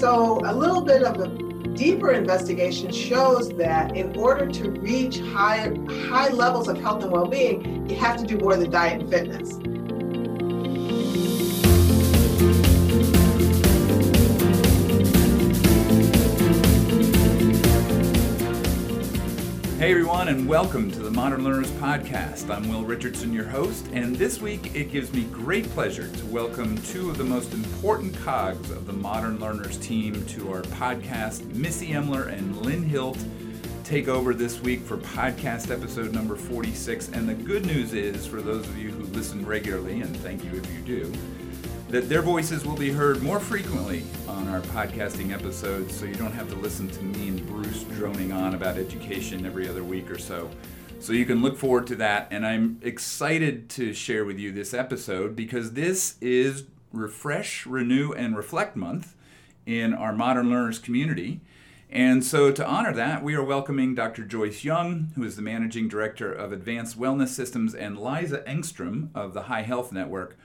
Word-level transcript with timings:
So 0.00 0.40
a 0.46 0.54
little 0.54 0.80
bit 0.80 1.02
of 1.02 1.20
a 1.20 1.28
deeper 1.74 2.12
investigation 2.12 2.90
shows 2.90 3.50
that 3.58 3.94
in 3.94 4.16
order 4.16 4.46
to 4.46 4.70
reach 4.70 5.18
high, 5.18 5.76
high 6.08 6.30
levels 6.30 6.68
of 6.68 6.80
health 6.80 7.02
and 7.02 7.12
well-being, 7.12 7.86
you 7.86 7.96
have 7.96 8.16
to 8.16 8.24
do 8.24 8.38
more 8.38 8.56
than 8.56 8.70
diet 8.70 9.02
and 9.02 9.10
fitness. 9.10 9.58
Hey 19.90 19.94
everyone, 19.94 20.28
and 20.28 20.48
welcome 20.48 20.88
to 20.92 21.00
the 21.00 21.10
Modern 21.10 21.42
Learners 21.42 21.72
Podcast. 21.72 22.48
I'm 22.48 22.68
Will 22.68 22.84
Richardson, 22.84 23.32
your 23.32 23.46
host, 23.46 23.88
and 23.92 24.14
this 24.14 24.40
week 24.40 24.72
it 24.72 24.92
gives 24.92 25.12
me 25.12 25.24
great 25.32 25.68
pleasure 25.70 26.06
to 26.06 26.26
welcome 26.26 26.80
two 26.82 27.10
of 27.10 27.18
the 27.18 27.24
most 27.24 27.52
important 27.52 28.16
cogs 28.18 28.70
of 28.70 28.86
the 28.86 28.92
Modern 28.92 29.40
Learners 29.40 29.78
team 29.78 30.24
to 30.26 30.52
our 30.52 30.62
podcast. 30.62 31.44
Missy 31.56 31.88
Emler 31.88 32.28
and 32.28 32.56
Lyn 32.58 32.84
Hilt 32.84 33.18
take 33.82 34.06
over 34.06 34.32
this 34.32 34.60
week 34.60 34.80
for 34.82 34.96
podcast 34.96 35.72
episode 35.72 36.12
number 36.12 36.36
46. 36.36 37.08
And 37.08 37.28
the 37.28 37.34
good 37.34 37.66
news 37.66 37.92
is, 37.92 38.24
for 38.24 38.40
those 38.40 38.68
of 38.68 38.78
you 38.78 38.90
who 38.90 39.02
listen 39.06 39.44
regularly, 39.44 40.02
and 40.02 40.16
thank 40.18 40.44
you 40.44 40.52
if 40.52 40.72
you 40.72 40.82
do, 40.82 41.12
that 41.90 42.08
their 42.08 42.22
voices 42.22 42.64
will 42.64 42.76
be 42.76 42.92
heard 42.92 43.20
more 43.20 43.40
frequently 43.40 44.04
on 44.28 44.46
our 44.46 44.60
podcasting 44.60 45.32
episodes 45.32 45.92
so 45.92 46.04
you 46.04 46.14
don't 46.14 46.30
have 46.30 46.48
to 46.48 46.54
listen 46.54 46.86
to 46.88 47.02
me 47.02 47.26
and 47.26 47.44
Bruce 47.48 47.82
droning 47.82 48.30
on 48.30 48.54
about 48.54 48.78
education 48.78 49.44
every 49.44 49.68
other 49.68 49.82
week 49.82 50.08
or 50.08 50.16
so. 50.16 50.48
So 51.00 51.12
you 51.12 51.26
can 51.26 51.42
look 51.42 51.58
forward 51.58 51.88
to 51.88 51.96
that. 51.96 52.28
And 52.30 52.46
I'm 52.46 52.78
excited 52.82 53.68
to 53.70 53.92
share 53.92 54.24
with 54.24 54.38
you 54.38 54.52
this 54.52 54.72
episode 54.72 55.34
because 55.34 55.72
this 55.72 56.14
is 56.20 56.62
Refresh, 56.92 57.66
Renew, 57.66 58.12
and 58.12 58.36
Reflect 58.36 58.76
Month 58.76 59.16
in 59.66 59.92
our 59.92 60.12
Modern 60.12 60.48
Learners 60.48 60.78
community. 60.78 61.40
And 61.90 62.22
so, 62.22 62.52
to 62.52 62.64
honor 62.64 62.92
that, 62.92 63.24
we 63.24 63.34
are 63.34 63.42
welcoming 63.42 63.96
Dr. 63.96 64.22
Joyce 64.22 64.62
Young, 64.62 65.10
who 65.16 65.24
is 65.24 65.34
the 65.34 65.42
Managing 65.42 65.88
Director 65.88 66.32
of 66.32 66.52
Advanced 66.52 66.96
Wellness 66.96 67.30
Systems, 67.30 67.74
and 67.74 67.98
Liza 67.98 68.44
Engstrom 68.46 69.08
of 69.12 69.34
the 69.34 69.42
High 69.42 69.62
Health 69.62 69.90
Network 69.90 70.38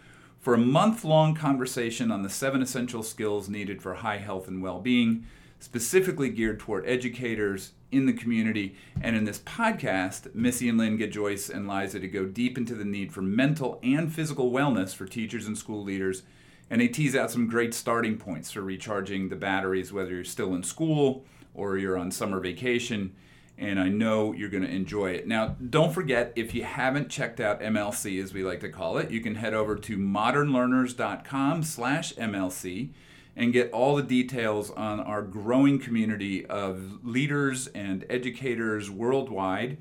for 0.45 0.53
a 0.53 0.59
month 0.59 1.03
long 1.03 1.33
conversation 1.33 2.11
on 2.11 2.21
the 2.21 2.29
seven 2.29 2.61
essential 2.61 3.01
skills 3.01 3.49
needed 3.49 3.81
for 3.81 3.95
high 3.95 4.19
health 4.19 4.47
and 4.47 4.61
well 4.61 4.79
being, 4.79 5.25
specifically 5.59 6.29
geared 6.29 6.59
toward 6.59 6.85
educators 6.85 7.71
in 7.91 8.05
the 8.05 8.13
community. 8.13 8.75
And 9.01 9.15
in 9.15 9.23
this 9.23 9.39
podcast, 9.39 10.35
Missy 10.35 10.69
and 10.69 10.77
Lynn 10.77 10.97
get 10.97 11.11
Joyce 11.11 11.49
and 11.49 11.67
Liza 11.67 11.99
to 11.99 12.07
go 12.07 12.25
deep 12.25 12.59
into 12.59 12.75
the 12.75 12.85
need 12.85 13.11
for 13.11 13.23
mental 13.23 13.79
and 13.81 14.13
physical 14.13 14.51
wellness 14.51 14.93
for 14.93 15.07
teachers 15.07 15.47
and 15.47 15.57
school 15.57 15.83
leaders. 15.83 16.21
And 16.69 16.79
they 16.79 16.89
tease 16.89 17.15
out 17.15 17.31
some 17.31 17.47
great 17.47 17.73
starting 17.73 18.15
points 18.15 18.51
for 18.51 18.61
recharging 18.61 19.29
the 19.29 19.35
batteries, 19.35 19.91
whether 19.91 20.11
you're 20.11 20.23
still 20.23 20.53
in 20.53 20.61
school 20.61 21.25
or 21.55 21.79
you're 21.79 21.97
on 21.97 22.11
summer 22.11 22.39
vacation 22.39 23.15
and 23.57 23.79
I 23.79 23.87
know 23.87 24.33
you're 24.33 24.49
going 24.49 24.63
to 24.63 24.69
enjoy 24.69 25.11
it. 25.11 25.27
Now, 25.27 25.55
don't 25.69 25.93
forget, 25.93 26.33
if 26.35 26.53
you 26.53 26.63
haven't 26.63 27.09
checked 27.09 27.39
out 27.39 27.61
MLC, 27.61 28.21
as 28.21 28.33
we 28.33 28.43
like 28.43 28.59
to 28.61 28.69
call 28.69 28.97
it, 28.97 29.11
you 29.11 29.21
can 29.21 29.35
head 29.35 29.53
over 29.53 29.75
to 29.75 29.97
modernlearners.com 29.97 31.63
slash 31.63 32.13
MLC 32.15 32.89
and 33.35 33.53
get 33.53 33.71
all 33.71 33.95
the 33.95 34.03
details 34.03 34.71
on 34.71 34.99
our 34.99 35.21
growing 35.21 35.79
community 35.79 36.45
of 36.45 37.05
leaders 37.05 37.67
and 37.67 38.05
educators 38.09 38.89
worldwide 38.89 39.77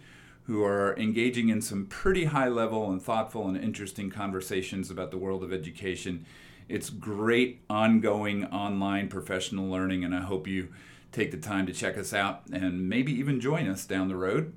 who 0.47 0.62
are 0.62 0.97
engaging 0.98 1.48
in 1.48 1.62
some 1.62 1.86
pretty 1.86 2.27
high 2.27 2.48
level 2.48 2.91
and 2.91 3.03
thoughtful 3.03 3.48
and 3.48 3.56
interesting 3.56 4.11
conversations 4.11 4.91
about 4.91 5.11
the 5.11 5.16
world 5.16 5.42
of 5.42 5.53
education. 5.53 6.27
It's 6.69 6.91
great 6.91 7.62
ongoing 7.70 8.44
online 8.47 9.09
professional 9.09 9.69
learning, 9.69 10.05
and 10.05 10.14
I 10.14 10.20
hope 10.20 10.47
you 10.47 10.69
take 11.14 11.30
the 11.30 11.36
time 11.36 11.64
to 11.66 11.72
check 11.72 11.96
us 11.96 12.12
out 12.12 12.42
and 12.52 12.88
maybe 12.88 13.12
even 13.12 13.40
join 13.40 13.68
us 13.68 13.86
down 13.86 14.08
the 14.08 14.16
road. 14.16 14.52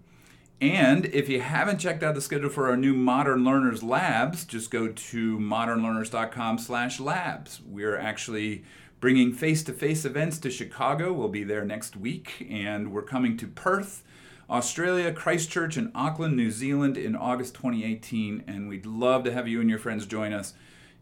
And 0.60 1.06
if 1.06 1.30
you 1.30 1.40
haven't 1.40 1.78
checked 1.78 2.02
out 2.02 2.16
the 2.16 2.22
schedule 2.22 2.50
for 2.50 2.68
our 2.68 2.76
new 2.76 2.94
Modern 2.94 3.46
Learners 3.46 3.84
Labs, 3.84 4.44
just 4.44 4.72
go 4.72 4.88
to 4.88 5.38
modernlearners.com/labs. 5.38 7.62
We're 7.62 7.96
actually 7.96 8.64
bringing 9.00 9.32
face-to-face 9.32 10.04
events 10.04 10.40
to 10.40 10.50
Chicago. 10.50 11.14
We'll 11.14 11.28
be 11.28 11.44
there 11.44 11.64
next 11.64 11.96
week, 11.96 12.48
and 12.50 12.92
we're 12.92 13.04
coming 13.04 13.38
to 13.38 13.46
Perth, 13.46 14.02
Australia, 14.50 15.14
Christchurch, 15.14 15.78
and 15.78 15.92
Auckland, 15.94 16.36
New 16.36 16.50
Zealand 16.50 16.98
in 16.98 17.16
August 17.16 17.54
2018. 17.54 18.44
And 18.48 18.68
we'd 18.68 18.88
love 18.88 19.24
to 19.26 19.32
have 19.32 19.48
you 19.48 19.62
and 19.62 19.70
your 19.70 19.78
friends 19.78 20.08
join 20.08 20.34
us. 20.34 20.56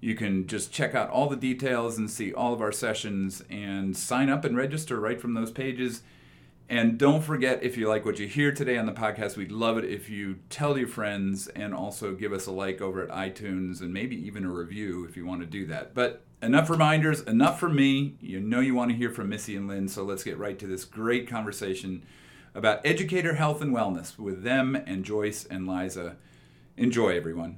You 0.05 0.13
can 0.13 0.45
just 0.45 0.71
check 0.71 0.93
out 0.93 1.09
all 1.09 1.27
the 1.27 1.35
details 1.35 1.97
and 1.97 2.07
see 2.07 2.31
all 2.31 2.53
of 2.53 2.61
our 2.61 2.71
sessions 2.71 3.41
and 3.49 3.97
sign 3.97 4.29
up 4.29 4.45
and 4.45 4.55
register 4.55 4.99
right 4.99 5.19
from 5.19 5.33
those 5.33 5.49
pages. 5.49 6.03
And 6.69 6.99
don't 6.99 7.23
forget, 7.23 7.63
if 7.63 7.75
you 7.75 7.89
like 7.89 8.05
what 8.05 8.19
you 8.19 8.27
hear 8.27 8.51
today 8.51 8.77
on 8.77 8.85
the 8.85 8.91
podcast, 8.91 9.35
we'd 9.35 9.51
love 9.51 9.79
it 9.79 9.85
if 9.85 10.07
you 10.07 10.35
tell 10.51 10.77
your 10.77 10.87
friends 10.87 11.47
and 11.47 11.73
also 11.73 12.13
give 12.13 12.33
us 12.33 12.45
a 12.45 12.51
like 12.51 12.81
over 12.81 13.01
at 13.01 13.09
iTunes 13.09 13.81
and 13.81 13.91
maybe 13.91 14.15
even 14.15 14.45
a 14.45 14.51
review 14.51 15.05
if 15.05 15.17
you 15.17 15.25
want 15.25 15.41
to 15.41 15.47
do 15.47 15.65
that. 15.65 15.95
But 15.95 16.21
enough 16.39 16.69
reminders, 16.69 17.21
enough 17.21 17.59
for 17.59 17.69
me. 17.69 18.15
You 18.21 18.39
know 18.39 18.59
you 18.59 18.75
want 18.75 18.91
to 18.91 18.97
hear 18.97 19.09
from 19.09 19.29
Missy 19.29 19.55
and 19.55 19.67
Lyn, 19.67 19.87
so 19.87 20.03
let's 20.03 20.23
get 20.23 20.37
right 20.37 20.59
to 20.59 20.67
this 20.67 20.85
great 20.85 21.27
conversation 21.27 22.05
about 22.53 22.85
educator 22.85 23.33
health 23.33 23.59
and 23.59 23.75
wellness 23.75 24.19
with 24.19 24.43
them 24.43 24.75
and 24.75 25.03
Joyce 25.03 25.45
and 25.45 25.67
Liza. 25.67 26.17
Enjoy, 26.77 27.17
everyone. 27.17 27.57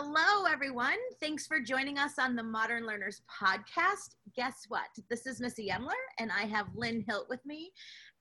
Hello, 0.00 0.44
everyone. 0.48 0.94
Thanks 1.18 1.44
for 1.44 1.58
joining 1.58 1.98
us 1.98 2.20
on 2.20 2.36
the 2.36 2.42
Modern 2.44 2.86
Learners 2.86 3.22
podcast. 3.28 4.14
Guess 4.36 4.66
what? 4.68 4.86
This 5.10 5.26
is 5.26 5.40
Missy 5.40 5.70
Emler, 5.70 5.90
and 6.20 6.30
I 6.30 6.42
have 6.42 6.68
Lyn 6.76 7.04
Hilt 7.08 7.28
with 7.28 7.44
me. 7.44 7.72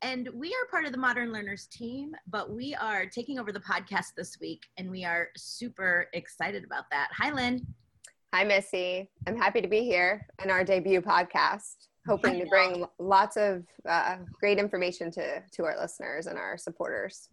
And 0.02 0.28
we 0.34 0.48
are 0.48 0.72
part 0.72 0.86
of 0.86 0.92
the 0.92 0.98
Modern 0.98 1.32
Learners 1.32 1.68
team, 1.68 2.16
but 2.26 2.50
we 2.50 2.74
are 2.74 3.06
taking 3.06 3.38
over 3.38 3.52
the 3.52 3.60
podcast 3.60 4.16
this 4.18 4.40
week, 4.42 4.64
and 4.78 4.90
we 4.90 5.06
are 5.06 5.28
super 5.38 6.08
excited 6.14 6.64
about 6.64 6.86
that. 6.90 7.10
Hi, 7.12 7.30
Lyn. 7.32 7.62
Hi, 8.34 8.44
Missy. 8.44 9.12
I'm 9.28 9.38
happy 9.38 9.62
to 9.62 9.68
be 9.68 9.82
here 9.82 10.26
in 10.44 10.50
our 10.50 10.64
debut 10.64 11.00
podcast, 11.00 11.90
hoping 12.08 12.40
to 12.40 12.48
bring 12.48 12.88
lots 12.98 13.38
of 13.38 13.64
uh, 13.88 14.18
great 14.40 14.58
information 14.58 15.12
to, 15.12 15.44
to 15.52 15.66
our 15.66 15.80
listeners 15.80 16.26
and 16.26 16.40
our 16.40 16.58
supporters. 16.58 17.30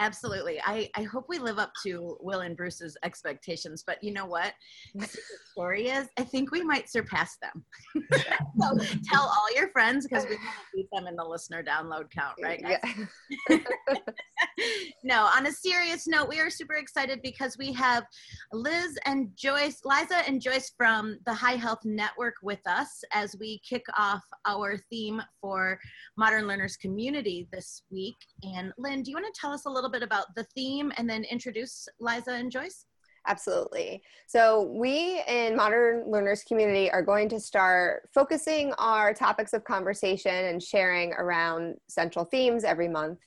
Absolutely. 0.00 0.60
I, 0.64 0.90
I 0.96 1.02
hope 1.02 1.26
we 1.28 1.38
live 1.38 1.58
up 1.58 1.72
to 1.84 2.16
Will 2.20 2.40
and 2.40 2.56
Bruce's 2.56 2.96
expectations, 3.04 3.84
but 3.86 4.02
you 4.02 4.12
know 4.12 4.26
what? 4.26 4.52
The 4.94 5.08
story 5.52 5.88
is, 5.88 6.08
I 6.18 6.22
think 6.22 6.50
we 6.50 6.62
might 6.62 6.88
surpass 6.88 7.36
them. 7.36 7.64
so 8.60 8.78
tell 9.10 9.22
all 9.22 9.54
your 9.54 9.68
friends 9.70 10.06
because 10.06 10.24
we 10.24 10.36
want 10.36 10.42
to 10.42 10.76
beat 10.76 10.88
them 10.92 11.06
in 11.06 11.14
the 11.14 11.24
listener 11.24 11.62
download 11.62 12.10
count, 12.10 12.34
right? 12.42 12.60
Yeah. 12.60 13.58
no, 15.04 15.28
on 15.36 15.46
a 15.46 15.52
serious 15.52 16.06
note, 16.06 16.28
we 16.28 16.40
are 16.40 16.50
super 16.50 16.74
excited 16.74 17.20
because 17.22 17.56
we 17.58 17.72
have 17.72 18.04
Liz 18.52 18.98
and 19.04 19.28
Joyce, 19.36 19.80
Liza 19.84 20.26
and 20.26 20.40
Joyce 20.40 20.72
from 20.76 21.18
the 21.26 21.34
High 21.34 21.56
Health 21.56 21.84
Network 21.84 22.34
with 22.42 22.60
us 22.66 23.02
as 23.12 23.36
we 23.38 23.60
kick 23.68 23.84
off 23.96 24.22
our 24.46 24.76
theme 24.90 25.22
for 25.40 25.78
Modern 26.16 26.46
Learners 26.46 26.76
Community 26.76 27.48
this 27.52 27.82
week. 27.90 28.16
And 28.42 28.72
Lyn, 28.78 29.02
do 29.02 29.10
you 29.10 29.16
want 29.16 29.32
to 29.32 29.40
tell 29.40 29.52
us 29.52 29.66
a 29.66 29.70
little 29.70 29.83
little 29.84 29.92
bit 29.92 30.02
about 30.02 30.34
the 30.34 30.44
theme 30.54 30.92
and 30.96 31.08
then 31.08 31.24
introduce 31.24 31.88
Liza 32.00 32.32
and 32.32 32.50
Joyce? 32.50 32.86
Absolutely. 33.26 34.02
So, 34.26 34.70
we 34.78 35.22
in 35.26 35.56
Modern 35.56 36.10
Learners 36.10 36.42
Community 36.44 36.90
are 36.90 37.02
going 37.02 37.28
to 37.30 37.40
start 37.40 38.08
focusing 38.12 38.74
our 38.76 39.14
topics 39.14 39.54
of 39.54 39.64
conversation 39.64 40.32
and 40.32 40.62
sharing 40.62 41.14
around 41.14 41.76
central 41.88 42.26
themes 42.26 42.64
every 42.64 42.88
month. 42.88 43.18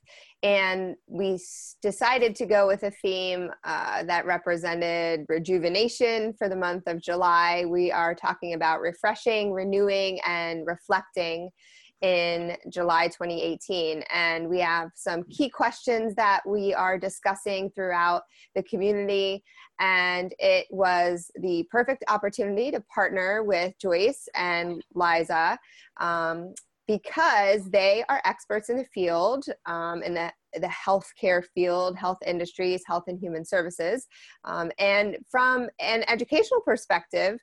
And 0.43 0.95
we 1.07 1.39
decided 1.81 2.35
to 2.35 2.45
go 2.45 2.67
with 2.67 2.83
a 2.83 2.91
theme 2.91 3.49
uh, 3.63 4.03
that 4.03 4.27
represented 4.27 5.25
rejuvenation 5.29 6.35
for 6.37 6.47
the 6.47 6.55
month 6.55 6.83
of 6.85 7.01
July. 7.01 7.65
We 7.67 7.91
are 7.91 8.13
talking 8.13 8.53
about 8.53 8.81
refreshing, 8.81 9.51
renewing, 9.51 10.19
and 10.27 10.67
reflecting 10.67 11.49
in 12.01 12.55
July 12.69 13.07
2018. 13.07 14.03
And 14.13 14.47
we 14.47 14.59
have 14.59 14.91
some 14.95 15.23
key 15.23 15.49
questions 15.49 16.15
that 16.15 16.41
we 16.47 16.73
are 16.73 16.97
discussing 16.97 17.71
throughout 17.71 18.23
the 18.55 18.63
community. 18.63 19.43
And 19.79 20.33
it 20.39 20.67
was 20.69 21.31
the 21.35 21.65
perfect 21.71 22.03
opportunity 22.07 22.71
to 22.71 22.81
partner 22.93 23.43
with 23.43 23.73
Joyce 23.79 24.27
and 24.35 24.83
Liza 24.93 25.57
um, 25.99 26.53
because 26.87 27.69
they 27.69 28.03
are 28.09 28.21
experts 28.25 28.69
in 28.69 28.77
the 28.77 28.85
field, 28.85 29.45
um, 29.65 30.01
in 30.03 30.13
the 30.13 30.31
the 30.53 30.67
healthcare 30.67 31.43
field, 31.53 31.97
health 31.97 32.17
industries, 32.25 32.81
health 32.85 33.03
and 33.07 33.19
human 33.19 33.45
services. 33.45 34.07
Um, 34.45 34.71
and 34.79 35.17
from 35.29 35.67
an 35.79 36.03
educational 36.07 36.61
perspective, 36.61 37.39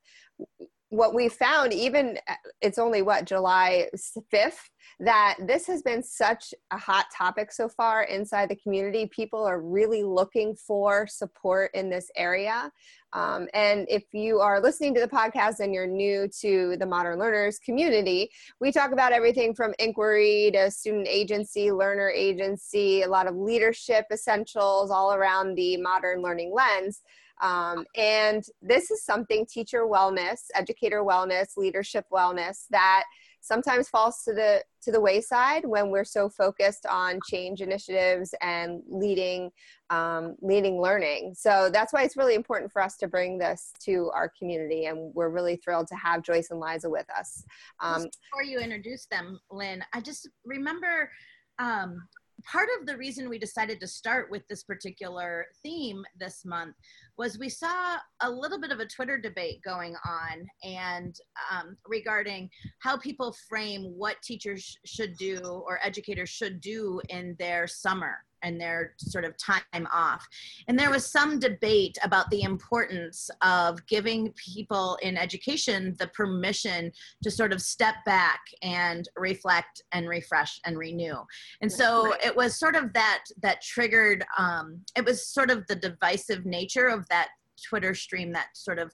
what 0.94 1.14
we 1.14 1.28
found, 1.28 1.72
even 1.72 2.18
uh, 2.28 2.34
it's 2.60 2.78
only 2.78 3.02
what 3.02 3.24
July 3.24 3.88
5th, 4.32 4.52
that 5.00 5.36
this 5.40 5.66
has 5.66 5.82
been 5.82 6.02
such 6.02 6.54
a 6.70 6.78
hot 6.78 7.06
topic 7.16 7.52
so 7.52 7.68
far 7.68 8.04
inside 8.04 8.48
the 8.48 8.56
community. 8.56 9.06
People 9.06 9.44
are 9.44 9.60
really 9.60 10.02
looking 10.02 10.54
for 10.54 11.06
support 11.06 11.70
in 11.74 11.90
this 11.90 12.10
area. 12.16 12.70
Um, 13.12 13.48
and 13.54 13.86
if 13.88 14.02
you 14.12 14.40
are 14.40 14.60
listening 14.60 14.92
to 14.94 15.00
the 15.00 15.08
podcast 15.08 15.60
and 15.60 15.72
you're 15.72 15.86
new 15.86 16.28
to 16.40 16.76
the 16.78 16.86
Modern 16.86 17.18
Learners 17.18 17.58
community, 17.58 18.28
we 18.60 18.72
talk 18.72 18.92
about 18.92 19.12
everything 19.12 19.54
from 19.54 19.72
inquiry 19.78 20.50
to 20.54 20.70
student 20.70 21.06
agency, 21.08 21.70
learner 21.70 22.10
agency, 22.10 23.02
a 23.02 23.08
lot 23.08 23.28
of 23.28 23.36
leadership 23.36 24.06
essentials 24.12 24.90
all 24.90 25.14
around 25.14 25.54
the 25.54 25.76
modern 25.76 26.22
learning 26.22 26.52
lens. 26.52 27.02
Um, 27.40 27.84
and 27.96 28.44
this 28.62 28.90
is 28.90 29.04
something 29.04 29.46
teacher 29.46 29.82
wellness, 29.86 30.40
educator 30.54 31.02
wellness, 31.02 31.56
leadership 31.56 32.06
wellness 32.12 32.66
that 32.70 33.04
sometimes 33.44 33.88
falls 33.88 34.22
to 34.24 34.32
the 34.32 34.62
to 34.82 34.92
the 34.92 35.00
wayside 35.00 35.64
when 35.64 35.90
we're 35.90 36.04
so 36.04 36.28
focused 36.28 36.86
on 36.86 37.18
change 37.28 37.60
initiatives 37.60 38.34
and 38.40 38.82
leading 38.88 39.50
um, 39.90 40.36
leading 40.40 40.80
learning. 40.80 41.34
So 41.36 41.70
that's 41.72 41.92
why 41.92 42.02
it's 42.02 42.16
really 42.16 42.34
important 42.34 42.72
for 42.72 42.82
us 42.82 42.96
to 42.98 43.08
bring 43.08 43.38
this 43.38 43.72
to 43.84 44.10
our 44.14 44.32
community 44.38 44.86
and 44.86 45.14
we're 45.14 45.28
really 45.28 45.56
thrilled 45.56 45.88
to 45.88 45.94
have 45.96 46.22
joyce 46.22 46.48
and 46.50 46.60
liza 46.60 46.88
with 46.88 47.06
us. 47.16 47.44
Um, 47.80 48.06
before 48.30 48.42
you 48.44 48.58
introduce 48.58 49.06
them 49.06 49.40
lyn 49.50 49.84
i 49.92 50.00
just 50.00 50.28
remember 50.44 51.10
um, 51.58 52.06
part 52.50 52.68
of 52.78 52.86
the 52.86 52.96
reason 52.96 53.28
we 53.28 53.38
decided 53.38 53.80
to 53.80 53.86
start 53.86 54.30
with 54.30 54.46
this 54.48 54.62
particular 54.62 55.46
theme 55.62 56.04
this 56.18 56.44
month 56.44 56.74
was 57.16 57.38
we 57.38 57.48
saw 57.48 57.96
a 58.22 58.30
little 58.30 58.60
bit 58.60 58.70
of 58.70 58.80
a 58.80 58.86
Twitter 58.86 59.18
debate 59.18 59.60
going 59.64 59.94
on 60.06 60.46
and 60.62 61.16
um, 61.50 61.76
regarding 61.86 62.50
how 62.80 62.96
people 62.96 63.34
frame 63.48 63.84
what 63.96 64.20
teachers 64.22 64.76
should 64.84 65.16
do 65.16 65.38
or 65.66 65.78
educators 65.82 66.28
should 66.28 66.60
do 66.60 67.00
in 67.08 67.36
their 67.38 67.66
summer 67.66 68.18
and 68.44 68.60
their 68.60 68.94
sort 68.98 69.24
of 69.24 69.36
time 69.36 69.88
off. 69.92 70.24
And 70.68 70.78
there 70.78 70.90
was 70.90 71.10
some 71.10 71.40
debate 71.40 71.98
about 72.04 72.30
the 72.30 72.42
importance 72.42 73.30
of 73.42 73.84
giving 73.86 74.32
people 74.32 74.96
in 75.02 75.16
education 75.16 75.96
the 75.98 76.08
permission 76.08 76.92
to 77.22 77.30
sort 77.30 77.52
of 77.52 77.60
step 77.60 77.96
back 78.06 78.40
and 78.62 79.08
reflect 79.16 79.82
and 79.92 80.08
refresh 80.08 80.60
and 80.64 80.78
renew. 80.78 81.16
And 81.60 81.72
so 81.72 82.14
it 82.24 82.36
was 82.36 82.58
sort 82.58 82.76
of 82.76 82.92
that 82.92 83.24
that 83.42 83.62
triggered 83.62 84.24
um, 84.38 84.80
it 84.96 85.04
was 85.04 85.26
sort 85.26 85.50
of 85.50 85.66
the 85.66 85.76
divisive 85.76 86.44
nature 86.44 86.86
of 86.86 87.08
that 87.08 87.30
Twitter 87.68 87.94
stream 87.94 88.32
that 88.32 88.48
sort 88.54 88.78
of 88.78 88.92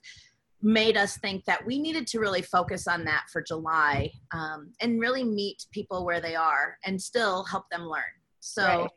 made 0.61 0.95
us 0.95 1.17
think 1.17 1.43
that 1.45 1.65
we 1.65 1.79
needed 1.79 2.05
to 2.07 2.19
really 2.19 2.41
focus 2.41 2.87
on 2.87 3.03
that 3.03 3.23
for 3.31 3.41
July 3.41 4.11
um, 4.31 4.71
and 4.79 4.99
really 4.99 5.23
meet 5.23 5.65
people 5.71 6.05
where 6.05 6.21
they 6.21 6.35
are 6.35 6.77
and 6.85 7.01
still 7.01 7.43
help 7.45 7.69
them 7.69 7.81
learn. 7.87 8.03
So 8.39 8.63
right 8.63 8.89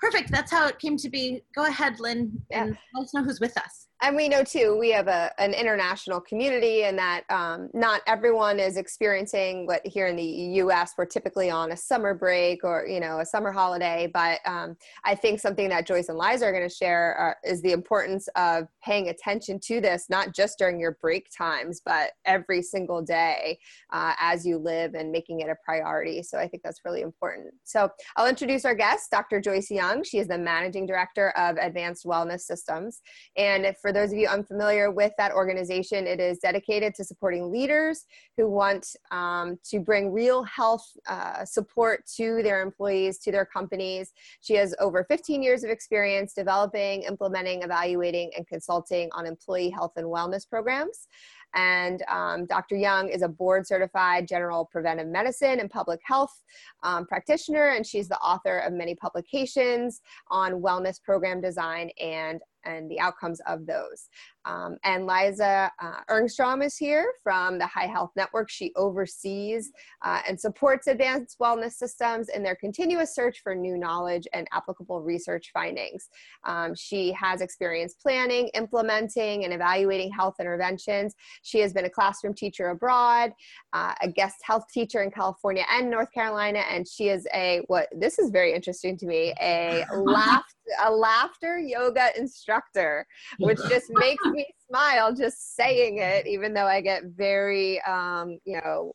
perfect. 0.00 0.30
That's 0.30 0.50
how 0.50 0.66
it 0.68 0.78
came 0.78 0.96
to 0.98 1.08
be. 1.08 1.42
Go 1.54 1.66
ahead, 1.66 2.00
Lyn, 2.00 2.42
and 2.50 2.76
let 2.94 3.04
us 3.04 3.14
know 3.14 3.22
who's 3.22 3.40
with 3.40 3.56
us 3.58 3.88
and 4.02 4.14
we 4.14 4.28
know 4.28 4.44
too 4.44 4.76
we 4.78 4.90
have 4.90 5.08
a, 5.08 5.30
an 5.38 5.54
international 5.54 6.20
community 6.20 6.84
and 6.84 6.98
that 6.98 7.22
um, 7.30 7.68
not 7.72 8.02
everyone 8.06 8.60
is 8.60 8.76
experiencing 8.76 9.66
what 9.66 9.86
here 9.86 10.06
in 10.06 10.16
the 10.16 10.22
us 10.22 10.92
we're 10.98 11.06
typically 11.06 11.50
on 11.50 11.72
a 11.72 11.76
summer 11.76 12.14
break 12.14 12.62
or 12.62 12.86
you 12.86 13.00
know 13.00 13.20
a 13.20 13.26
summer 13.26 13.52
holiday. 13.52 14.10
But 14.12 14.40
um, 14.44 14.76
i 15.04 15.14
think 15.14 15.40
something 15.40 15.68
that 15.68 15.86
joyce 15.86 16.08
and 16.08 16.18
liza 16.18 16.44
are 16.44 16.52
going 16.52 16.68
to 16.68 16.74
share 16.74 17.14
are, 17.14 17.36
is 17.44 17.62
the 17.62 17.72
importance 17.72 18.28
of 18.36 18.66
paying 18.84 19.08
attention 19.08 19.58
to 19.60 19.80
this 19.80 20.06
not 20.10 20.34
just 20.34 20.58
during 20.58 20.78
your 20.78 20.98
break 21.00 21.28
times 21.36 21.80
but 21.84 22.10
every 22.24 22.62
single 22.62 23.02
day 23.02 23.58
uh, 23.92 24.12
as 24.18 24.44
you 24.44 24.58
live 24.58 24.94
and 24.94 25.10
making 25.10 25.40
it 25.40 25.48
a 25.48 25.56
priority. 25.64 26.22
So 26.22 26.38
i 26.38 26.46
think 26.46 26.62
that's 26.62 26.80
really 26.84 27.00
important. 27.00 27.54
So 27.64 27.88
i'll 28.16 28.28
introduce 28.28 28.64
our 28.64 28.74
guest 28.74 29.10
dr 29.10 29.40
joyce 29.40 29.70
young. 29.70 30.04
She 30.04 30.18
is 30.18 30.28
the 30.28 30.38
managing 30.38 30.86
director 30.86 31.30
of 31.30 31.56
advanced 31.56 32.04
wellness 32.04 32.40
systems. 32.40 33.00
And 33.36 33.64
for 33.86 33.92
those 33.92 34.10
of 34.10 34.18
you 34.18 34.26
unfamiliar 34.26 34.90
with 34.90 35.12
that 35.16 35.30
organization, 35.30 36.08
it 36.08 36.18
is 36.18 36.38
dedicated 36.38 36.92
to 36.92 37.04
supporting 37.04 37.52
leaders 37.52 38.06
who 38.36 38.50
want 38.50 38.96
um, 39.12 39.60
to 39.62 39.78
bring 39.78 40.12
real 40.12 40.42
health 40.42 40.84
uh, 41.06 41.44
support 41.44 42.04
to 42.16 42.42
their 42.42 42.62
employees, 42.62 43.18
to 43.18 43.30
their 43.30 43.44
companies. 43.44 44.12
She 44.40 44.54
has 44.54 44.74
over 44.80 45.04
15 45.04 45.40
years 45.40 45.62
of 45.62 45.70
experience 45.70 46.34
developing, 46.34 47.02
implementing, 47.02 47.62
evaluating, 47.62 48.32
and 48.36 48.44
consulting 48.48 49.08
on 49.12 49.24
employee 49.24 49.70
health 49.70 49.92
and 49.94 50.06
wellness 50.06 50.48
programs. 50.48 51.06
And 51.54 52.02
um, 52.10 52.46
Dr. 52.46 52.76
Young 52.76 53.08
is 53.08 53.22
a 53.22 53.28
board 53.28 53.68
certified 53.68 54.26
general 54.26 54.64
preventive 54.64 55.06
medicine 55.06 55.60
and 55.60 55.70
public 55.70 56.00
health 56.04 56.42
um, 56.82 57.06
practitioner, 57.06 57.68
and 57.68 57.86
she's 57.86 58.08
the 58.08 58.18
author 58.18 58.58
of 58.58 58.72
many 58.72 58.96
publications 58.96 60.02
on 60.28 60.60
wellness 60.60 61.00
program 61.00 61.40
design 61.40 61.90
and 62.00 62.40
and 62.66 62.90
the 62.90 63.00
outcomes 63.00 63.40
of 63.46 63.66
those. 63.66 64.08
Um, 64.44 64.76
and 64.84 65.06
Liza 65.06 65.70
uh, 65.82 66.00
Engstrom 66.08 66.64
is 66.64 66.76
here 66.76 67.12
from 67.22 67.58
the 67.58 67.66
High 67.66 67.86
Health 67.86 68.10
Network. 68.16 68.48
She 68.48 68.72
oversees 68.76 69.72
uh, 70.04 70.20
and 70.28 70.38
supports 70.38 70.86
advanced 70.86 71.36
wellness 71.40 71.72
systems 71.72 72.28
in 72.28 72.42
their 72.42 72.54
continuous 72.54 73.14
search 73.14 73.40
for 73.42 73.54
new 73.54 73.76
knowledge 73.76 74.26
and 74.32 74.46
applicable 74.52 75.02
research 75.02 75.50
findings. 75.52 76.08
Um, 76.44 76.74
she 76.76 77.12
has 77.12 77.40
experience 77.40 77.94
planning, 77.94 78.48
implementing, 78.54 79.44
and 79.44 79.52
evaluating 79.52 80.12
health 80.12 80.36
interventions. 80.38 81.14
She 81.42 81.58
has 81.60 81.72
been 81.72 81.86
a 81.86 81.90
classroom 81.90 82.34
teacher 82.34 82.68
abroad, 82.68 83.32
uh, 83.72 83.94
a 84.00 84.08
guest 84.08 84.36
health 84.42 84.64
teacher 84.72 85.02
in 85.02 85.10
California 85.10 85.64
and 85.70 85.90
North 85.90 86.12
Carolina, 86.12 86.60
and 86.70 86.86
she 86.86 87.08
is 87.08 87.26
a 87.34 87.62
what 87.66 87.88
this 87.96 88.18
is 88.18 88.30
very 88.30 88.52
interesting 88.52 88.96
to 88.98 89.06
me 89.06 89.34
a 89.40 89.84
laugh 89.96 90.44
a 90.84 90.90
laughter 90.90 91.58
yoga 91.58 92.10
instructor, 92.18 93.06
which 93.38 93.58
just 93.68 93.86
makes 93.90 94.24
me 94.26 94.46
smile 94.68 95.14
just 95.14 95.56
saying 95.56 95.98
it, 95.98 96.26
even 96.26 96.54
though 96.54 96.66
I 96.66 96.80
get 96.80 97.04
very, 97.04 97.80
um, 97.82 98.38
you 98.44 98.60
know, 98.62 98.94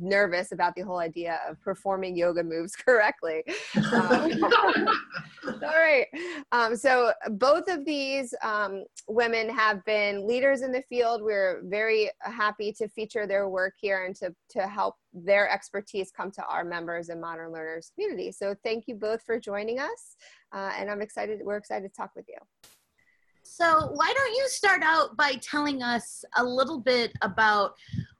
nervous 0.00 0.52
about 0.52 0.74
the 0.74 0.82
whole 0.82 0.98
idea 0.98 1.40
of 1.48 1.60
performing 1.60 2.16
yoga 2.16 2.42
moves 2.42 2.76
correctly. 2.76 3.42
Um, 3.92 4.32
all 5.46 5.60
right. 5.60 6.06
Um, 6.52 6.76
so 6.76 7.12
both 7.32 7.68
of 7.68 7.84
these 7.84 8.34
um, 8.42 8.84
women 9.08 9.48
have 9.50 9.84
been 9.84 10.26
leaders 10.26 10.62
in 10.62 10.72
the 10.72 10.82
field. 10.88 11.22
We're 11.22 11.62
very 11.64 12.10
happy 12.20 12.72
to 12.74 12.88
feature 12.88 13.26
their 13.26 13.48
work 13.48 13.74
here 13.80 14.04
and 14.04 14.14
to, 14.16 14.34
to 14.50 14.66
help 14.66 14.96
their 15.12 15.50
expertise 15.50 16.10
come 16.10 16.30
to 16.32 16.44
our 16.46 16.64
members 16.64 17.08
and 17.08 17.20
modern 17.20 17.52
learners 17.52 17.92
community. 17.94 18.32
So 18.32 18.54
thank 18.64 18.84
you 18.86 18.94
both 18.94 19.22
for 19.22 19.38
joining 19.38 19.78
us. 19.78 20.16
Uh, 20.52 20.72
and 20.78 20.90
I'm 20.90 21.02
excited, 21.02 21.40
we're 21.42 21.56
excited 21.56 21.88
to 21.88 21.94
talk 21.94 22.10
with 22.14 22.26
you. 22.28 22.38
So, 23.42 23.90
why 23.92 24.12
don't 24.16 24.34
you 24.34 24.48
start 24.48 24.82
out 24.82 25.16
by 25.16 25.34
telling 25.42 25.82
us 25.82 26.24
a 26.36 26.44
little 26.44 26.78
bit 26.78 27.12
about 27.22 27.74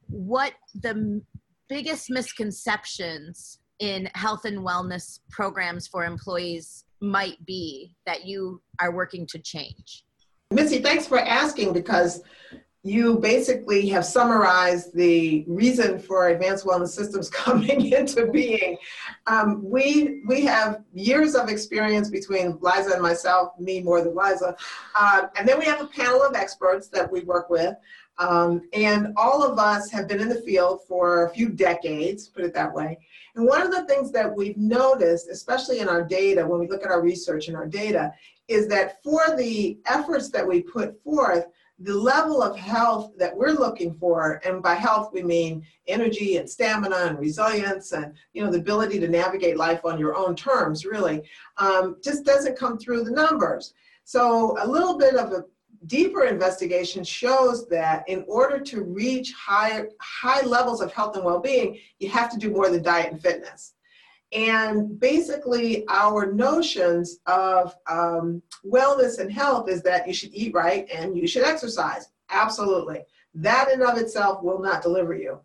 what 0.09 0.53
the 0.75 1.23
biggest 1.73 2.11
misconceptions 2.11 3.59
in 3.79 4.07
health 4.15 4.45
and 4.45 4.59
wellness 4.59 5.21
programs 5.31 5.87
for 5.87 6.05
employees 6.05 6.85
might 7.01 7.43
be 7.47 7.97
that 8.05 8.27
you 8.27 8.61
are 8.79 8.93
working 8.93 9.27
to 9.27 9.39
change? 9.39 10.05
Missy, 10.51 10.81
thanks 10.81 11.07
for 11.07 11.19
asking 11.19 11.73
because 11.73 12.21
you 12.85 13.19
basically 13.21 13.89
have 13.89 14.05
summarized 14.05 14.95
the 14.95 15.47
reason 15.49 15.99
for 15.99 16.29
advanced 16.29 16.67
wellness 16.67 16.89
systems 16.89 17.31
coming 17.45 17.91
into 17.93 18.27
being. 18.27 18.77
Um, 19.27 19.63
we 19.65 20.23
we 20.27 20.45
have 20.45 20.83
years 20.93 21.35
of 21.35 21.49
experience 21.49 22.11
between 22.11 22.59
Liza 22.61 22.91
and 22.93 23.03
myself, 23.03 23.59
me 23.59 23.81
more 23.81 24.03
than 24.03 24.15
Liza, 24.15 24.55
uh, 24.95 25.23
and 25.39 25.49
then 25.49 25.59
we 25.59 25.65
have 25.65 25.81
a 25.81 25.87
panel 25.87 26.23
of 26.23 26.35
experts 26.35 26.89
that 26.89 27.11
we 27.11 27.21
work 27.23 27.49
with. 27.49 27.75
Um, 28.19 28.63
and 28.73 29.13
all 29.17 29.43
of 29.43 29.59
us 29.59 29.91
have 29.91 30.07
been 30.07 30.21
in 30.21 30.29
the 30.29 30.43
field 30.43 30.81
for 30.87 31.27
a 31.27 31.31
few 31.31 31.49
decades, 31.49 32.29
put 32.29 32.45
it 32.45 32.55
that 32.55 32.73
way. 32.73 32.99
And 33.35 33.47
one 33.47 33.63
of 33.63 33.73
the 33.73 33.85
things 33.87 34.13
that 34.13 34.35
we've 34.35 34.57
noticed, 34.57 35.29
especially 35.29 35.81
in 35.81 35.89
our 35.89 36.05
data, 36.05 36.47
when 36.47 36.61
we 36.61 36.69
look 36.69 36.85
at 36.85 36.91
our 36.91 37.01
research 37.01 37.49
and 37.49 37.57
our 37.57 37.67
data, 37.67 38.13
is 38.49 38.69
that 38.69 39.03
for 39.03 39.37
the 39.37 39.79
efforts 39.87 40.29
that 40.31 40.47
we 40.47 40.63
put 40.63 41.03
forth, 41.03 41.47
the 41.79 41.95
level 41.95 42.43
of 42.43 42.57
health 42.57 43.13
that 43.19 43.37
we're 43.37 43.53
looking 43.53 43.95
for, 43.95 44.41
and 44.45 44.63
by 44.63 44.75
health 44.75 45.11
we 45.13 45.23
mean 45.23 45.65
energy 45.89 46.37
and 46.37 46.49
stamina 46.49 46.97
and 46.97 47.19
resilience 47.19 47.93
and 47.93 48.15
you 48.35 48.45
know 48.45 48.51
the 48.51 48.59
ability 48.59 49.01
to 49.01 49.09
navigate 49.09 49.57
life 49.57 49.85
on 49.85 49.99
your 49.99 50.15
own 50.15 50.37
terms, 50.37 50.85
really, 50.85 51.23
um, 51.57 51.97
just 52.03 52.25
doesn't 52.25 52.59
come 52.59 52.79
through 52.79 53.03
the 53.03 53.11
numbers. 53.11 53.75
So 54.05 54.57
a 54.61 54.67
little 54.67 54.99
bit 54.99 55.15
of 55.15 55.33
a 55.33 55.45
deeper 55.87 56.25
investigation 56.25 57.05
shows 57.05 57.67
that 57.69 58.09
in 58.09 58.25
order 58.29 58.59
to 58.61 58.83
reach 58.83 59.33
high 59.33 59.85
high 60.01 60.43
levels 60.43 60.81
of 60.81 60.93
health 60.93 61.17
and 61.17 61.25
well-being, 61.25 61.79
you 61.99 62.09
have 62.09 62.31
to 62.31 62.39
do 62.39 62.51
more 62.51 62.71
than 62.71 62.83
diet 62.83 63.13
and 63.13 63.23
fitness. 63.23 63.75
And 64.33 64.99
basically, 64.99 65.85
our 65.89 66.33
notions 66.33 67.19
of 67.27 67.75
um, 67.89 68.43
wellness 68.65 69.19
and 69.19 69.31
health 69.31 69.69
is 69.69 69.83
that 69.83 70.07
you 70.07 70.15
should 70.15 70.33
eat 70.33 70.55
right 70.55 70.89
and 70.91 71.17
you 71.17 71.27
should 71.27 71.45
exercise. 71.45 72.09
Absolutely. 72.31 73.01
That 73.35 73.71
in 73.71 73.83
of 73.83 73.99
itself 73.99 74.43
will 74.43 74.61
not 74.61 74.83
deliver 74.83 75.15
you. 75.15 75.41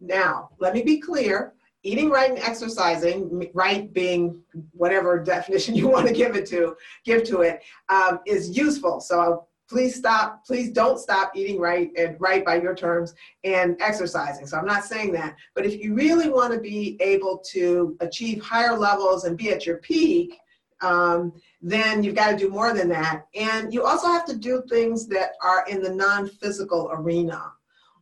Now, 0.00 0.50
let 0.58 0.72
me 0.72 0.82
be 0.82 1.00
clear 1.00 1.52
eating 1.82 2.10
right 2.10 2.30
and 2.30 2.38
exercising, 2.40 3.50
right 3.54 3.92
being 3.92 4.40
whatever 4.72 5.18
definition 5.24 5.74
you 5.74 5.88
want 5.88 6.06
to 6.06 6.12
give 6.12 6.36
it 6.36 6.46
to, 6.46 6.76
give 7.04 7.24
to 7.24 7.40
it, 7.42 7.62
um, 7.88 8.20
is 8.26 8.56
useful. 8.56 9.00
So 9.00 9.46
please 9.70 9.94
stop, 9.94 10.44
please 10.44 10.70
don't 10.70 10.98
stop 10.98 11.32
eating 11.36 11.60
right 11.60 11.90
and 11.96 12.20
right 12.20 12.44
by 12.44 12.60
your 12.60 12.74
terms 12.74 13.14
and 13.44 13.76
exercising. 13.80 14.46
So 14.46 14.58
I'm 14.58 14.66
not 14.66 14.84
saying 14.84 15.12
that, 15.12 15.36
but 15.54 15.64
if 15.64 15.80
you 15.80 15.94
really 15.94 16.28
want 16.28 16.52
to 16.52 16.60
be 16.60 16.98
able 17.00 17.40
to 17.52 17.96
achieve 18.00 18.42
higher 18.42 18.76
levels 18.76 19.24
and 19.24 19.38
be 19.38 19.50
at 19.50 19.64
your 19.64 19.78
peak, 19.78 20.36
um, 20.82 21.32
then 21.62 22.02
you've 22.02 22.16
got 22.16 22.30
to 22.32 22.36
do 22.36 22.48
more 22.48 22.74
than 22.74 22.88
that. 22.88 23.26
And 23.34 23.72
you 23.72 23.84
also 23.84 24.08
have 24.08 24.24
to 24.26 24.36
do 24.36 24.62
things 24.68 25.06
that 25.08 25.32
are 25.42 25.64
in 25.68 25.80
the 25.80 25.94
non-physical 25.94 26.90
arena 26.92 27.52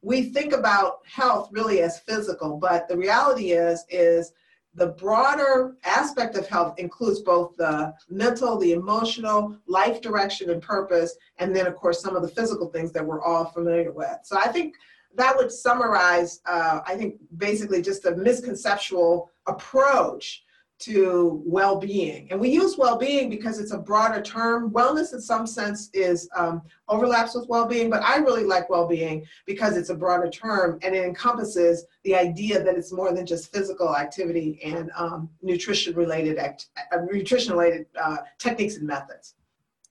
we 0.02 0.30
think 0.30 0.52
about 0.52 0.98
health 1.06 1.48
really 1.52 1.80
as 1.80 2.00
physical, 2.00 2.56
but 2.56 2.88
the 2.88 2.96
reality 2.96 3.52
is, 3.52 3.84
is 3.90 4.32
the 4.74 4.88
broader 4.88 5.76
aspect 5.84 6.36
of 6.36 6.46
health 6.46 6.78
includes 6.78 7.20
both 7.20 7.56
the 7.56 7.92
mental, 8.08 8.58
the 8.58 8.72
emotional, 8.72 9.56
life 9.66 10.00
direction 10.00 10.50
and 10.50 10.62
purpose, 10.62 11.16
and 11.38 11.54
then 11.54 11.66
of 11.66 11.74
course 11.74 12.00
some 12.00 12.14
of 12.14 12.22
the 12.22 12.28
physical 12.28 12.68
things 12.68 12.92
that 12.92 13.04
we're 13.04 13.22
all 13.22 13.46
familiar 13.46 13.92
with. 13.92 14.18
So 14.22 14.36
I 14.38 14.48
think 14.48 14.74
that 15.16 15.36
would 15.36 15.50
summarize, 15.50 16.40
uh, 16.46 16.80
I 16.86 16.96
think 16.96 17.16
basically 17.38 17.82
just 17.82 18.04
a 18.04 18.12
misconceptual 18.12 19.26
approach 19.46 20.44
to 20.80 21.42
well-being. 21.44 22.28
And 22.30 22.40
we 22.40 22.50
use 22.50 22.78
well-being 22.78 23.28
because 23.30 23.58
it's 23.58 23.72
a 23.72 23.78
broader 23.78 24.22
term. 24.22 24.70
Wellness 24.70 25.12
in 25.12 25.20
some 25.20 25.46
sense 25.46 25.90
is 25.92 26.28
um, 26.36 26.62
overlaps 26.88 27.34
with 27.34 27.48
well-being 27.48 27.90
but 27.90 28.02
i 28.02 28.16
really 28.16 28.44
like 28.44 28.68
well-being 28.70 29.24
because 29.46 29.76
it's 29.76 29.90
a 29.90 29.94
broader 29.94 30.28
term 30.30 30.78
and 30.82 30.94
it 30.94 31.04
encompasses 31.04 31.84
the 32.04 32.14
idea 32.14 32.62
that 32.62 32.76
it's 32.76 32.92
more 32.92 33.12
than 33.12 33.26
just 33.26 33.52
physical 33.52 33.96
activity 33.96 34.60
and 34.64 34.90
um, 34.96 35.28
nutrition 35.42 35.94
related 35.94 36.38
act- 36.38 36.68
uh, 36.92 36.98
nutrition 37.10 37.52
related 37.52 37.86
uh, 38.00 38.18
techniques 38.38 38.76
and 38.76 38.86
methods. 38.86 39.34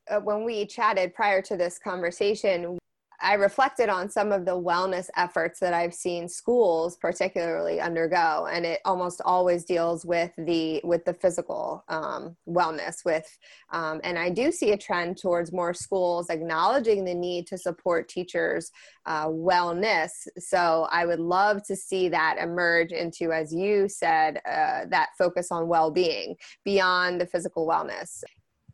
Uh, 0.10 0.20
when 0.20 0.44
we 0.44 0.66
chatted 0.66 1.14
prior 1.14 1.42
to 1.42 1.58
this 1.58 1.78
conversation 1.78 2.78
I 3.20 3.34
reflected 3.34 3.90
on 3.90 4.10
some 4.10 4.32
of 4.32 4.46
the 4.46 4.60
wellness 4.60 5.08
efforts 5.16 5.60
that 5.60 5.74
I've 5.74 5.94
seen 5.94 6.30
schools 6.30 6.98
particularly 6.98 7.80
undergo, 7.80 8.48
and 8.52 8.66
it 8.66 8.80
almost 8.86 9.22
always 9.26 9.66
deals 9.66 10.06
with 10.06 10.32
the 10.38 10.82
with 10.84 11.04
the 11.06 11.14
physical 11.14 11.84
um, 11.88 12.36
wellness. 12.48 13.04
With 13.04 13.28
um, 13.72 14.02
and 14.04 14.20
I 14.20 14.30
do 14.30 14.52
see 14.52 14.72
a 14.72 14.78
trend 14.78 15.18
towards 15.18 15.52
more 15.52 15.74
schools 15.74 16.30
acknowledging 16.30 17.06
the 17.06 17.16
need 17.16 17.48
to 17.48 17.58
support 17.58 18.08
teachers' 18.08 18.72
uh, 19.06 19.28
wellness. 19.28 20.12
So 20.38 20.88
I 20.92 21.06
would 21.06 21.20
love 21.20 21.64
to 21.68 21.76
see 21.76 22.10
that 22.10 22.38
emerge 22.40 22.92
into, 22.92 23.32
as 23.32 23.54
you 23.54 23.90
said, 23.90 24.38
uh, 24.46 24.86
that 24.90 25.10
focus 25.18 25.52
on 25.52 25.68
well-being 25.68 26.36
beyond 26.64 27.20
the 27.20 27.26
physical 27.26 27.68
wellness. 27.68 28.24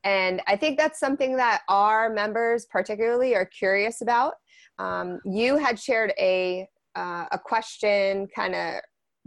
And 0.03 0.41
I 0.47 0.55
think 0.55 0.77
that's 0.77 0.99
something 0.99 1.37
that 1.37 1.61
our 1.69 2.09
members 2.09 2.65
particularly 2.65 3.35
are 3.35 3.45
curious 3.45 4.01
about. 4.01 4.33
Um, 4.79 5.19
you 5.25 5.57
had 5.57 5.79
shared 5.79 6.13
a 6.19 6.67
uh, 6.95 7.25
a 7.31 7.39
question 7.39 8.27
kind 8.35 8.53
of 8.53 8.81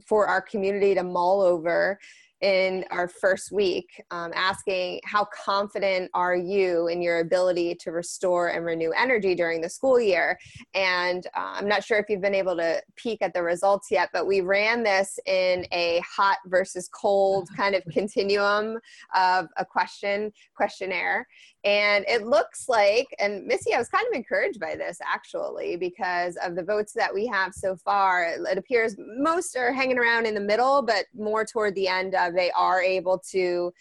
for 0.06 0.26
our 0.26 0.40
community 0.40 0.94
to 0.94 1.02
mull 1.02 1.40
over 1.40 1.98
in 2.42 2.84
our 2.90 3.08
first 3.08 3.50
week 3.50 4.02
um, 4.10 4.30
asking 4.34 5.00
how 5.04 5.26
confident 5.26 6.10
are 6.12 6.36
you 6.36 6.88
in 6.88 7.00
your 7.00 7.20
ability 7.20 7.74
to 7.74 7.92
restore 7.92 8.48
and 8.48 8.64
renew 8.64 8.92
energy 8.96 9.34
during 9.34 9.60
the 9.60 9.68
school 9.68 9.98
year 9.98 10.38
and 10.74 11.26
uh, 11.34 11.54
i'm 11.54 11.66
not 11.66 11.82
sure 11.82 11.98
if 11.98 12.06
you've 12.10 12.20
been 12.20 12.34
able 12.34 12.54
to 12.54 12.80
peek 12.96 13.22
at 13.22 13.32
the 13.32 13.42
results 13.42 13.88
yet 13.90 14.10
but 14.12 14.26
we 14.26 14.42
ran 14.42 14.82
this 14.82 15.18
in 15.26 15.66
a 15.72 16.02
hot 16.06 16.36
versus 16.46 16.88
cold 16.92 17.48
kind 17.56 17.74
of 17.74 17.82
continuum 17.90 18.78
of 19.14 19.46
a 19.56 19.64
question 19.64 20.30
questionnaire 20.54 21.26
and 21.66 22.04
it 22.06 22.24
looks 22.24 22.68
like, 22.68 23.08
and 23.18 23.44
Missy, 23.44 23.74
I 23.74 23.78
was 23.78 23.88
kind 23.88 24.06
of 24.06 24.14
encouraged 24.14 24.60
by 24.60 24.76
this 24.76 24.98
actually 25.04 25.76
because 25.76 26.36
of 26.36 26.54
the 26.54 26.62
votes 26.62 26.92
that 26.92 27.12
we 27.12 27.26
have 27.26 27.52
so 27.52 27.76
far. 27.76 28.36
It 28.48 28.56
appears 28.56 28.94
most 28.96 29.56
are 29.56 29.72
hanging 29.72 29.98
around 29.98 30.26
in 30.26 30.34
the 30.34 30.40
middle, 30.40 30.80
but 30.80 31.06
more 31.12 31.44
toward 31.44 31.74
the 31.74 31.88
end, 31.88 32.14
they 32.30 32.50
are 32.52 32.82
able 32.82 33.22
to 33.32 33.72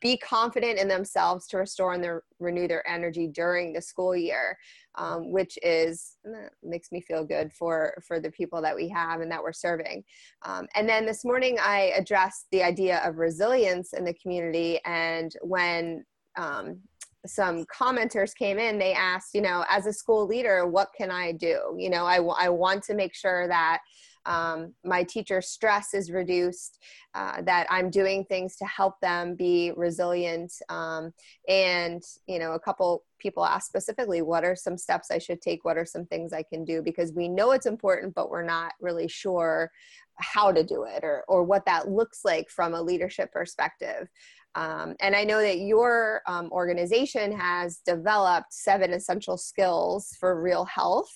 be 0.00 0.16
confident 0.18 0.78
in 0.78 0.88
themselves 0.88 1.46
to 1.48 1.56
restore 1.56 1.94
and 1.94 2.04
their, 2.04 2.22
renew 2.38 2.68
their 2.68 2.86
energy 2.86 3.26
during 3.26 3.72
the 3.72 3.80
school 3.80 4.14
year, 4.14 4.58
um, 4.96 5.30
which 5.32 5.58
is 5.62 6.16
eh, 6.26 6.48
makes 6.62 6.92
me 6.92 7.00
feel 7.00 7.24
good 7.24 7.52
for 7.52 7.94
for 8.06 8.20
the 8.20 8.30
people 8.30 8.60
that 8.60 8.76
we 8.76 8.88
have 8.88 9.20
and 9.20 9.30
that 9.30 9.42
we're 9.42 9.52
serving. 9.52 10.04
Um, 10.42 10.66
and 10.74 10.88
then 10.88 11.06
this 11.06 11.24
morning, 11.24 11.56
I 11.60 11.92
addressed 11.96 12.46
the 12.52 12.62
idea 12.62 12.98
of 13.04 13.16
resilience 13.16 13.94
in 13.94 14.04
the 14.04 14.14
community, 14.14 14.80
and 14.84 15.32
when 15.40 16.04
um, 16.36 16.80
some 17.26 17.64
commenters 17.64 18.34
came 18.36 18.58
in 18.58 18.78
they 18.78 18.92
asked 18.92 19.34
you 19.34 19.40
know 19.40 19.64
as 19.68 19.86
a 19.86 19.92
school 19.92 20.26
leader 20.26 20.66
what 20.66 20.90
can 20.96 21.10
i 21.10 21.32
do 21.32 21.74
you 21.76 21.90
know 21.90 22.06
I, 22.06 22.16
w- 22.18 22.36
I 22.38 22.48
want 22.50 22.84
to 22.84 22.94
make 22.94 23.16
sure 23.16 23.48
that 23.48 23.80
um, 24.26 24.74
my 24.84 25.02
teacher 25.02 25.40
stress 25.40 25.94
is 25.94 26.10
reduced 26.10 26.78
uh, 27.14 27.40
that 27.42 27.66
i'm 27.70 27.90
doing 27.90 28.24
things 28.24 28.56
to 28.56 28.64
help 28.66 29.00
them 29.00 29.34
be 29.34 29.72
resilient 29.76 30.52
um, 30.68 31.12
and 31.48 32.02
you 32.26 32.38
know 32.38 32.52
a 32.52 32.60
couple 32.60 33.04
people 33.18 33.44
asked 33.44 33.68
specifically 33.68 34.22
what 34.22 34.44
are 34.44 34.54
some 34.54 34.76
steps 34.76 35.10
i 35.10 35.18
should 35.18 35.40
take? 35.40 35.64
What 35.64 35.78
are 35.78 35.86
some 35.86 36.04
things 36.06 36.32
i 36.32 36.42
can 36.42 36.64
do? 36.64 36.82
Because 36.82 37.12
we 37.12 37.28
know 37.28 37.52
it's 37.52 37.66
important 37.66 38.14
but 38.14 38.30
we're 38.30 38.44
not 38.44 38.72
really 38.80 39.08
sure 39.08 39.70
how 40.18 40.52
to 40.52 40.64
do 40.64 40.84
it 40.84 41.04
or, 41.04 41.24
or 41.28 41.44
what 41.44 41.66
that 41.66 41.88
looks 41.88 42.24
like 42.24 42.48
from 42.48 42.74
a 42.74 42.82
leadership 42.82 43.32
perspective. 43.32 44.08
Um, 44.54 44.94
and 45.00 45.14
I 45.14 45.24
know 45.24 45.40
that 45.40 45.58
your 45.58 46.22
um, 46.26 46.50
organization 46.50 47.32
has 47.32 47.80
developed 47.84 48.52
seven 48.52 48.94
essential 48.94 49.36
skills 49.36 50.16
for 50.18 50.40
real 50.40 50.64
health 50.64 51.10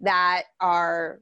that 0.00 0.44
are 0.60 1.20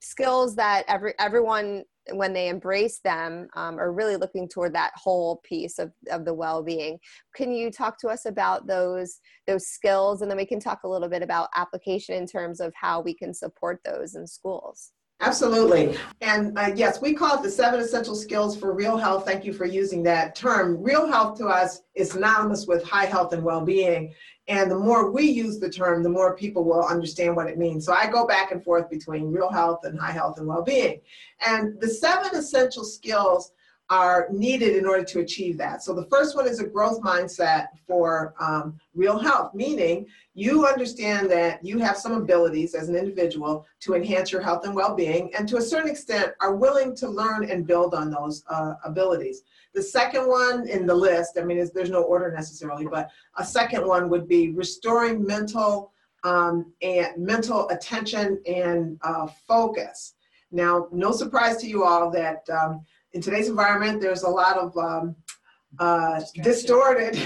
skills 0.00 0.54
that 0.56 0.84
every 0.88 1.14
everyone 1.18 1.84
when 2.12 2.32
they 2.32 2.48
embrace 2.48 3.00
them 3.04 3.48
um, 3.54 3.78
are 3.78 3.92
really 3.92 4.16
looking 4.16 4.48
toward 4.48 4.74
that 4.74 4.92
whole 4.94 5.42
piece 5.44 5.78
of, 5.78 5.92
of 6.10 6.24
the 6.24 6.32
well-being. 6.32 6.98
Can 7.36 7.52
you 7.52 7.70
talk 7.70 7.98
to 8.00 8.08
us 8.08 8.24
about 8.24 8.66
those 8.66 9.20
those 9.46 9.66
skills? 9.66 10.22
And 10.22 10.30
then 10.30 10.38
we 10.38 10.46
can 10.46 10.60
talk 10.60 10.80
a 10.84 10.88
little 10.88 11.08
bit 11.08 11.22
about 11.22 11.50
application 11.54 12.14
in 12.14 12.26
terms 12.26 12.60
of 12.60 12.72
how 12.74 13.00
we 13.00 13.14
can 13.14 13.34
support 13.34 13.80
those 13.84 14.14
in 14.14 14.26
schools 14.26 14.92
Absolutely. 15.20 15.96
And 16.20 16.56
uh, 16.56 16.70
yes, 16.76 17.00
we 17.00 17.12
call 17.12 17.38
it 17.38 17.42
the 17.42 17.50
seven 17.50 17.80
essential 17.80 18.14
skills 18.14 18.56
for 18.56 18.72
real 18.72 18.96
health. 18.96 19.24
Thank 19.24 19.44
you 19.44 19.52
for 19.52 19.64
using 19.64 20.04
that 20.04 20.36
term. 20.36 20.80
Real 20.80 21.10
health 21.10 21.36
to 21.38 21.46
us 21.46 21.82
is 21.96 22.12
synonymous 22.12 22.68
with 22.68 22.84
high 22.84 23.06
health 23.06 23.32
and 23.32 23.42
well 23.42 23.64
being. 23.64 24.14
And 24.46 24.70
the 24.70 24.78
more 24.78 25.10
we 25.10 25.24
use 25.24 25.58
the 25.58 25.68
term, 25.68 26.04
the 26.04 26.08
more 26.08 26.36
people 26.36 26.64
will 26.64 26.84
understand 26.84 27.34
what 27.34 27.48
it 27.48 27.58
means. 27.58 27.84
So 27.84 27.92
I 27.92 28.06
go 28.06 28.26
back 28.26 28.52
and 28.52 28.62
forth 28.62 28.88
between 28.88 29.32
real 29.32 29.50
health 29.50 29.80
and 29.84 29.98
high 29.98 30.12
health 30.12 30.38
and 30.38 30.46
well 30.46 30.62
being. 30.62 31.00
And 31.44 31.80
the 31.80 31.88
seven 31.88 32.36
essential 32.36 32.84
skills 32.84 33.52
are 33.90 34.28
needed 34.30 34.76
in 34.76 34.86
order 34.86 35.04
to 35.04 35.20
achieve 35.20 35.56
that. 35.56 35.82
So 35.82 35.94
the 35.94 36.04
first 36.06 36.36
one 36.36 36.46
is 36.46 36.60
a 36.60 36.66
growth 36.66 37.00
mindset 37.00 37.68
for 37.86 38.34
um, 38.38 38.78
real 38.94 39.18
health, 39.18 39.54
meaning 39.54 40.06
you 40.34 40.66
understand 40.66 41.30
that 41.30 41.64
you 41.64 41.78
have 41.78 41.96
some 41.96 42.12
abilities 42.12 42.74
as 42.74 42.88
an 42.88 42.96
individual 42.96 43.66
to 43.80 43.94
enhance 43.94 44.30
your 44.30 44.42
health 44.42 44.66
and 44.66 44.74
well-being, 44.74 45.32
and 45.34 45.48
to 45.48 45.56
a 45.56 45.62
certain 45.62 45.90
extent 45.90 46.32
are 46.40 46.54
willing 46.54 46.94
to 46.96 47.08
learn 47.08 47.50
and 47.50 47.66
build 47.66 47.94
on 47.94 48.10
those 48.10 48.44
uh, 48.50 48.74
abilities. 48.84 49.42
The 49.74 49.82
second 49.82 50.28
one 50.28 50.68
in 50.68 50.86
the 50.86 50.94
list, 50.94 51.38
I 51.38 51.44
mean, 51.44 51.66
there's 51.74 51.90
no 51.90 52.02
order 52.02 52.30
necessarily, 52.30 52.86
but 52.86 53.10
a 53.38 53.44
second 53.44 53.86
one 53.86 54.08
would 54.10 54.28
be 54.28 54.50
restoring 54.50 55.24
mental 55.24 55.92
um, 56.24 56.72
and 56.82 57.16
mental 57.16 57.68
attention 57.70 58.40
and 58.46 58.98
uh, 59.02 59.26
focus. 59.46 60.14
Now, 60.50 60.88
no 60.92 61.12
surprise 61.12 61.58
to 61.58 61.68
you 61.68 61.84
all 61.84 62.10
that 62.10 62.48
um, 62.50 62.84
in 63.12 63.20
today's 63.20 63.48
environment, 63.48 64.00
there's 64.00 64.22
a 64.22 64.28
lot 64.28 64.56
of 64.56 64.76
um, 64.76 65.16
uh, 65.78 66.20
distorted 66.42 67.20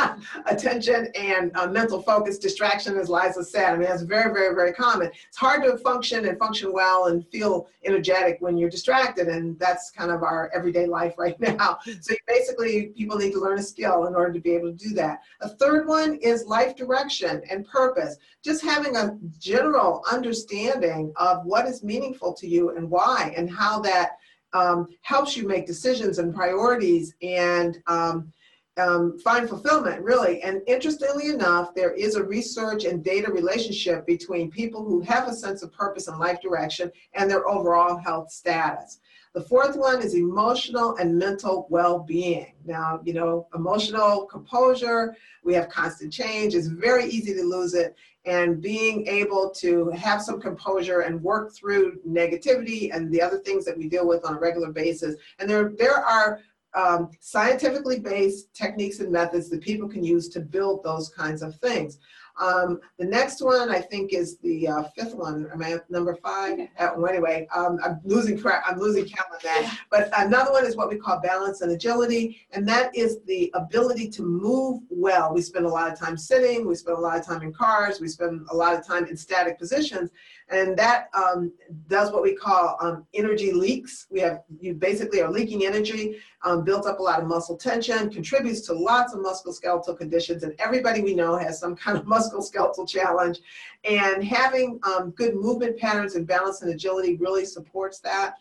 attention 0.46 1.08
and 1.14 1.56
uh, 1.56 1.66
mental 1.66 2.02
focus 2.02 2.38
distraction, 2.38 2.98
as 2.98 3.08
Liza 3.08 3.44
said. 3.44 3.72
I 3.72 3.76
mean, 3.76 3.88
that's 3.88 4.02
very, 4.02 4.32
very, 4.32 4.54
very 4.54 4.72
common. 4.72 5.10
It's 5.28 5.36
hard 5.36 5.62
to 5.64 5.78
function 5.78 6.26
and 6.26 6.38
function 6.38 6.72
well 6.72 7.06
and 7.06 7.26
feel 7.28 7.68
energetic 7.84 8.38
when 8.40 8.58
you're 8.58 8.68
distracted, 8.68 9.28
and 9.28 9.58
that's 9.58 9.90
kind 9.90 10.10
of 10.10 10.22
our 10.22 10.50
everyday 10.54 10.86
life 10.86 11.14
right 11.18 11.38
now. 11.40 11.78
So 12.00 12.14
basically, 12.26 12.88
people 12.96 13.16
need 13.16 13.32
to 13.32 13.40
learn 13.40 13.58
a 13.58 13.62
skill 13.62 14.06
in 14.06 14.14
order 14.14 14.32
to 14.32 14.40
be 14.40 14.50
able 14.50 14.72
to 14.72 14.88
do 14.88 14.94
that. 14.94 15.20
A 15.40 15.48
third 15.48 15.86
one 15.86 16.16
is 16.16 16.46
life 16.46 16.76
direction 16.76 17.42
and 17.48 17.66
purpose. 17.66 18.16
Just 18.42 18.62
having 18.62 18.96
a 18.96 19.16
general 19.38 20.02
understanding 20.10 21.12
of 21.16 21.44
what 21.44 21.66
is 21.66 21.82
meaningful 21.82 22.34
to 22.34 22.46
you 22.46 22.70
and 22.76 22.90
why, 22.90 23.32
and 23.36 23.48
how 23.48 23.80
that 23.80 24.18
um, 24.54 24.88
helps 25.02 25.36
you 25.36 25.46
make 25.46 25.66
decisions 25.66 26.18
and 26.18 26.34
priorities 26.34 27.14
and 27.22 27.78
um, 27.86 28.32
um, 28.76 29.18
find 29.18 29.48
fulfillment, 29.48 30.02
really. 30.02 30.42
And 30.42 30.62
interestingly 30.66 31.28
enough, 31.28 31.74
there 31.74 31.92
is 31.92 32.16
a 32.16 32.24
research 32.24 32.84
and 32.84 33.04
data 33.04 33.30
relationship 33.30 34.06
between 34.06 34.50
people 34.50 34.84
who 34.84 35.00
have 35.02 35.28
a 35.28 35.34
sense 35.34 35.62
of 35.62 35.72
purpose 35.72 36.08
and 36.08 36.18
life 36.18 36.40
direction 36.40 36.90
and 37.14 37.30
their 37.30 37.46
overall 37.48 37.96
health 37.96 38.32
status. 38.32 39.00
The 39.32 39.42
fourth 39.42 39.76
one 39.76 40.00
is 40.00 40.14
emotional 40.14 40.96
and 40.96 41.18
mental 41.18 41.66
well 41.68 41.98
being. 41.98 42.54
Now, 42.64 43.00
you 43.04 43.14
know, 43.14 43.48
emotional 43.54 44.26
composure, 44.26 45.16
we 45.42 45.54
have 45.54 45.68
constant 45.68 46.12
change, 46.12 46.54
it's 46.54 46.68
very 46.68 47.06
easy 47.06 47.34
to 47.34 47.42
lose 47.42 47.74
it. 47.74 47.96
And 48.26 48.60
being 48.62 49.06
able 49.06 49.50
to 49.56 49.90
have 49.90 50.22
some 50.22 50.40
composure 50.40 51.00
and 51.00 51.22
work 51.22 51.54
through 51.54 52.00
negativity 52.08 52.94
and 52.94 53.12
the 53.12 53.20
other 53.20 53.38
things 53.38 53.64
that 53.66 53.76
we 53.76 53.88
deal 53.88 54.06
with 54.06 54.24
on 54.24 54.36
a 54.36 54.40
regular 54.40 54.72
basis. 54.72 55.16
And 55.38 55.48
there, 55.48 55.72
there 55.76 55.96
are 55.96 56.40
um, 56.74 57.10
scientifically 57.20 58.00
based 58.00 58.52
techniques 58.54 59.00
and 59.00 59.12
methods 59.12 59.48
that 59.50 59.60
people 59.60 59.88
can 59.88 60.02
use 60.02 60.28
to 60.30 60.40
build 60.40 60.82
those 60.82 61.08
kinds 61.08 61.42
of 61.42 61.56
things. 61.56 61.98
Um, 62.40 62.80
the 62.98 63.04
next 63.04 63.42
one 63.42 63.70
I 63.70 63.80
think 63.80 64.12
is 64.12 64.38
the 64.38 64.68
uh, 64.68 64.82
fifth 64.96 65.14
one. 65.14 65.48
Am 65.52 65.62
I 65.62 65.72
at 65.72 65.90
number 65.90 66.16
five? 66.16 66.58
Uh, 66.78 66.90
well, 66.96 67.08
anyway, 67.08 67.46
um, 67.54 67.78
I'm 67.84 68.00
losing 68.04 68.38
track. 68.38 68.64
I'm 68.66 68.78
losing 68.78 69.04
count 69.04 69.28
on 69.32 69.38
that. 69.44 69.78
But 69.90 70.10
another 70.16 70.52
one 70.52 70.66
is 70.66 70.76
what 70.76 70.88
we 70.88 70.96
call 70.96 71.20
balance 71.20 71.60
and 71.60 71.70
agility, 71.72 72.46
and 72.50 72.66
that 72.68 72.94
is 72.96 73.18
the 73.26 73.50
ability 73.54 74.08
to 74.10 74.22
move 74.22 74.82
well. 74.90 75.32
We 75.32 75.42
spend 75.42 75.64
a 75.64 75.68
lot 75.68 75.92
of 75.92 75.98
time 75.98 76.16
sitting. 76.16 76.66
We 76.66 76.74
spend 76.74 76.98
a 76.98 77.00
lot 77.00 77.18
of 77.18 77.24
time 77.24 77.42
in 77.42 77.52
cars. 77.52 78.00
We 78.00 78.08
spend 78.08 78.46
a 78.50 78.56
lot 78.56 78.74
of 78.74 78.86
time 78.86 79.06
in 79.06 79.16
static 79.16 79.58
positions, 79.58 80.10
and 80.50 80.76
that 80.76 81.08
um, 81.14 81.52
does 81.88 82.12
what 82.12 82.22
we 82.22 82.34
call 82.34 82.76
um, 82.80 83.06
energy 83.14 83.52
leaks. 83.52 84.06
We 84.10 84.20
have 84.20 84.42
you 84.60 84.74
basically 84.74 85.22
are 85.22 85.30
leaking 85.30 85.64
energy, 85.64 86.18
um, 86.42 86.64
built 86.64 86.86
up 86.86 86.98
a 86.98 87.02
lot 87.02 87.20
of 87.20 87.26
muscle 87.26 87.56
tension, 87.56 88.10
contributes 88.10 88.60
to 88.62 88.74
lots 88.74 89.14
of 89.14 89.20
musculoskeletal 89.20 89.96
conditions, 89.96 90.42
and 90.42 90.54
everybody 90.58 91.00
we 91.00 91.14
know 91.14 91.36
has 91.36 91.58
some 91.58 91.74
kind 91.84 91.96
of 91.96 92.04
musculoskeletal 92.04 92.88
challenge. 92.88 93.40
And 93.84 94.22
having 94.22 94.78
um, 94.82 95.10
good 95.10 95.34
movement 95.34 95.78
patterns 95.78 96.14
and 96.14 96.26
balance 96.26 96.62
and 96.62 96.70
agility 96.70 97.16
really 97.16 97.44
supports 97.44 98.00
that. 98.00 98.34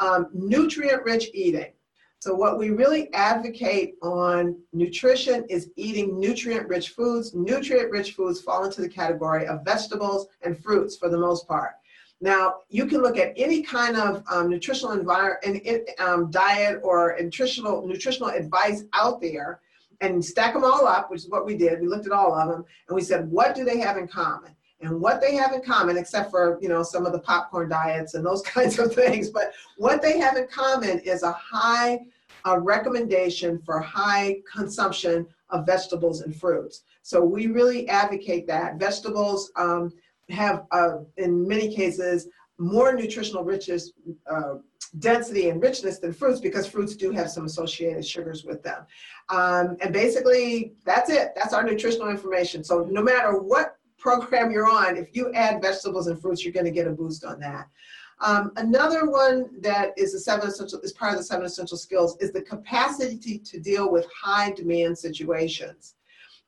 Um, 0.00 0.28
nutrient-rich 0.32 1.30
eating. 1.34 1.72
So 2.20 2.34
what 2.34 2.58
we 2.58 2.70
really 2.70 3.12
advocate 3.14 3.94
on 4.02 4.58
nutrition 4.72 5.44
is 5.48 5.70
eating 5.76 6.18
nutrient-rich 6.18 6.90
foods. 6.90 7.32
Nutrient-rich 7.32 8.14
foods 8.14 8.40
fall 8.40 8.64
into 8.64 8.80
the 8.80 8.88
category 8.88 9.46
of 9.46 9.64
vegetables 9.64 10.26
and 10.42 10.58
fruits 10.58 10.96
for 10.96 11.08
the 11.08 11.16
most 11.18 11.46
part. 11.46 11.74
Now, 12.20 12.56
you 12.68 12.86
can 12.86 13.02
look 13.02 13.16
at 13.16 13.32
any 13.36 13.62
kind 13.62 13.96
of 13.96 14.24
um, 14.28 14.50
nutritional 14.50 14.98
environment, 14.98 15.88
um, 16.00 16.28
diet 16.32 16.80
or 16.82 17.16
nutritional 17.20 17.86
nutritional 17.86 18.30
advice 18.30 18.82
out 18.92 19.20
there, 19.20 19.60
and 20.00 20.24
stack 20.24 20.54
them 20.54 20.64
all 20.64 20.88
up, 20.88 21.12
which 21.12 21.20
is 21.20 21.28
what 21.28 21.46
we 21.46 21.56
did. 21.56 21.80
We 21.80 21.86
looked 21.86 22.06
at 22.06 22.12
all 22.12 22.34
of 22.34 22.48
them, 22.48 22.64
and 22.88 22.96
we 22.96 23.02
said, 23.02 23.30
what 23.30 23.54
do 23.54 23.64
they 23.64 23.78
have 23.78 23.96
in 23.96 24.08
common? 24.08 24.50
And 24.80 25.00
what 25.00 25.20
they 25.20 25.34
have 25.34 25.52
in 25.52 25.62
common, 25.62 25.96
except 25.96 26.30
for 26.30 26.58
you 26.60 26.68
know 26.68 26.82
some 26.82 27.06
of 27.06 27.12
the 27.12 27.18
popcorn 27.20 27.68
diets 27.68 28.14
and 28.14 28.24
those 28.24 28.42
kinds 28.56 28.78
of 28.78 28.94
things, 28.94 29.30
but 29.30 29.52
what 29.76 30.02
they 30.02 30.18
have 30.18 30.36
in 30.36 30.46
common 30.48 30.98
is 31.00 31.22
a 31.22 31.32
high 31.32 32.00
a 32.44 32.58
recommendation 32.58 33.60
for 33.64 33.80
high 33.80 34.36
consumption 34.50 35.26
of 35.50 35.66
vegetables 35.66 36.20
and 36.20 36.34
fruits. 36.34 36.82
So 37.02 37.24
we 37.24 37.46
really 37.46 37.88
advocate 37.88 38.46
that. 38.48 38.78
Vegetables 38.78 39.50
um, 39.56 39.92
have, 40.28 40.66
uh, 40.70 40.98
in 41.16 41.46
many 41.46 41.74
cases, 41.74 42.28
more 42.58 42.94
nutritional 42.94 43.44
richness, 43.44 43.92
uh, 44.30 44.56
density 44.98 45.48
and 45.48 45.62
richness 45.62 45.98
than 45.98 46.12
fruits 46.12 46.40
because 46.40 46.66
fruits 46.66 46.96
do 46.96 47.10
have 47.10 47.30
some 47.30 47.44
associated 47.44 48.06
sugars 48.06 48.44
with 48.44 48.62
them. 48.62 48.84
Um, 49.28 49.76
and 49.80 49.92
basically, 49.92 50.72
that's 50.84 51.10
it. 51.10 51.32
That's 51.36 51.52
our 51.52 51.62
nutritional 51.62 52.08
information. 52.08 52.64
So 52.64 52.86
no 52.90 53.02
matter 53.02 53.38
what 53.38 53.77
program 53.98 54.50
you're 54.50 54.68
on, 54.68 54.96
if 54.96 55.14
you 55.14 55.32
add 55.32 55.60
vegetables 55.60 56.06
and 56.06 56.20
fruits, 56.20 56.44
you're 56.44 56.52
going 56.52 56.64
to 56.66 56.70
get 56.70 56.86
a 56.86 56.90
boost 56.90 57.24
on 57.24 57.40
that. 57.40 57.68
Um, 58.20 58.52
another 58.56 59.08
one 59.08 59.48
that 59.60 59.90
is 59.96 60.14
a 60.14 60.18
seven 60.18 60.48
essential 60.48 60.80
is 60.80 60.92
part 60.92 61.12
of 61.12 61.18
the 61.18 61.24
seven 61.24 61.46
essential 61.46 61.76
skills 61.76 62.16
is 62.20 62.32
the 62.32 62.42
capacity 62.42 63.38
to 63.38 63.60
deal 63.60 63.92
with 63.92 64.06
high 64.12 64.50
demand 64.52 64.98
situations. 64.98 65.94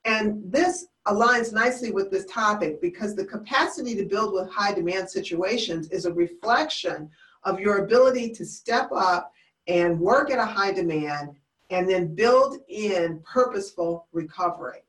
And 0.04 0.42
this 0.50 0.86
aligns 1.06 1.52
nicely 1.52 1.92
with 1.92 2.10
this 2.10 2.26
topic 2.26 2.80
because 2.80 3.14
the 3.14 3.24
capacity 3.24 3.94
to 3.96 4.04
build 4.04 4.32
with 4.32 4.50
high 4.50 4.72
demand 4.72 5.08
situations 5.08 5.88
is 5.90 6.06
a 6.06 6.12
reflection 6.12 7.08
of 7.44 7.60
your 7.60 7.84
ability 7.84 8.30
to 8.30 8.44
step 8.44 8.90
up 8.92 9.32
and 9.66 9.98
work 9.98 10.30
at 10.30 10.38
a 10.38 10.44
high 10.44 10.72
demand 10.72 11.30
and 11.70 11.88
then 11.88 12.14
build 12.14 12.58
in 12.68 13.22
purposeful 13.24 14.06
recovery. 14.12 14.82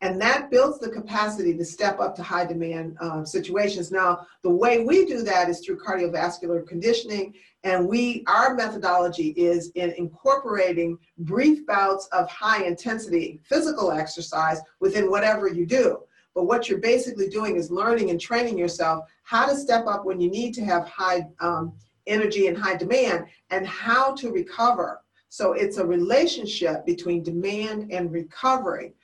And 0.00 0.20
that 0.20 0.48
builds 0.50 0.78
the 0.78 0.90
capacity 0.90 1.56
to 1.56 1.64
step 1.64 1.98
up 1.98 2.14
to 2.16 2.22
high 2.22 2.46
demand 2.46 2.96
um, 3.00 3.26
situations. 3.26 3.90
Now, 3.90 4.26
the 4.42 4.50
way 4.50 4.84
we 4.84 5.04
do 5.04 5.22
that 5.22 5.48
is 5.48 5.60
through 5.60 5.80
cardiovascular 5.80 6.66
conditioning. 6.66 7.34
And 7.64 7.88
we, 7.88 8.22
our 8.28 8.54
methodology 8.54 9.30
is 9.30 9.72
in 9.74 9.90
incorporating 9.98 10.98
brief 11.18 11.66
bouts 11.66 12.06
of 12.12 12.30
high 12.30 12.64
intensity 12.64 13.40
physical 13.42 13.90
exercise 13.90 14.60
within 14.78 15.10
whatever 15.10 15.48
you 15.48 15.66
do. 15.66 15.98
But 16.32 16.44
what 16.44 16.68
you're 16.68 16.78
basically 16.78 17.28
doing 17.28 17.56
is 17.56 17.68
learning 17.68 18.10
and 18.10 18.20
training 18.20 18.56
yourself 18.56 19.04
how 19.24 19.46
to 19.46 19.56
step 19.56 19.88
up 19.88 20.04
when 20.04 20.20
you 20.20 20.30
need 20.30 20.54
to 20.54 20.64
have 20.64 20.86
high 20.86 21.26
um, 21.40 21.72
energy 22.06 22.46
and 22.46 22.56
high 22.56 22.76
demand 22.76 23.26
and 23.50 23.66
how 23.66 24.14
to 24.14 24.30
recover. 24.30 25.02
So 25.28 25.52
it's 25.54 25.78
a 25.78 25.84
relationship 25.84 26.86
between 26.86 27.24
demand 27.24 27.92
and 27.92 28.12
recovery. 28.12 28.94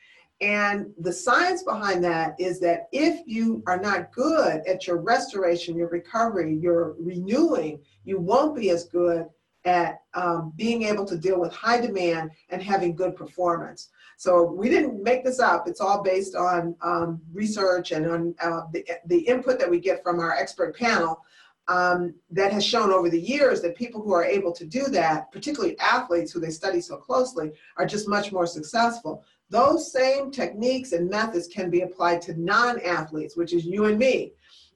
And 0.45 0.93
the 0.99 1.13
science 1.13 1.63
behind 1.63 2.05
that 2.05 2.39
is 2.39 2.61
that 2.61 2.89
if 2.93 3.23
you 3.25 3.63
are 3.67 3.81
not 3.81 4.13
good 4.13 4.61
at 4.69 4.87
your 4.87 4.99
restoration, 4.99 5.75
your 5.75 5.89
recovery, 5.89 6.55
your 6.55 6.97
renewing, 6.99 7.81
you 8.05 8.19
won't 8.19 8.55
be 8.55 8.69
as 8.69 8.85
good 8.85 9.25
at 9.65 10.03
um, 10.13 10.53
being 10.55 10.83
able 10.83 11.07
to 11.07 11.17
deal 11.17 11.41
with 11.41 11.51
high 11.55 11.81
demand 11.81 12.31
and 12.51 12.63
having 12.63 12.95
good 12.95 13.17
performance. 13.17 13.89
So 14.19 14.45
we 14.45 14.69
didn't 14.69 15.03
make 15.03 15.25
this 15.25 15.41
up. 15.41 15.67
It's 15.67 15.81
all 15.81 16.03
based 16.03 16.37
on 16.37 16.77
um, 16.83 17.23
research 17.33 17.93
and 17.93 18.07
on 18.07 18.35
uh, 18.39 18.65
the, 18.71 18.87
the 19.07 19.21
input 19.21 19.59
that 19.59 19.71
we 19.71 19.81
get 19.81 20.03
from 20.03 20.21
our 20.21 20.33
expert 20.33 20.77
panel 20.77 21.25
um, 21.69 22.15
that 22.31 22.53
has 22.53 22.67
shown 22.67 22.91
over 22.91 23.09
the 23.09 23.19
years 23.19 23.63
that 23.63 23.77
people 23.77 24.03
who 24.03 24.13
are 24.13 24.25
able 24.25 24.53
to 24.53 24.67
do 24.67 24.89
that, 24.89 25.33
particularly 25.33 25.79
athletes 25.79 26.33
who 26.33 26.41
they 26.41 26.51
study 26.51 26.83
so 26.83 26.99
closely, 26.99 27.53
are 27.79 27.87
just 27.87 28.07
much 28.07 28.31
more 28.31 28.47
successful. 28.47 29.25
Those 29.55 29.93
same 29.93 30.33
techniques 30.33 30.91
and 30.91 31.09
methods 31.09 31.47
can 31.47 31.71
be 31.71 31.83
applied 31.83 32.21
to 32.23 32.35
non-athletes, 32.37 33.37
which 33.37 33.53
is 33.53 33.65
you 33.65 33.85
and 33.85 33.97
me. 33.97 34.33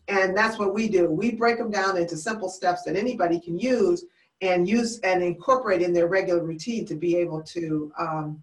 And 0.07 0.37
that's 0.37 0.57
what 0.57 0.73
we 0.73 0.89
do. 0.89 1.11
We 1.11 1.33
break 1.33 1.59
them 1.59 1.73
down 1.73 1.97
into 1.97 2.17
simple 2.17 2.49
steps 2.49 2.85
that 2.85 2.95
anybody 2.95 3.41
can 3.41 3.59
use 3.59 4.05
and 4.41 4.69
use 4.69 5.01
and 5.01 5.21
incorporate 5.21 5.83
in 5.83 5.93
their 5.93 6.07
regular 6.07 6.45
routine 6.45 6.87
to 6.87 6.95
be 6.95 7.17
able 7.17 7.43
to 7.43 7.93
um, 7.99 8.41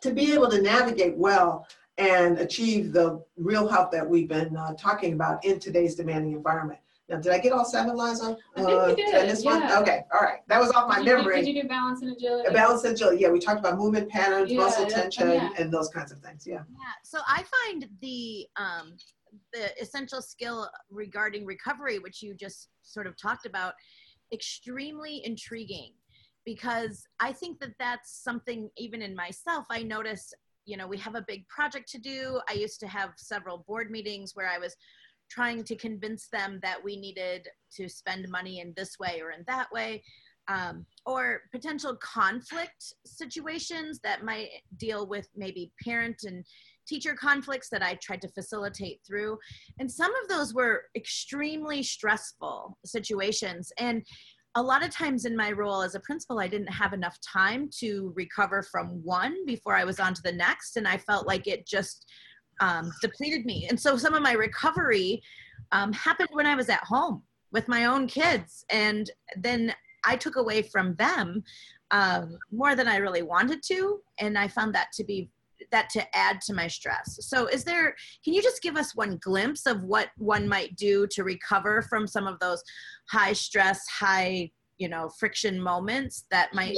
to 0.00 0.12
be 0.12 0.32
able 0.34 0.50
to 0.50 0.60
navigate 0.60 1.16
well 1.16 1.68
and 1.96 2.38
achieve 2.38 2.92
the 2.92 3.24
real 3.36 3.68
health 3.68 3.92
that 3.92 4.04
we've 4.04 4.28
been 4.28 4.56
uh, 4.56 4.74
talking 4.74 5.12
about 5.12 5.44
in 5.44 5.60
today's 5.60 5.94
demanding 5.94 6.32
environment. 6.32 6.80
Now, 7.12 7.18
did 7.20 7.30
I 7.30 7.38
get 7.38 7.52
all 7.52 7.66
seven, 7.66 7.94
Liza? 7.94 8.38
I 8.56 8.60
think 8.62 8.70
you 8.70 8.74
Uh, 8.74 8.94
did, 8.94 9.28
this 9.28 9.44
one? 9.44 9.60
yeah. 9.60 9.78
Okay, 9.80 10.02
all 10.14 10.20
right. 10.22 10.40
That 10.48 10.58
was 10.58 10.70
off 10.72 10.88
my 10.88 10.96
Did 10.96 11.06
you- 11.08 11.16
memory. 11.18 11.42
Did 11.44 11.54
you 11.54 11.62
do 11.62 11.68
balance 11.68 12.00
and 12.00 12.10
agility? 12.12 12.48
A 12.48 12.52
balance 12.52 12.84
and 12.84 12.94
agility. 12.94 13.18
Yeah, 13.20 13.28
we 13.28 13.38
talked 13.38 13.60
about 13.60 13.76
movement 13.76 14.08
patterns, 14.08 14.50
Yeah, 14.50 14.60
muscle 14.60 14.84
yeah, 14.88 14.94
tension, 15.02 15.28
yeah. 15.28 15.50
and 15.58 15.70
those 15.70 15.90
kinds 15.90 16.10
of 16.10 16.20
things. 16.22 16.46
Yeah. 16.46 16.64
Yeah. 16.70 16.78
So 17.04 17.18
I 17.28 17.44
find 17.44 17.86
the 18.00 18.48
um, 18.56 18.96
the 19.52 19.78
essential 19.80 20.22
skill 20.22 20.70
regarding 20.90 21.44
recovery, 21.44 21.98
which 21.98 22.22
you 22.22 22.34
just 22.34 22.68
sort 22.82 23.06
of 23.06 23.14
talked 23.18 23.44
about, 23.46 23.74
extremely 24.32 25.24
intriguing 25.24 25.92
because 26.44 27.04
I 27.20 27.32
think 27.32 27.60
that 27.60 27.72
that's 27.78 28.10
something 28.22 28.70
even 28.78 29.00
in 29.02 29.14
myself. 29.14 29.64
I 29.70 29.82
notice, 29.82 30.32
you 30.64 30.76
know, 30.78 30.86
we 30.86 30.96
have 30.98 31.14
a 31.14 31.22
big 31.22 31.46
project 31.48 31.90
to 31.92 31.98
do. 31.98 32.40
I 32.48 32.54
used 32.54 32.78
to 32.80 32.88
have 32.88 33.10
several 33.16 33.58
board 33.68 33.90
meetings 33.90 34.32
where 34.34 34.48
I 34.48 34.58
was 34.58 34.74
trying 35.32 35.64
to 35.64 35.76
convince 35.76 36.28
them 36.28 36.60
that 36.62 36.82
we 36.82 36.96
needed 36.96 37.48
to 37.76 37.88
spend 37.88 38.28
money 38.28 38.60
in 38.60 38.74
this 38.76 38.98
way 38.98 39.20
or 39.22 39.30
in 39.30 39.44
that 39.46 39.70
way. 39.72 40.02
Um, 40.48 40.86
or 41.06 41.42
potential 41.52 41.96
conflict 42.02 42.94
situations 43.06 44.00
that 44.02 44.24
might 44.24 44.48
deal 44.76 45.06
with 45.06 45.28
maybe 45.36 45.72
parent 45.84 46.24
and 46.24 46.44
teacher 46.86 47.14
conflicts 47.14 47.68
that 47.70 47.82
I 47.82 47.94
tried 47.94 48.22
to 48.22 48.28
facilitate 48.28 49.00
through. 49.06 49.38
And 49.78 49.90
some 49.90 50.12
of 50.16 50.28
those 50.28 50.52
were 50.52 50.82
extremely 50.96 51.82
stressful 51.84 52.76
situations. 52.84 53.72
And 53.78 54.04
a 54.54 54.62
lot 54.62 54.84
of 54.84 54.90
times 54.90 55.24
in 55.24 55.36
my 55.36 55.52
role 55.52 55.82
as 55.82 55.94
a 55.94 56.00
principal, 56.00 56.38
I 56.38 56.48
didn't 56.48 56.72
have 56.72 56.92
enough 56.92 57.16
time 57.20 57.70
to 57.78 58.12
recover 58.16 58.62
from 58.62 59.00
one 59.02 59.46
before 59.46 59.76
I 59.76 59.84
was 59.84 59.98
on 59.98 60.12
to 60.12 60.22
the 60.22 60.32
next. 60.32 60.76
And 60.76 60.86
I 60.86 60.98
felt 60.98 61.26
like 61.26 61.46
it 61.46 61.66
just 61.66 62.10
um, 62.60 62.92
depleted 63.00 63.44
me. 63.44 63.66
And 63.68 63.78
so 63.78 63.96
some 63.96 64.14
of 64.14 64.22
my 64.22 64.32
recovery 64.32 65.22
um, 65.72 65.92
happened 65.92 66.28
when 66.32 66.46
I 66.46 66.54
was 66.54 66.68
at 66.68 66.84
home 66.84 67.22
with 67.50 67.68
my 67.68 67.86
own 67.86 68.06
kids. 68.06 68.64
And 68.70 69.10
then 69.36 69.74
I 70.04 70.16
took 70.16 70.36
away 70.36 70.62
from 70.62 70.94
them 70.96 71.44
um, 71.92 72.38
more 72.50 72.74
than 72.74 72.88
I 72.88 72.96
really 72.96 73.22
wanted 73.22 73.62
to, 73.64 74.00
and 74.18 74.38
I 74.38 74.48
found 74.48 74.74
that 74.74 74.88
to 74.94 75.04
be 75.04 75.30
that 75.70 75.88
to 75.90 76.16
add 76.16 76.40
to 76.40 76.52
my 76.52 76.66
stress. 76.66 77.18
So 77.20 77.46
is 77.46 77.62
there 77.62 77.94
can 78.24 78.34
you 78.34 78.42
just 78.42 78.62
give 78.62 78.76
us 78.76 78.96
one 78.96 79.18
glimpse 79.18 79.66
of 79.66 79.84
what 79.84 80.08
one 80.16 80.48
might 80.48 80.74
do 80.74 81.06
to 81.12 81.22
recover 81.22 81.82
from 81.82 82.06
some 82.06 82.26
of 82.26 82.40
those 82.40 82.62
high 83.08 83.32
stress, 83.32 83.86
high, 83.86 84.50
you 84.78 84.88
know, 84.88 85.08
friction 85.20 85.60
moments 85.60 86.24
that 86.30 86.52
might 86.52 86.76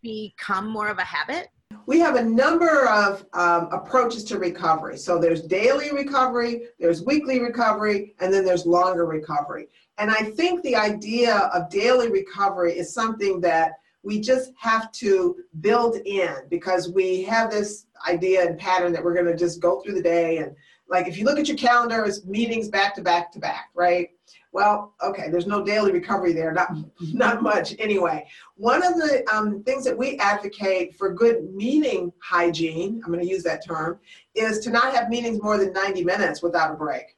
become 0.00 0.70
more 0.70 0.88
of 0.88 0.98
a 0.98 1.02
habit? 1.02 1.48
We 1.86 1.98
have 2.00 2.16
a 2.16 2.24
number 2.24 2.86
of 2.88 3.24
um, 3.32 3.68
approaches 3.72 4.24
to 4.24 4.38
recovery. 4.38 4.96
So 4.96 5.18
there's 5.18 5.42
daily 5.42 5.92
recovery, 5.92 6.68
there's 6.78 7.04
weekly 7.04 7.40
recovery, 7.40 8.14
and 8.20 8.32
then 8.32 8.44
there's 8.44 8.66
longer 8.66 9.06
recovery. 9.06 9.68
And 9.98 10.10
I 10.10 10.22
think 10.22 10.62
the 10.62 10.76
idea 10.76 11.36
of 11.54 11.70
daily 11.70 12.10
recovery 12.10 12.76
is 12.78 12.92
something 12.94 13.40
that 13.42 13.72
we 14.02 14.20
just 14.20 14.52
have 14.58 14.90
to 14.92 15.36
build 15.60 15.96
in 15.96 16.34
because 16.48 16.90
we 16.90 17.22
have 17.22 17.50
this 17.50 17.86
idea 18.08 18.46
and 18.46 18.58
pattern 18.58 18.92
that 18.92 19.02
we're 19.02 19.14
going 19.14 19.26
to 19.26 19.36
just 19.36 19.60
go 19.60 19.80
through 19.80 19.94
the 19.94 20.02
day 20.02 20.38
and 20.38 20.54
like 20.88 21.06
if 21.06 21.16
you 21.16 21.24
look 21.24 21.38
at 21.38 21.46
your 21.46 21.56
calendar 21.56 22.04
it's 22.04 22.24
meetings 22.24 22.68
back 22.68 22.94
to 22.94 23.00
back 23.00 23.30
to 23.30 23.38
back 23.38 23.70
right 23.74 24.10
well 24.52 24.94
okay 25.02 25.28
there's 25.30 25.46
no 25.46 25.64
daily 25.64 25.92
recovery 25.92 26.32
there 26.32 26.52
not 26.52 26.76
not 27.00 27.42
much. 27.42 27.74
Anyway 27.78 28.26
one 28.56 28.82
of 28.82 28.94
the 28.94 29.24
um, 29.32 29.62
things 29.64 29.84
that 29.84 29.96
we 29.96 30.16
advocate 30.18 30.94
for 30.94 31.12
good 31.12 31.52
meeting 31.54 32.12
hygiene 32.20 33.00
i'm 33.04 33.12
going 33.12 33.24
to 33.24 33.30
use 33.30 33.42
that 33.42 33.64
term 33.66 33.98
is 34.34 34.58
to 34.60 34.70
not 34.70 34.94
have 34.94 35.08
meetings 35.08 35.42
more 35.42 35.58
than 35.58 35.72
90 35.72 36.04
minutes 36.04 36.42
without 36.42 36.72
a 36.72 36.74
break. 36.74 37.16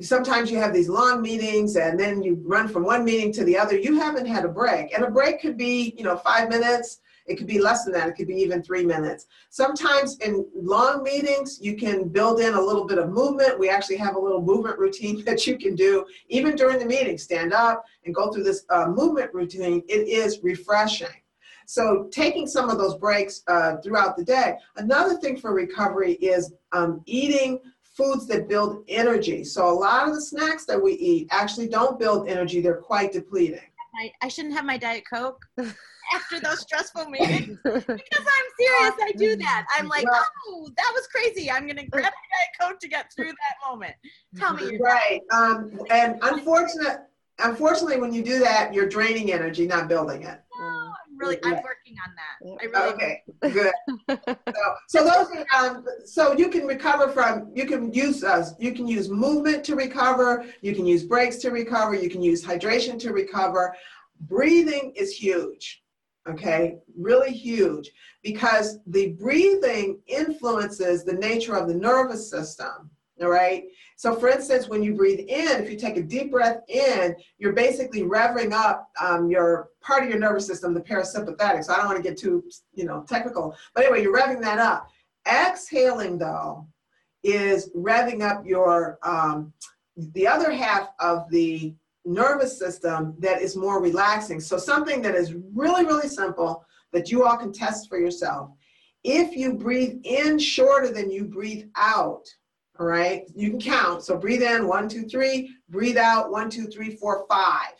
Sometimes 0.00 0.50
you 0.50 0.58
have 0.58 0.72
these 0.72 0.88
long 0.88 1.20
meetings 1.20 1.76
and 1.76 1.98
then 2.00 2.22
you 2.22 2.40
run 2.44 2.68
from 2.68 2.84
one 2.84 3.04
meeting 3.04 3.32
to 3.32 3.44
the 3.44 3.56
other. 3.58 3.76
You 3.76 3.98
haven't 3.98 4.26
had 4.26 4.44
a 4.44 4.48
break 4.48 4.94
and 4.94 5.04
a 5.04 5.10
break 5.10 5.40
could 5.40 5.58
be 5.58 5.94
you 5.96 6.04
know 6.04 6.16
five 6.16 6.48
minutes 6.48 7.00
it 7.26 7.36
could 7.36 7.46
be 7.46 7.58
less 7.58 7.84
than 7.84 7.94
that 7.94 8.08
it 8.08 8.16
could 8.16 8.26
be 8.26 8.34
even 8.36 8.62
three 8.62 8.84
minutes. 8.84 9.26
Sometimes 9.50 10.18
in 10.18 10.46
long 10.54 11.02
meetings 11.02 11.58
you 11.60 11.76
can 11.76 12.08
build 12.08 12.40
in 12.40 12.54
a 12.54 12.60
little 12.60 12.84
bit 12.84 12.98
of 12.98 13.10
movement. 13.10 13.58
We 13.58 13.70
actually 13.70 13.96
have 13.96 14.16
a 14.16 14.20
little 14.20 14.42
movement 14.42 14.78
routine 14.78 15.24
that 15.26 15.46
you 15.46 15.56
can 15.58 15.74
do. 15.74 16.04
Even 16.28 16.56
during 16.56 16.78
the 16.78 16.86
meeting 16.86 17.18
stand 17.18 17.52
up 17.52 17.84
and 18.04 18.14
go 18.14 18.30
through 18.30 18.44
this 18.44 18.64
uh, 18.70 18.88
movement 18.88 19.32
routine. 19.32 19.82
It 19.88 20.08
is 20.08 20.40
refreshing. 20.42 21.08
So 21.66 22.08
taking 22.12 22.46
some 22.46 22.68
of 22.68 22.76
those 22.76 22.96
breaks 22.96 23.42
uh, 23.46 23.76
throughout 23.78 24.16
the 24.16 24.24
day. 24.24 24.56
Another 24.76 25.16
thing 25.16 25.38
for 25.38 25.54
recovery 25.54 26.14
is 26.14 26.52
um, 26.72 27.00
eating 27.06 27.58
foods 27.82 28.26
that 28.26 28.48
build 28.48 28.84
energy. 28.88 29.44
So 29.44 29.68
a 29.68 29.72
lot 29.72 30.08
of 30.08 30.14
the 30.14 30.20
snacks 30.20 30.66
that 30.66 30.82
we 30.82 30.92
eat 30.94 31.28
actually 31.30 31.68
don't 31.68 31.98
build 31.98 32.28
energy, 32.28 32.60
they're 32.60 32.76
quite 32.76 33.12
depleting. 33.12 33.60
I, 33.98 34.12
I 34.22 34.28
shouldn't 34.28 34.54
have 34.54 34.64
my 34.64 34.76
Diet 34.76 35.04
Coke 35.12 35.40
after 36.12 36.40
those 36.40 36.60
stressful 36.60 37.06
meetings 37.10 37.58
because 37.62 37.84
I'm 37.88 38.48
serious. 38.58 38.94
I 39.02 39.12
do 39.16 39.36
that. 39.36 39.66
I'm 39.76 39.88
like, 39.88 40.06
oh, 40.48 40.70
that 40.76 40.92
was 40.94 41.06
crazy. 41.06 41.50
I'm 41.50 41.64
going 41.64 41.76
to 41.76 41.86
grab 41.86 42.04
a 42.04 42.06
Diet 42.06 42.70
Coke 42.70 42.80
to 42.80 42.88
get 42.88 43.12
through 43.14 43.26
that 43.30 43.68
moment. 43.68 43.94
Tell 44.36 44.54
me. 44.54 44.78
Right. 44.78 45.20
Um, 45.32 45.78
and 45.90 46.18
unfortunate, 46.22 47.00
unfortunately, 47.38 48.00
when 48.00 48.12
you 48.12 48.22
do 48.22 48.38
that, 48.40 48.74
you're 48.74 48.88
draining 48.88 49.32
energy, 49.32 49.66
not 49.66 49.88
building 49.88 50.22
it. 50.22 50.40
I'm 51.14 51.18
really, 51.18 51.38
I'm 51.44 51.62
working 51.62 51.96
on 52.04 52.14
that. 52.16 52.58
I 52.60 52.64
really 52.64 52.94
okay, 52.94 53.22
good. 53.52 53.72
so, 54.54 54.74
so 54.88 55.04
those 55.04 55.44
are, 55.52 55.66
um, 55.66 55.84
so 56.04 56.32
you 56.36 56.48
can 56.48 56.66
recover 56.66 57.08
from 57.08 57.50
you 57.54 57.66
can 57.66 57.92
use 57.92 58.24
us 58.24 58.52
uh, 58.52 58.54
you 58.58 58.72
can 58.72 58.86
use 58.86 59.08
movement 59.08 59.64
to 59.64 59.76
recover 59.76 60.44
you 60.60 60.74
can 60.74 60.86
use 60.86 61.04
breaks 61.04 61.36
to 61.36 61.50
recover 61.50 61.94
you 61.94 62.10
can 62.10 62.22
use 62.22 62.44
hydration 62.44 62.98
to 63.00 63.12
recover. 63.12 63.74
Breathing 64.20 64.92
is 64.96 65.16
huge 65.16 65.82
okay? 66.28 66.78
Really 66.96 67.32
huge 67.32 67.90
because 68.22 68.78
the 68.86 69.12
breathing 69.12 70.00
influences 70.06 71.04
the 71.04 71.12
nature 71.12 71.54
of 71.54 71.68
the 71.68 71.74
nervous 71.74 72.30
system 72.30 72.90
all 73.22 73.28
right 73.28 73.64
so, 73.96 74.14
for 74.16 74.28
instance, 74.28 74.68
when 74.68 74.82
you 74.82 74.94
breathe 74.94 75.20
in, 75.20 75.62
if 75.62 75.70
you 75.70 75.76
take 75.76 75.96
a 75.96 76.02
deep 76.02 76.32
breath 76.32 76.60
in, 76.68 77.14
you're 77.38 77.52
basically 77.52 78.02
revving 78.02 78.52
up 78.52 78.90
um, 79.00 79.30
your 79.30 79.68
part 79.80 80.02
of 80.02 80.10
your 80.10 80.18
nervous 80.18 80.46
system, 80.46 80.74
the 80.74 80.80
parasympathetic. 80.80 81.64
So, 81.64 81.72
I 81.72 81.76
don't 81.76 81.86
want 81.86 81.96
to 81.96 82.02
get 82.02 82.18
too, 82.18 82.44
you 82.74 82.84
know, 82.84 83.04
technical, 83.08 83.56
but 83.74 83.84
anyway, 83.84 84.02
you're 84.02 84.16
revving 84.16 84.40
that 84.42 84.58
up. 84.58 84.88
Exhaling, 85.26 86.18
though, 86.18 86.66
is 87.22 87.70
revving 87.74 88.22
up 88.22 88.44
your 88.44 88.98
um, 89.02 89.52
the 89.96 90.26
other 90.26 90.50
half 90.50 90.88
of 90.98 91.30
the 91.30 91.74
nervous 92.04 92.58
system 92.58 93.14
that 93.20 93.40
is 93.40 93.56
more 93.56 93.80
relaxing. 93.80 94.40
So, 94.40 94.58
something 94.58 95.02
that 95.02 95.14
is 95.14 95.34
really, 95.54 95.86
really 95.86 96.08
simple 96.08 96.64
that 96.92 97.12
you 97.12 97.24
all 97.24 97.36
can 97.36 97.52
test 97.52 97.88
for 97.88 97.98
yourself. 97.98 98.50
If 99.04 99.36
you 99.36 99.54
breathe 99.54 100.00
in 100.04 100.38
shorter 100.38 100.90
than 100.90 101.10
you 101.10 101.24
breathe 101.24 101.66
out, 101.76 102.26
all 102.78 102.86
right, 102.86 103.24
you 103.34 103.50
can 103.50 103.60
count. 103.60 104.02
So 104.02 104.16
breathe 104.16 104.42
in 104.42 104.66
one, 104.66 104.88
two, 104.88 105.04
three, 105.04 105.54
breathe 105.68 105.96
out 105.96 106.30
one, 106.30 106.50
two, 106.50 106.66
three, 106.66 106.96
four, 106.96 107.24
five. 107.28 107.74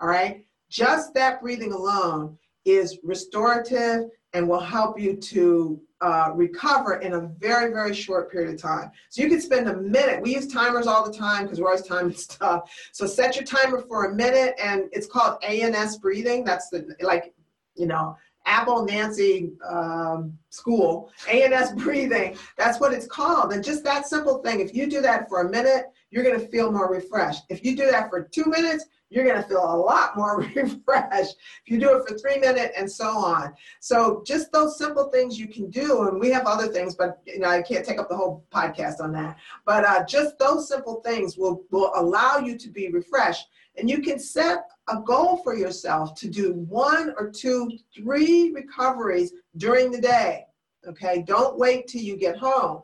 All 0.00 0.08
right, 0.08 0.44
just 0.70 1.14
that 1.14 1.40
breathing 1.40 1.72
alone 1.72 2.38
is 2.64 2.98
restorative 3.02 4.10
and 4.32 4.48
will 4.48 4.60
help 4.60 4.98
you 4.98 5.16
to 5.16 5.80
uh, 6.02 6.30
recover 6.34 6.96
in 6.96 7.14
a 7.14 7.20
very, 7.38 7.72
very 7.72 7.94
short 7.94 8.30
period 8.30 8.52
of 8.54 8.60
time. 8.60 8.90
So 9.08 9.22
you 9.22 9.28
can 9.28 9.40
spend 9.40 9.68
a 9.68 9.76
minute. 9.76 10.20
We 10.20 10.34
use 10.34 10.46
timers 10.46 10.86
all 10.86 11.10
the 11.10 11.16
time 11.16 11.44
because 11.44 11.60
we're 11.60 11.68
always 11.68 11.82
timing 11.82 12.14
stuff. 12.16 12.70
So 12.92 13.06
set 13.06 13.36
your 13.36 13.44
timer 13.44 13.82
for 13.88 14.06
a 14.06 14.14
minute 14.14 14.54
and 14.62 14.84
it's 14.92 15.06
called 15.06 15.42
ANS 15.42 15.98
breathing. 15.98 16.44
That's 16.44 16.68
the, 16.68 16.94
like, 17.00 17.32
you 17.76 17.86
know, 17.86 18.16
Apple 18.46 18.84
Nancy 18.84 19.50
um, 19.68 20.36
school, 20.50 21.10
ANS 21.28 21.72
breathing. 21.72 22.36
That's 22.56 22.80
what 22.80 22.92
it's 22.92 23.06
called. 23.06 23.52
And 23.52 23.62
just 23.62 23.84
that 23.84 24.06
simple 24.06 24.38
thing, 24.38 24.60
if 24.60 24.74
you 24.74 24.88
do 24.88 25.02
that 25.02 25.28
for 25.28 25.42
a 25.42 25.50
minute, 25.50 25.86
you're 26.10 26.24
going 26.24 26.38
to 26.40 26.46
feel 26.46 26.72
more 26.72 26.90
refreshed. 26.90 27.42
If 27.50 27.64
you 27.64 27.76
do 27.76 27.90
that 27.90 28.08
for 28.08 28.22
two 28.22 28.44
minutes, 28.46 28.86
you're 29.08 29.24
going 29.24 29.40
to 29.40 29.48
feel 29.48 29.62
a 29.62 29.76
lot 29.76 30.16
more 30.16 30.40
refreshed. 30.54 31.36
If 31.64 31.70
you 31.70 31.78
do 31.78 31.96
it 31.96 32.08
for 32.08 32.18
three 32.18 32.38
minutes 32.38 32.74
and 32.76 32.90
so 32.90 33.08
on. 33.08 33.54
So 33.80 34.22
just 34.26 34.50
those 34.52 34.78
simple 34.78 35.10
things 35.10 35.38
you 35.38 35.48
can 35.48 35.70
do, 35.70 36.08
and 36.08 36.20
we 36.20 36.30
have 36.30 36.46
other 36.46 36.68
things, 36.68 36.94
but 36.94 37.20
you 37.24 37.38
know 37.38 37.48
I 37.48 37.62
can't 37.62 37.84
take 37.84 38.00
up 38.00 38.08
the 38.08 38.16
whole 38.16 38.44
podcast 38.52 39.00
on 39.00 39.12
that. 39.12 39.36
But 39.64 39.84
uh, 39.84 40.04
just 40.04 40.38
those 40.38 40.68
simple 40.68 41.00
things 41.04 41.36
will 41.36 41.62
will 41.70 41.92
allow 41.94 42.38
you 42.38 42.58
to 42.58 42.68
be 42.68 42.90
refreshed, 42.90 43.46
and 43.78 43.88
you 43.90 44.00
can 44.00 44.18
set 44.18 44.70
a 44.88 45.00
goal 45.00 45.38
for 45.38 45.56
yourself 45.56 46.14
to 46.14 46.28
do 46.28 46.52
one 46.52 47.14
or 47.18 47.30
two, 47.30 47.70
three 47.94 48.52
recoveries 48.52 49.32
during 49.56 49.90
the 49.90 50.00
day. 50.00 50.46
Okay, 50.86 51.24
don't 51.26 51.58
wait 51.58 51.88
till 51.88 52.02
you 52.02 52.16
get 52.16 52.36
home. 52.36 52.82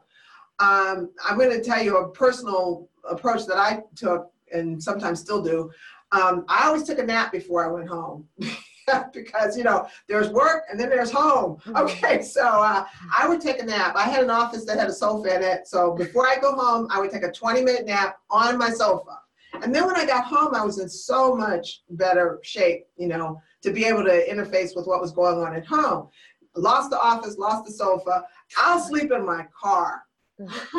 Um, 0.59 1.11
I'm 1.24 1.38
going 1.38 1.50
to 1.50 1.62
tell 1.62 1.83
you 1.83 1.98
a 1.98 2.11
personal 2.11 2.88
approach 3.09 3.46
that 3.46 3.59
I 3.59 3.83
took 3.94 4.31
and 4.52 4.83
sometimes 4.83 5.20
still 5.20 5.42
do. 5.42 5.70
Um, 6.12 6.44
I 6.48 6.66
always 6.66 6.83
took 6.83 6.98
a 6.98 7.05
nap 7.05 7.33
before 7.33 7.64
I 7.64 7.72
went 7.72 7.88
home. 7.88 8.28
because 9.12 9.57
you 9.57 9.62
know 9.62 9.87
there's 10.09 10.28
work 10.31 10.64
and 10.68 10.78
then 10.78 10.88
there's 10.88 11.12
home 11.12 11.57
mm-hmm. 11.59 11.76
okay 11.76 12.20
so 12.37 12.42
uh, 12.42 12.85
i 13.16 13.28
would 13.28 13.40
take 13.40 13.62
a 13.62 13.64
nap 13.64 13.94
i 13.94 14.02
had 14.02 14.24
an 14.24 14.28
office 14.28 14.64
that 14.64 14.76
had 14.76 14.88
a 14.88 14.92
sofa 14.92 15.37
in 15.37 15.42
it 15.42 15.68
so 15.68 15.94
before 15.94 16.26
i 16.26 16.37
go 16.37 16.52
home 16.52 16.88
i 16.90 17.00
would 17.00 17.11
take 17.11 17.22
a 17.22 17.31
20 17.31 17.62
minute 17.62 17.87
nap 17.87 18.18
on 18.28 18.59
my 18.59 18.70
sofa 18.70 19.21
and 19.62 19.75
then 19.75 19.87
when 19.87 19.96
I 19.96 20.05
got 20.05 20.25
home, 20.25 20.55
I 20.55 20.64
was 20.64 20.79
in 20.79 20.88
so 20.88 21.35
much 21.35 21.83
better 21.90 22.40
shape, 22.42 22.87
you 22.96 23.09
know, 23.09 23.40
to 23.62 23.72
be 23.72 23.85
able 23.85 24.05
to 24.05 24.27
interface 24.29 24.75
with 24.75 24.87
what 24.87 25.01
was 25.01 25.12
going 25.12 25.38
on 25.38 25.55
at 25.55 25.66
home. 25.66 26.09
Lost 26.57 26.90
the 26.90 27.01
office, 27.01 27.38
lost 27.38 27.64
the 27.64 27.72
sofa. 27.72 28.25
I'll 28.59 28.81
sleep 28.81 29.11
in 29.12 29.25
my 29.25 29.46
car. 29.59 30.03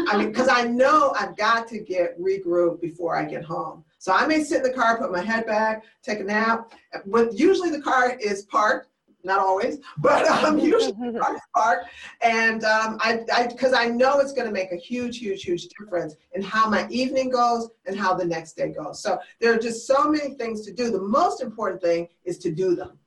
I 0.10 0.18
mean, 0.18 0.28
because 0.28 0.50
I 0.50 0.64
know 0.64 1.14
I've 1.18 1.38
got 1.38 1.68
to 1.70 1.80
get 1.80 2.20
regrouped 2.20 2.82
before 2.82 3.16
I 3.16 3.24
get 3.24 3.44
home. 3.44 3.84
So 3.98 4.12
I 4.12 4.28
may 4.28 4.44
sit 4.44 4.58
in 4.58 4.64
the 4.64 4.74
car, 4.74 4.98
put 4.98 5.12
my 5.12 5.22
head 5.22 5.46
back, 5.46 5.84
take 6.02 6.20
a 6.20 6.24
nap. 6.24 6.74
But 7.06 7.34
usually 7.34 7.70
the 7.70 7.82
car 7.82 8.18
is 8.20 8.44
parked 8.44 8.90
not 9.24 9.40
always, 9.40 9.80
but 9.98 10.28
um, 10.44 10.60
usually 10.60 11.18
park. 11.56 11.86
And 12.22 12.64
um, 12.64 12.98
I, 13.00 13.48
because 13.50 13.74
I, 13.74 13.84
I, 13.84 13.88
know 13.88 14.20
it's 14.20 14.34
going 14.34 14.48
to 14.48 14.54
make 14.54 14.72
a 14.72 14.78
huge, 14.78 15.20
huge, 15.20 15.44
huge 15.44 15.68
difference 15.68 16.16
in 16.34 16.42
how 16.42 16.70
my 16.70 16.88
evening 16.90 17.30
goes 17.30 17.70
and 17.86 17.98
how 17.98 18.14
the 18.14 18.26
next 18.26 18.54
day 18.54 18.70
goes. 18.70 19.02
So 19.02 19.20
there 19.40 19.54
are 19.54 19.60
just 19.60 19.88
so 19.88 20.10
many 20.10 20.36
things 20.36 20.66
to 20.66 20.74
do. 20.74 20.92
The 20.92 21.02
most 21.02 21.42
important 21.42 21.82
thing 21.82 22.08
is 22.26 22.38
to 22.40 22.52
do 22.52 22.76
them. 22.76 22.98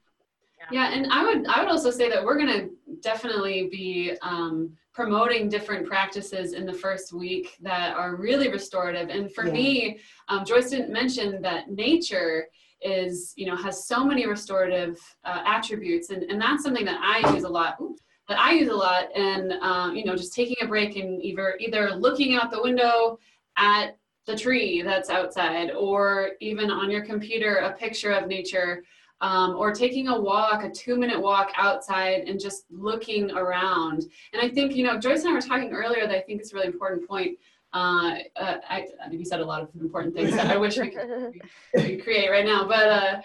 Yeah, 0.73 0.93
and 0.93 1.07
I 1.13 1.23
would 1.23 1.47
I 1.47 1.61
would 1.61 1.71
also 1.71 1.93
say 1.93 2.09
that 2.11 2.25
we're 2.25 2.39
going 2.39 2.49
to 2.49 2.71
definitely 3.01 3.69
be 3.71 4.15
um, 4.23 4.77
promoting 4.93 5.49
different 5.49 5.87
practices 5.87 6.55
in 6.55 6.67
the 6.67 6.73
first 6.73 7.13
week 7.13 7.57
that 7.61 7.97
are 7.97 8.17
really 8.17 8.51
restorative. 8.51 9.09
And 9.09 9.33
for 9.33 9.47
yeah. 9.47 9.53
me, 9.53 10.01
um, 10.29 10.45
Joyce 10.45 10.71
didn't 10.71 10.93
mention 10.93 11.41
that 11.43 11.71
nature 11.71 12.49
is 12.83 13.33
you 13.37 13.47
know 13.47 13.57
has 13.57 13.87
so 13.87 14.05
many 14.05 14.27
restorative 14.27 15.01
uh, 15.25 15.43
attributes 15.47 16.11
and, 16.11 16.23
and 16.25 16.41
that's 16.41 16.63
something 16.63 16.85
that 16.85 17.01
i 17.03 17.33
use 17.35 17.45
a 17.45 17.49
lot 17.49 17.79
that 18.29 18.39
i 18.39 18.53
use 18.53 18.69
a 18.69 18.75
lot 18.75 19.05
and 19.15 19.53
um, 19.63 19.95
you 19.97 20.05
know 20.05 20.15
just 20.15 20.35
taking 20.35 20.57
a 20.63 20.67
break 20.67 20.97
and 20.97 21.23
either 21.23 21.57
either 21.59 21.91
looking 21.95 22.35
out 22.35 22.51
the 22.51 22.63
window 22.63 23.19
at 23.57 23.97
the 24.27 24.37
tree 24.37 24.83
that's 24.83 25.09
outside 25.09 25.71
or 25.71 26.33
even 26.41 26.71
on 26.71 26.91
your 26.91 27.05
computer 27.05 27.57
a 27.57 27.73
picture 27.73 28.13
of 28.13 28.27
nature 28.27 28.83
um, 29.21 29.57
or 29.57 29.73
taking 29.73 30.09
a 30.09 30.21
walk, 30.21 30.65
a 30.65 30.71
two 30.71 30.97
minute 30.97 31.21
walk 31.21 31.53
outside 31.57 32.29
and 32.29 32.39
just 32.39 32.67
looking 32.71 33.31
around. 33.33 34.05
And 34.33 34.43
I 34.43 34.49
think, 34.49 34.75
you 34.75 34.85
know, 34.85 34.99
Joyce 34.99 35.21
and 35.21 35.31
I 35.31 35.33
were 35.33 35.41
talking 35.41 35.73
earlier 35.73 36.07
that 36.07 36.17
I 36.17 36.21
think 36.21 36.41
it's 36.41 36.53
a 36.53 36.57
really 36.57 36.69
important 36.69 37.09
point. 37.09 37.39
Uh, 37.77 38.19
uh, 38.37 38.57
I, 38.71 38.87
I 39.05 39.11
you 39.11 39.25
said 39.27 39.41
a 39.41 39.45
lot 39.45 39.61
of 39.61 39.69
important 39.79 40.15
things 40.15 40.31
that 40.31 40.47
I 40.47 40.57
wish 40.57 40.79
we 40.79 40.91
could 40.91 41.35
create 42.03 42.31
right 42.31 42.47
now, 42.47 42.67
but, 42.67 42.89
uh, 42.89 43.21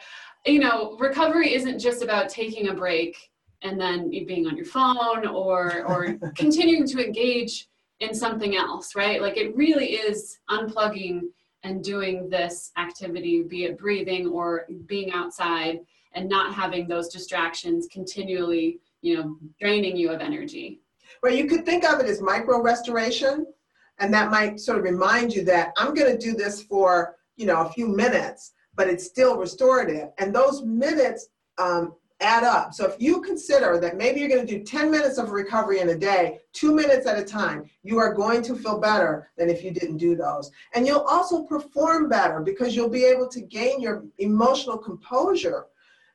you 0.45 0.59
know, 0.59 0.97
recovery 0.99 1.53
isn't 1.53 1.79
just 1.79 2.03
about 2.03 2.27
taking 2.27 2.67
a 2.67 2.73
break 2.73 3.15
and 3.61 3.79
then 3.79 4.09
being 4.09 4.47
on 4.47 4.57
your 4.57 4.65
phone 4.65 5.25
or, 5.25 5.85
or 5.87 6.17
continuing 6.35 6.85
to 6.87 7.05
engage 7.05 7.69
in 8.01 8.13
something 8.13 8.57
else, 8.57 8.93
right? 8.93 9.21
Like 9.21 9.37
it 9.37 9.55
really 9.55 9.93
is 9.93 10.39
unplugging 10.49 11.21
and 11.63 11.81
doing 11.81 12.27
this 12.29 12.71
activity, 12.77 13.43
be 13.43 13.65
it 13.65 13.77
breathing 13.77 14.27
or 14.27 14.65
being 14.85 15.13
outside 15.13 15.79
and 16.13 16.27
not 16.27 16.53
having 16.53 16.89
those 16.89 17.07
distractions 17.07 17.87
continually, 17.89 18.81
you 19.01 19.15
know, 19.15 19.37
draining 19.61 19.95
you 19.95 20.09
of 20.09 20.19
energy. 20.19 20.81
Well, 21.23 21.33
you 21.33 21.45
could 21.45 21.65
think 21.65 21.85
of 21.85 22.01
it 22.01 22.07
as 22.07 22.21
micro 22.21 22.61
restoration, 22.61 23.45
and 24.01 24.13
that 24.13 24.31
might 24.31 24.59
sort 24.59 24.79
of 24.79 24.83
remind 24.83 25.33
you 25.33 25.45
that 25.45 25.73
I'm 25.77 25.93
going 25.93 26.11
to 26.11 26.17
do 26.17 26.35
this 26.35 26.61
for, 26.63 27.15
you 27.37 27.45
know, 27.45 27.61
a 27.61 27.69
few 27.71 27.87
minutes, 27.87 28.53
but 28.75 28.87
it's 28.87 29.05
still 29.05 29.37
restorative. 29.37 30.09
And 30.17 30.33
those 30.33 30.63
minutes 30.63 31.29
um, 31.59 31.93
add 32.19 32.43
up. 32.43 32.73
So 32.73 32.85
if 32.85 32.95
you 32.99 33.21
consider 33.21 33.79
that 33.79 33.97
maybe 33.97 34.19
you're 34.19 34.29
going 34.29 34.45
to 34.45 34.57
do 34.57 34.63
10 34.63 34.89
minutes 34.89 35.17
of 35.17 35.31
recovery 35.31 35.79
in 35.79 35.89
a 35.89 35.95
day, 35.95 36.39
two 36.53 36.73
minutes 36.73 37.05
at 37.05 37.19
a 37.19 37.23
time, 37.23 37.69
you 37.83 37.99
are 37.99 38.13
going 38.13 38.41
to 38.43 38.55
feel 38.55 38.79
better 38.79 39.29
than 39.37 39.49
if 39.49 39.63
you 39.63 39.71
didn't 39.71 39.97
do 39.97 40.15
those. 40.15 40.51
And 40.73 40.85
you'll 40.85 41.01
also 41.01 41.43
perform 41.43 42.09
better 42.09 42.39
because 42.39 42.75
you'll 42.75 42.89
be 42.89 43.05
able 43.05 43.27
to 43.29 43.41
gain 43.41 43.81
your 43.81 44.03
emotional 44.17 44.77
composure. 44.77 45.67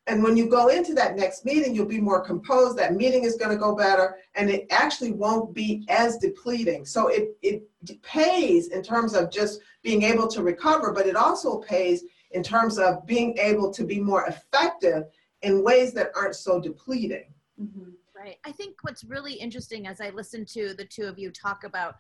And 0.08 0.22
when 0.22 0.36
you 0.36 0.48
go 0.48 0.68
into 0.68 0.94
that 0.94 1.16
next 1.16 1.44
meeting, 1.44 1.74
you'll 1.74 1.86
be 1.86 2.00
more 2.00 2.20
composed. 2.20 2.78
That 2.78 2.94
meeting 2.94 3.24
is 3.24 3.36
going 3.36 3.50
to 3.50 3.56
go 3.56 3.74
better, 3.74 4.18
and 4.36 4.48
it 4.48 4.66
actually 4.70 5.12
won't 5.12 5.52
be 5.52 5.84
as 5.88 6.16
depleting. 6.18 6.84
So 6.84 7.08
it, 7.08 7.36
it 7.42 7.64
pays 8.02 8.68
in 8.68 8.82
terms 8.82 9.14
of 9.14 9.32
just 9.32 9.60
being 9.82 10.04
able 10.04 10.28
to 10.28 10.42
recover, 10.42 10.92
but 10.92 11.06
it 11.06 11.16
also 11.16 11.58
pays 11.58 12.04
in 12.30 12.42
terms 12.42 12.78
of 12.78 13.04
being 13.06 13.36
able 13.38 13.72
to 13.72 13.84
be 13.84 13.98
more 13.98 14.26
effective 14.26 15.04
in 15.42 15.64
ways 15.64 15.92
that 15.94 16.10
aren't 16.14 16.36
so 16.36 16.60
depleting. 16.60 17.32
Mm-hmm. 17.60 17.90
Right. 18.16 18.36
I 18.44 18.52
think 18.52 18.76
what's 18.82 19.04
really 19.04 19.34
interesting 19.34 19.86
as 19.86 20.00
I 20.00 20.10
listen 20.10 20.44
to 20.46 20.74
the 20.74 20.84
two 20.84 21.04
of 21.04 21.18
you 21.18 21.30
talk 21.30 21.64
about 21.64 21.96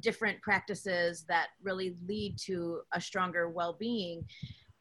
different 0.00 0.40
practices 0.42 1.24
that 1.28 1.48
really 1.62 1.96
lead 2.06 2.36
to 2.46 2.80
a 2.92 3.00
stronger 3.00 3.48
well 3.48 3.76
being. 3.78 4.24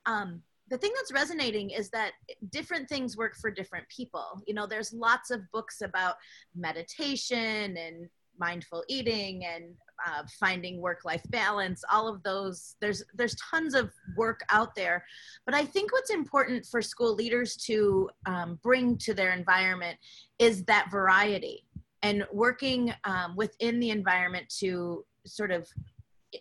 Um, 0.06 0.42
the 0.69 0.77
thing 0.77 0.91
that's 0.95 1.12
resonating 1.12 1.71
is 1.71 1.89
that 1.89 2.12
different 2.51 2.88
things 2.88 3.17
work 3.17 3.36
for 3.36 3.51
different 3.51 3.88
people. 3.89 4.41
You 4.45 4.53
know, 4.53 4.67
there's 4.67 4.93
lots 4.93 5.32
of 5.32 5.41
books 5.51 5.82
about 5.82 6.15
meditation 6.55 7.75
and 7.77 8.10
mindful 8.39 8.84
eating 8.88 9.45
and 9.45 9.75
uh, 10.08 10.23
finding 10.39 10.79
work-life 10.79 11.21
balance 11.29 11.84
all 11.91 12.08
of 12.08 12.23
those 12.23 12.77
there's 12.79 13.03
there's 13.15 13.36
tons 13.36 13.73
of 13.73 13.91
work 14.15 14.39
out 14.49 14.73
there 14.73 15.03
but 15.45 15.53
i 15.53 15.65
think 15.65 15.91
what's 15.91 16.10
important 16.10 16.65
for 16.65 16.82
school 16.82 17.13
leaders 17.13 17.58
to 17.58 18.10
um, 18.25 18.58
bring 18.63 18.97
to 18.97 19.13
their 19.13 19.34
environment 19.34 19.97
is 20.39 20.63
that 20.63 20.89
variety 20.89 21.65
and 22.01 22.25
working 22.32 22.93
um, 23.03 23.36
within 23.36 23.77
the 23.79 23.89
environment 23.89 24.45
to 24.58 25.03
sort 25.25 25.51
of 25.51 25.67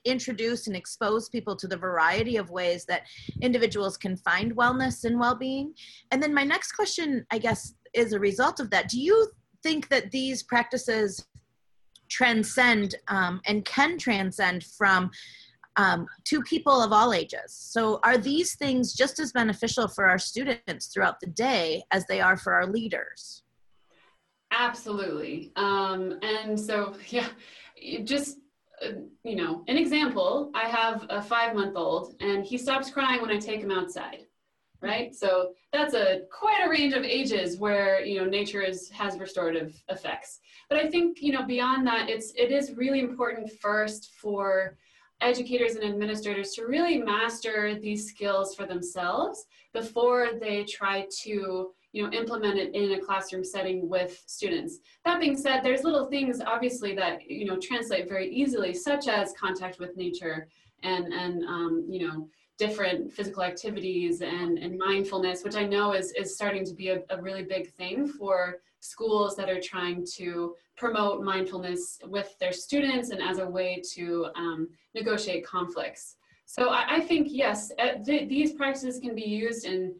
introduce 0.04 0.66
and 0.66 0.76
expose 0.76 1.28
people 1.28 1.56
to 1.56 1.66
the 1.66 1.76
variety 1.76 2.36
of 2.36 2.50
ways 2.50 2.84
that 2.84 3.02
individuals 3.40 3.96
can 3.96 4.16
find 4.16 4.56
wellness 4.56 5.04
and 5.04 5.18
well-being 5.18 5.72
and 6.10 6.22
then 6.22 6.34
my 6.34 6.44
next 6.44 6.72
question 6.72 7.24
i 7.30 7.38
guess 7.38 7.74
is 7.94 8.12
a 8.12 8.20
result 8.20 8.60
of 8.60 8.70
that 8.70 8.88
do 8.88 9.00
you 9.00 9.30
think 9.62 9.88
that 9.88 10.10
these 10.10 10.42
practices 10.42 11.26
transcend 12.08 12.94
um, 13.08 13.40
and 13.46 13.64
can 13.64 13.98
transcend 13.98 14.64
from 14.64 15.10
um, 15.76 16.06
to 16.24 16.42
people 16.42 16.82
of 16.82 16.92
all 16.92 17.14
ages. 17.14 17.54
So, 17.54 18.00
are 18.02 18.18
these 18.18 18.56
things 18.56 18.94
just 18.94 19.20
as 19.20 19.32
beneficial 19.32 19.86
for 19.86 20.06
our 20.06 20.18
students 20.18 20.86
throughout 20.86 21.20
the 21.20 21.28
day 21.28 21.84
as 21.92 22.04
they 22.06 22.20
are 22.20 22.36
for 22.36 22.52
our 22.52 22.66
leaders? 22.66 23.44
Absolutely. 24.50 25.52
Um, 25.56 26.18
and 26.22 26.58
so, 26.58 26.94
yeah, 27.08 27.28
just 28.04 28.38
you 29.24 29.36
know, 29.36 29.64
an 29.68 29.76
example 29.76 30.50
I 30.54 30.68
have 30.68 31.06
a 31.10 31.22
five 31.22 31.54
month 31.54 31.76
old, 31.76 32.14
and 32.20 32.44
he 32.44 32.58
stops 32.58 32.90
crying 32.90 33.20
when 33.20 33.30
I 33.30 33.38
take 33.38 33.60
him 33.60 33.70
outside 33.70 34.26
right? 34.80 35.10
Mm-hmm. 35.10 35.14
So 35.14 35.52
that's 35.72 35.94
a 35.94 36.22
quite 36.32 36.64
a 36.64 36.70
range 36.70 36.94
of 36.94 37.02
ages 37.02 37.58
where 37.58 38.04
you 38.04 38.18
know 38.18 38.26
nature 38.26 38.62
is 38.62 38.88
has 38.90 39.18
restorative 39.18 39.82
effects. 39.88 40.40
But 40.68 40.78
I 40.78 40.88
think 40.88 41.18
you 41.20 41.32
know 41.32 41.44
beyond 41.44 41.86
that, 41.86 42.08
it's 42.08 42.32
it 42.36 42.50
is 42.50 42.76
really 42.76 43.00
important 43.00 43.50
first 43.60 44.12
for 44.20 44.76
educators 45.20 45.74
and 45.74 45.84
administrators 45.84 46.52
to 46.52 46.66
really 46.66 46.98
master 46.98 47.76
these 47.80 48.08
skills 48.08 48.54
for 48.54 48.66
themselves 48.66 49.46
before 49.72 50.28
they 50.40 50.62
try 50.64 51.06
to 51.22 51.72
you 51.92 52.02
know 52.02 52.12
implement 52.12 52.58
it 52.58 52.74
in 52.74 52.92
a 52.92 53.00
classroom 53.00 53.44
setting 53.44 53.88
with 53.88 54.22
students 54.26 54.78
that 55.04 55.20
being 55.20 55.36
said 55.36 55.62
there's 55.62 55.84
little 55.84 56.06
things 56.06 56.40
obviously 56.40 56.94
that 56.94 57.28
you 57.28 57.44
know 57.44 57.58
translate 57.58 58.08
very 58.08 58.28
easily 58.30 58.74
such 58.74 59.08
as 59.08 59.32
contact 59.40 59.78
with 59.78 59.96
nature 59.96 60.48
and 60.82 61.12
and 61.12 61.44
um, 61.44 61.86
you 61.88 62.06
know 62.06 62.28
different 62.58 63.12
physical 63.12 63.42
activities 63.44 64.20
and, 64.20 64.58
and 64.58 64.76
mindfulness, 64.76 65.44
which 65.44 65.54
I 65.54 65.64
know 65.64 65.92
is, 65.92 66.12
is 66.12 66.34
starting 66.34 66.64
to 66.66 66.74
be 66.74 66.88
a, 66.88 67.00
a 67.08 67.22
really 67.22 67.44
big 67.44 67.72
thing 67.74 68.06
for 68.06 68.56
schools 68.80 69.36
that 69.36 69.48
are 69.48 69.60
trying 69.60 70.04
to 70.16 70.54
promote 70.76 71.22
mindfulness 71.22 72.00
with 72.06 72.36
their 72.38 72.52
students 72.52 73.10
and 73.10 73.22
as 73.22 73.38
a 73.38 73.48
way 73.48 73.80
to 73.94 74.26
um, 74.36 74.68
negotiate 74.94 75.46
conflicts. 75.46 76.16
So 76.46 76.70
I, 76.70 76.96
I 76.96 77.00
think, 77.00 77.28
yes, 77.30 77.70
uh, 77.78 78.02
th 78.04 78.28
these 78.28 78.52
practices 78.52 78.98
can 78.98 79.14
be 79.14 79.28
used 79.44 79.64
in 79.64 79.94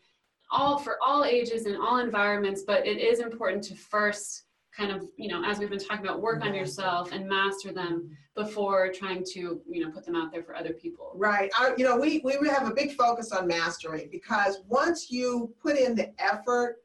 all 0.51 0.79
for 0.79 0.97
all 1.05 1.25
ages 1.25 1.67
and 1.67 1.77
all 1.77 1.99
environments, 1.99 2.63
but 2.67 2.87
it 2.87 2.99
is 2.99 3.21
important 3.21 3.63
to 3.65 3.75
first 3.75 4.45
kind 4.77 4.93
of, 4.93 5.09
you 5.17 5.29
know, 5.29 5.43
as 5.45 5.59
we've 5.59 5.71
been 5.71 5.79
talking 5.79 6.07
about, 6.07 6.21
work 6.21 6.45
on 6.45 6.55
yourself 6.55 7.11
and 7.13 7.29
master 7.29 7.73
them 7.73 8.17
before 8.37 8.93
trying 8.93 9.25
to, 9.25 9.61
you 9.69 9.85
know, 9.85 9.91
put 9.91 10.05
them 10.07 10.15
out 10.15 10.31
there 10.31 10.43
for 10.43 10.55
other 10.55 10.73
people. 10.73 11.11
Right. 11.17 11.51
I, 11.59 11.73
you 11.77 11.85
know, 11.85 11.97
we, 11.97 12.21
we 12.25 12.49
have 12.49 12.69
a 12.69 12.73
big 12.73 12.93
focus 12.93 13.33
on 13.33 13.49
mastery 13.49 14.09
because 14.11 14.61
once 14.69 15.11
you 15.11 15.53
put 15.61 15.77
in 15.77 15.97
the 15.97 16.13
effort, 16.23 16.77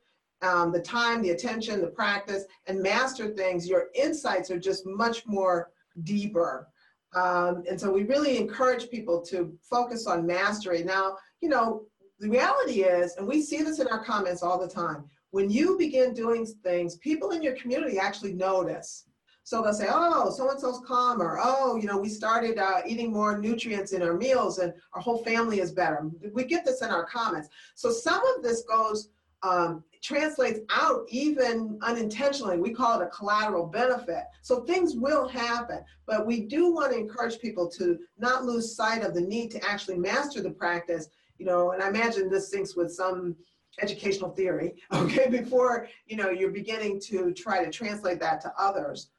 um, 0.42 0.72
the 0.72 0.82
time, 0.82 1.22
the 1.22 1.30
attention, 1.30 1.82
the 1.82 1.88
practice, 1.88 2.46
and 2.68 2.82
master 2.82 3.30
things, 3.30 3.68
your 3.68 3.90
insights 3.94 4.50
are 4.50 4.60
just 4.60 4.86
much 4.86 5.26
more 5.28 5.72
deeper. 6.04 6.68
Um, 7.16 7.64
and 7.70 7.80
so 7.80 7.92
we 7.92 8.04
really 8.04 8.38
encourage 8.38 8.90
people 8.90 9.22
to 9.28 9.56
focus 9.62 10.08
on 10.08 10.26
mastery. 10.26 10.84
Now, 10.84 11.18
you 11.42 11.50
know, 11.50 11.86
the 12.24 12.30
reality 12.30 12.84
is, 12.84 13.16
and 13.18 13.28
we 13.28 13.42
see 13.42 13.58
this 13.58 13.80
in 13.80 13.88
our 13.88 14.04
comments 14.04 14.44
all 14.44 14.58
the 14.58 14.68
time, 14.68 15.04
when 15.32 15.50
you 15.50 15.78
begin 15.78 16.14
doing 16.14 16.46
things, 16.46 16.96
people 16.98 17.32
in 17.32 17.44
your 17.44 17.56
community 17.56 18.00
actually 18.00 18.34
notice. 18.34 19.06
So 19.44 19.62
they'll 19.62 19.74
say, 19.74 19.88
oh, 19.90 20.32
so 20.32 20.50
and 20.50 20.58
so's 20.58 20.80
calmer. 20.88 21.38
Oh, 21.44 21.76
you 21.76 21.86
know, 21.86 21.98
we 21.98 22.08
started 22.08 22.58
uh, 22.58 22.82
eating 22.88 23.12
more 23.12 23.38
nutrients 23.38 23.92
in 23.92 24.02
our 24.02 24.14
meals 24.14 24.60
and 24.60 24.74
our 24.94 25.02
whole 25.02 25.22
family 25.26 25.60
is 25.60 25.74
better. 25.74 26.10
We 26.34 26.46
get 26.46 26.64
this 26.64 26.82
in 26.82 26.92
our 26.92 27.06
comments. 27.06 27.50
So 27.76 27.92
some 27.92 28.26
of 28.38 28.42
this 28.42 28.64
goes, 28.64 29.10
um, 29.42 29.84
translates 30.02 30.60
out 30.70 31.02
even 31.10 31.78
unintentionally. 31.82 32.58
We 32.58 32.74
call 32.74 33.02
it 33.02 33.04
a 33.04 33.10
collateral 33.10 33.66
benefit. 33.66 34.24
So 34.44 34.64
things 34.64 34.96
will 34.96 35.28
happen, 35.28 35.80
but 36.06 36.26
we 36.26 36.42
do 36.42 36.74
want 36.74 36.94
to 36.94 37.00
encourage 37.00 37.40
people 37.40 37.70
to 37.72 38.00
not 38.18 38.46
lose 38.46 38.76
sight 38.76 39.04
of 39.04 39.14
the 39.14 39.22
need 39.22 39.52
to 39.52 39.66
actually 39.66 39.98
master 39.98 40.42
the 40.42 40.52
practice. 40.52 41.10
You 41.38 41.46
know, 41.46 41.72
and 41.72 41.82
I 41.82 41.90
imagine 41.90 42.30
this 42.30 42.54
syncs 42.54 42.78
with 42.78 42.92
some 42.92 43.36
educational 43.82 44.32
theory, 44.32 44.76
okay, 44.94 45.28
before 45.30 45.88
you 46.06 46.18
know 46.18 46.30
you're 46.30 46.52
beginning 46.52 47.00
to 47.08 47.34
try 47.34 47.64
to 47.64 47.72
translate 47.72 48.20
that 48.20 48.42
to 48.42 48.54
others. 48.58 49.10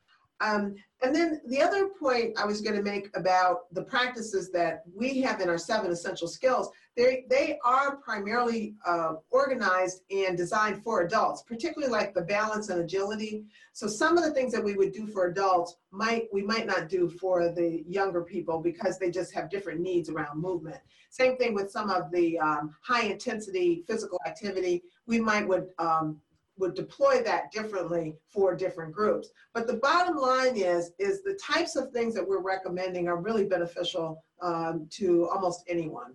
Um, 0.41 0.75
and 1.03 1.15
then 1.15 1.41
the 1.47 1.63
other 1.63 1.89
point 1.89 2.39
I 2.39 2.45
was 2.45 2.61
going 2.61 2.77
to 2.77 2.83
make 2.83 3.09
about 3.17 3.73
the 3.73 3.83
practices 3.83 4.51
that 4.53 4.83
we 4.95 5.21
have 5.21 5.41
in 5.41 5.49
our 5.49 5.59
seven 5.59 5.91
essential 5.91 6.29
skills, 6.29 6.71
they, 6.97 7.25
they 7.29 7.59
are 7.65 7.97
primarily 7.97 8.75
uh, 8.87 9.15
organized 9.31 10.03
and 10.11 10.37
designed 10.37 10.83
for 10.83 11.03
adults, 11.03 11.43
particularly 11.43 11.91
like 11.91 12.15
the 12.15 12.23
balance 12.23 12.69
and 12.69 12.81
agility. 12.81 13.45
So 13.73 13.89
some 13.89 14.17
of 14.17 14.23
the 14.23 14.31
things 14.31 14.53
that 14.53 14.63
we 14.63 14.75
would 14.75 14.93
do 14.93 15.09
for 15.09 15.27
adults 15.27 15.77
might 15.91 16.29
we 16.33 16.43
might 16.43 16.67
not 16.67 16.89
do 16.89 17.09
for 17.09 17.49
the 17.49 17.83
younger 17.89 18.23
people 18.23 18.61
because 18.61 18.99
they 18.99 19.11
just 19.11 19.35
have 19.35 19.51
different 19.51 19.81
needs 19.81 20.09
around 20.09 20.41
movement. 20.41 20.79
Same 21.11 21.37
thing 21.37 21.55
with 21.55 21.71
some 21.71 21.91
of 21.91 22.13
the 22.13 22.39
um, 22.39 22.75
high 22.81 23.07
intensity 23.07 23.85
physical 23.87 24.21
activity. 24.27 24.83
We 25.07 25.21
might 25.21 25.49
would 25.49 25.71
um, 25.79 26.21
would 26.59 26.75
deploy 26.75 27.23
that 27.23 27.51
differently 27.51 28.17
for 28.29 28.55
different 28.55 28.93
groups. 28.93 29.31
But 29.53 29.67
the 29.67 29.75
bottom 29.75 30.17
line 30.17 30.57
is, 30.57 30.93
is 31.01 31.23
the 31.23 31.37
types 31.43 31.75
of 31.75 31.91
things 31.91 32.15
that 32.15 32.27
we're 32.27 32.43
recommending 32.43 33.09
are 33.09 33.17
really 33.17 33.45
beneficial 33.45 34.23
um, 34.41 34.87
to 34.93 35.29
almost 35.31 35.65
anyone. 35.67 36.15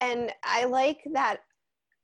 And 0.00 0.32
I 0.42 0.64
like 0.64 1.00
that 1.12 1.38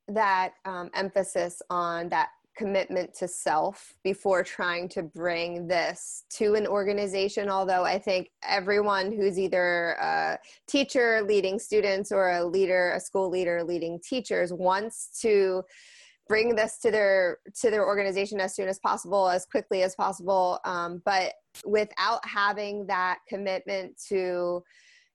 that 0.08 0.54
um, 0.64 0.90
emphasis 0.94 1.62
on 1.70 2.08
that 2.08 2.30
commitment 2.56 3.14
to 3.14 3.28
self 3.28 3.94
before 4.02 4.42
trying 4.42 4.88
to 4.88 5.02
bring 5.02 5.66
this 5.66 6.24
to 6.30 6.54
an 6.54 6.66
organization. 6.66 7.48
Although 7.48 7.84
I 7.84 7.98
think 7.98 8.30
everyone 8.42 9.12
who's 9.12 9.38
either 9.38 9.92
a 10.00 10.38
teacher 10.66 11.22
leading 11.22 11.58
students 11.58 12.12
or 12.12 12.30
a 12.30 12.44
leader, 12.44 12.92
a 12.92 13.00
school 13.00 13.30
leader 13.30 13.62
leading 13.62 14.00
teachers, 14.00 14.52
wants 14.52 15.20
to 15.22 15.62
bring 16.28 16.54
this 16.54 16.78
to 16.78 16.90
their 16.90 17.38
to 17.60 17.70
their 17.70 17.86
organization 17.86 18.40
as 18.40 18.54
soon 18.54 18.68
as 18.68 18.78
possible 18.78 19.28
as 19.28 19.44
quickly 19.46 19.82
as 19.82 19.96
possible 19.96 20.60
um, 20.64 21.02
but 21.04 21.32
without 21.64 22.20
having 22.24 22.86
that 22.86 23.18
commitment 23.28 24.00
to 24.08 24.62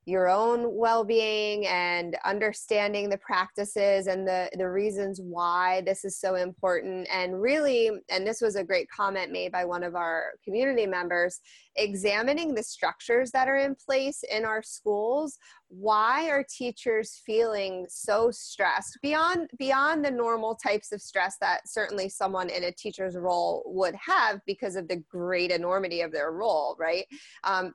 your 0.06 0.30
own 0.30 0.76
well-being 0.76 1.66
and 1.66 2.16
understanding 2.26 3.10
the 3.10 3.18
practices 3.18 4.08
and 4.08 4.28
the 4.28 4.50
the 4.58 4.70
reasons 4.70 5.20
why 5.20 5.82
this 5.86 6.06
is 6.06 6.20
so 6.20 6.36
important. 6.36 7.08
And 7.12 7.42
really 7.42 7.90
and 8.10 8.26
this 8.26 8.42
was 8.42 8.56
a 8.56 8.64
great 8.64 8.88
comment 8.90 9.32
made 9.32 9.52
by 9.52 9.66
one 9.66 9.84
of 9.84 9.96
our 9.96 10.34
community 10.44 10.86
members 10.86 11.40
examining 11.78 12.54
the 12.54 12.64
structures 12.64 13.32
that 13.32 13.48
are 13.48 13.58
in 13.58 13.76
place 13.76 14.24
in 14.32 14.46
our 14.46 14.62
schools 14.64 15.38
why 15.68 16.30
are 16.30 16.46
teachers 16.50 17.22
feeling 17.26 17.86
so 17.90 18.30
stressed 18.32 18.98
beyond 19.02 19.50
beyond 19.58 20.06
the 20.06 20.12
normal 20.12 20.56
types 20.56 20.92
of 20.92 21.02
stress 21.02 21.38
that 21.42 21.68
certainly 21.68 22.08
someone 22.08 22.50
in 22.50 22.66
a 22.66 22.72
teacher's 22.72 23.18
role 23.18 23.64
would 23.66 23.96
have 23.96 24.40
because 24.46 24.76
of 24.76 24.88
the 24.88 25.04
great 25.10 25.52
enormity 25.52 26.02
of 26.02 26.12
their 26.12 26.32
role 26.32 26.76
right? 26.80 27.06
Um, 27.44 27.74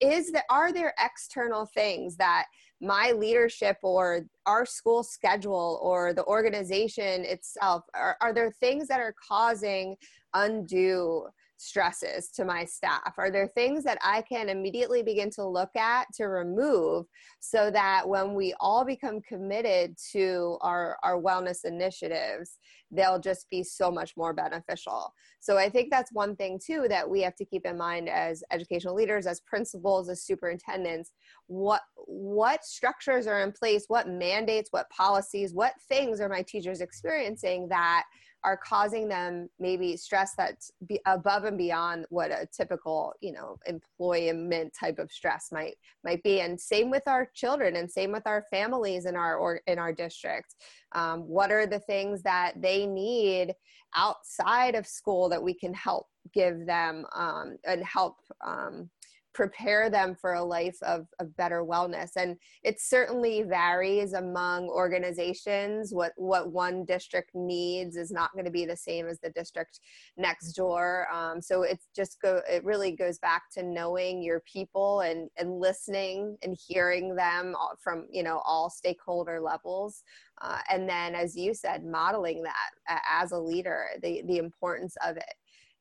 is 0.00 0.32
that 0.32 0.44
are 0.50 0.72
there 0.72 0.94
external 1.02 1.66
things 1.66 2.16
that 2.16 2.46
my 2.80 3.12
leadership 3.12 3.76
or 3.82 4.22
our 4.46 4.64
school 4.64 5.02
schedule 5.02 5.80
or 5.82 6.12
the 6.12 6.24
organization 6.24 7.24
itself 7.24 7.84
are, 7.94 8.16
are 8.20 8.32
there 8.32 8.50
things 8.50 8.88
that 8.88 9.00
are 9.00 9.14
causing 9.26 9.96
undue 10.34 11.26
stresses 11.58 12.28
to 12.30 12.44
my 12.44 12.64
staff? 12.64 13.14
Are 13.18 13.30
there 13.30 13.48
things 13.48 13.84
that 13.84 13.98
I 14.02 14.22
can 14.22 14.48
immediately 14.48 15.02
begin 15.02 15.28
to 15.32 15.44
look 15.44 15.74
at 15.76 16.06
to 16.14 16.24
remove 16.24 17.06
so 17.40 17.70
that 17.70 18.08
when 18.08 18.34
we 18.34 18.54
all 18.60 18.84
become 18.84 19.20
committed 19.20 19.96
to 20.12 20.56
our, 20.62 20.96
our 21.02 21.20
wellness 21.20 21.64
initiatives, 21.64 22.58
they'll 22.90 23.18
just 23.18 23.50
be 23.50 23.62
so 23.62 23.90
much 23.90 24.16
more 24.16 24.32
beneficial? 24.32 25.12
So 25.40 25.58
I 25.58 25.68
think 25.68 25.90
that's 25.90 26.12
one 26.12 26.36
thing 26.36 26.58
too 26.64 26.86
that 26.88 27.08
we 27.08 27.20
have 27.22 27.34
to 27.36 27.44
keep 27.44 27.66
in 27.66 27.76
mind 27.76 28.08
as 28.08 28.42
educational 28.50 28.94
leaders, 28.94 29.26
as 29.26 29.40
principals, 29.40 30.08
as 30.08 30.22
superintendents. 30.22 31.12
What 31.46 31.82
what 31.96 32.64
structures 32.64 33.26
are 33.26 33.42
in 33.42 33.52
place, 33.52 33.84
what 33.88 34.08
mandates, 34.08 34.68
what 34.72 34.88
policies, 34.90 35.52
what 35.52 35.74
things 35.88 36.20
are 36.20 36.28
my 36.28 36.42
teachers 36.42 36.80
experiencing 36.80 37.68
that 37.68 38.04
are 38.44 38.56
causing 38.56 39.08
them 39.08 39.48
maybe 39.58 39.96
stress 39.96 40.34
that's 40.36 40.70
above 41.06 41.44
and 41.44 41.58
beyond 41.58 42.06
what 42.08 42.30
a 42.30 42.46
typical 42.56 43.12
you 43.20 43.32
know 43.32 43.58
employment 43.66 44.72
type 44.78 44.98
of 44.98 45.10
stress 45.10 45.48
might 45.52 45.74
might 46.04 46.22
be. 46.22 46.40
And 46.40 46.60
same 46.60 46.90
with 46.90 47.06
our 47.06 47.28
children 47.34 47.76
and 47.76 47.90
same 47.90 48.12
with 48.12 48.26
our 48.26 48.44
families 48.50 49.06
in 49.06 49.16
our 49.16 49.36
or 49.36 49.60
in 49.66 49.78
our 49.78 49.92
district. 49.92 50.54
Um, 50.92 51.20
what 51.20 51.50
are 51.50 51.66
the 51.66 51.80
things 51.80 52.22
that 52.22 52.54
they 52.60 52.86
need 52.86 53.54
outside 53.96 54.74
of 54.74 54.86
school 54.86 55.28
that 55.28 55.42
we 55.42 55.54
can 55.54 55.74
help 55.74 56.06
give 56.32 56.66
them 56.66 57.06
um, 57.14 57.56
and 57.66 57.82
help 57.84 58.16
um, 58.46 58.90
prepare 59.38 59.88
them 59.88 60.16
for 60.20 60.34
a 60.34 60.42
life 60.42 60.76
of, 60.82 61.06
of 61.20 61.36
better 61.36 61.62
wellness. 61.62 62.16
And 62.16 62.36
it 62.64 62.80
certainly 62.80 63.44
varies 63.44 64.12
among 64.12 64.68
organizations. 64.68 65.94
What 65.94 66.10
what 66.16 66.50
one 66.50 66.84
district 66.84 67.30
needs 67.36 67.94
is 67.96 68.10
not 68.10 68.32
going 68.32 68.46
to 68.46 68.50
be 68.50 68.66
the 68.66 68.76
same 68.76 69.06
as 69.06 69.20
the 69.20 69.30
district 69.30 69.78
next 70.16 70.54
door. 70.54 71.06
Um, 71.14 71.40
so 71.40 71.62
it's 71.62 71.86
just 71.94 72.20
go 72.20 72.40
it 72.50 72.64
really 72.64 72.96
goes 72.96 73.20
back 73.20 73.44
to 73.52 73.62
knowing 73.62 74.24
your 74.24 74.40
people 74.40 75.02
and 75.02 75.30
and 75.38 75.60
listening 75.60 76.36
and 76.42 76.58
hearing 76.66 77.14
them 77.14 77.54
from 77.80 78.08
you 78.10 78.24
know 78.24 78.42
all 78.44 78.68
stakeholder 78.68 79.40
levels. 79.40 80.02
Uh, 80.40 80.58
and 80.68 80.88
then 80.88 81.14
as 81.14 81.36
you 81.36 81.54
said 81.54 81.84
modeling 81.84 82.42
that 82.42 83.00
as 83.08 83.30
a 83.30 83.38
leader 83.38 83.86
the 84.02 84.22
the 84.26 84.38
importance 84.38 84.96
of 85.06 85.16
it 85.16 85.34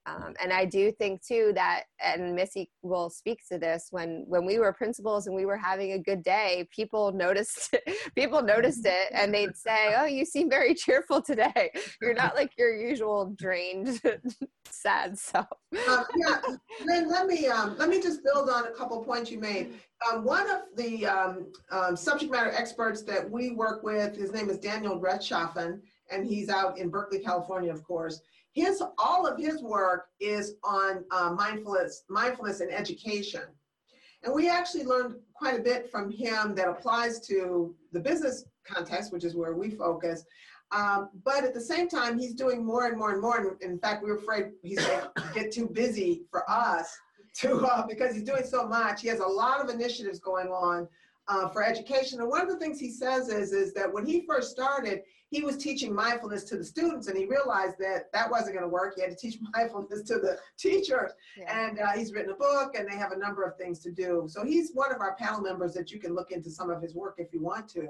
um, 0.07 0.33
and 0.41 0.53
I 0.53 0.63
do 0.63 0.91
think 0.91 1.25
too 1.25 1.51
that, 1.55 1.83
and 2.01 2.33
Missy 2.33 2.69
will 2.81 3.09
speak 3.09 3.39
to 3.51 3.57
this. 3.57 3.87
When 3.91 4.23
when 4.27 4.45
we 4.45 4.57
were 4.57 4.71
principals 4.71 5.27
and 5.27 5.35
we 5.35 5.45
were 5.45 5.57
having 5.57 5.91
a 5.93 5.99
good 5.99 6.23
day, 6.23 6.67
people 6.73 7.11
noticed 7.11 7.75
people 8.15 8.41
noticed 8.41 8.85
it, 8.85 9.11
and 9.11 9.33
they'd 9.33 9.55
say, 9.55 9.95
"Oh, 9.97 10.05
you 10.05 10.23
seem 10.23 10.49
very 10.49 10.73
cheerful 10.73 11.21
today. 11.21 11.71
You're 12.01 12.13
not 12.13 12.35
like 12.35 12.51
your 12.57 12.73
usual 12.73 13.33
drained, 13.37 14.01
sad 14.69 15.17
self." 15.17 15.47
Um, 15.89 16.05
yeah, 16.15 16.39
Lyn, 16.85 17.09
let 17.09 17.27
me 17.27 17.47
um, 17.47 17.75
let 17.77 17.89
me 17.89 18.01
just 18.01 18.23
build 18.23 18.49
on 18.49 18.67
a 18.67 18.71
couple 18.71 19.03
points 19.03 19.29
you 19.29 19.39
made. 19.39 19.73
Um, 20.09 20.23
one 20.23 20.49
of 20.49 20.61
the 20.77 21.05
um, 21.05 21.51
um, 21.71 21.97
subject 21.97 22.31
matter 22.31 22.51
experts 22.51 23.01
that 23.03 23.29
we 23.29 23.51
work 23.51 23.83
with, 23.83 24.15
his 24.15 24.31
name 24.31 24.49
is 24.49 24.57
Daniel 24.57 25.01
Rechtschaffen, 25.01 25.81
and 26.11 26.25
he's 26.25 26.49
out 26.49 26.77
in 26.77 26.89
Berkeley, 26.89 27.19
California, 27.19 27.73
of 27.73 27.83
course 27.83 28.21
his 28.57 28.81
all 28.97 29.27
of 29.27 29.37
his 29.37 29.61
work 29.61 30.07
is 30.19 30.55
on 30.63 31.03
uh, 31.11 31.31
mindfulness, 31.37 32.03
mindfulness 32.09 32.59
and 32.59 32.71
education. 32.73 33.43
And 34.23 34.33
we 34.33 34.49
actually 34.49 34.83
learned 34.83 35.15
quite 35.35 35.59
a 35.59 35.61
bit 35.61 35.91
from 35.91 36.09
him 36.09 36.55
that 36.55 36.67
applies 36.67 37.19
to 37.27 37.75
the 37.91 37.99
business 37.99 38.45
context, 38.65 39.13
which 39.13 39.23
is 39.23 39.35
where 39.35 39.53
we 39.53 39.69
focus. 39.69 40.25
Um, 40.71 41.09
but 41.23 41.43
at 41.43 41.53
the 41.53 41.61
same 41.61 41.87
time, 41.87 42.17
he's 42.17 42.33
doing 42.33 42.65
more 42.65 42.87
and 42.87 42.97
more 42.97 43.11
and 43.11 43.21
more. 43.21 43.37
And 43.37 43.71
in 43.71 43.77
fact, 43.77 44.03
we're 44.03 44.17
afraid 44.17 44.47
he's 44.63 44.83
going 44.83 45.01
to 45.15 45.23
get 45.35 45.51
too 45.51 45.67
busy 45.67 46.23
for 46.31 46.43
us 46.49 46.97
to 47.41 47.57
uh, 47.59 47.85
because 47.87 48.15
he's 48.15 48.23
doing 48.23 48.43
so 48.43 48.67
much. 48.67 49.01
He 49.01 49.07
has 49.09 49.19
a 49.19 49.27
lot 49.27 49.61
of 49.61 49.69
initiatives 49.69 50.19
going 50.19 50.47
on 50.47 50.87
uh, 51.27 51.47
for 51.49 51.63
education. 51.63 52.19
And 52.19 52.27
one 52.27 52.41
of 52.41 52.49
the 52.49 52.57
things 52.57 52.79
he 52.79 52.89
says 52.89 53.29
is, 53.29 53.53
is 53.53 53.71
that 53.75 53.93
when 53.93 54.07
he 54.07 54.25
first 54.25 54.49
started, 54.49 55.03
he 55.29 55.41
was 55.43 55.57
teaching 55.57 55.93
mindfulness 55.93 56.43
to 56.45 56.57
the 56.57 56.63
students 56.63 57.07
and 57.07 57.17
he 57.17 57.25
realized 57.25 57.77
that 57.79 58.11
that 58.13 58.31
wasn't 58.31 58.53
going 58.53 58.63
to 58.63 58.69
work. 58.69 58.93
He 58.95 59.01
had 59.01 59.11
to 59.11 59.17
teach 59.17 59.39
mindfulness 59.53 60.03
to 60.03 60.15
the 60.15 60.37
teachers. 60.57 61.11
Yeah. 61.37 61.67
And 61.67 61.79
uh, 61.79 61.91
he's 61.93 62.13
written 62.13 62.31
a 62.31 62.35
book 62.35 62.75
and 62.77 62.87
they 62.89 62.95
have 62.95 63.11
a 63.11 63.17
number 63.17 63.43
of 63.43 63.57
things 63.57 63.79
to 63.79 63.91
do. 63.91 64.25
So 64.29 64.45
he's 64.45 64.71
one 64.73 64.93
of 64.93 65.01
our 65.01 65.15
panel 65.15 65.41
members 65.41 65.73
that 65.73 65.91
you 65.91 65.99
can 65.99 66.15
look 66.15 66.31
into 66.31 66.49
some 66.49 66.69
of 66.69 66.81
his 66.81 66.95
work 66.95 67.15
if 67.17 67.33
you 67.33 67.41
want 67.41 67.67
to. 67.69 67.89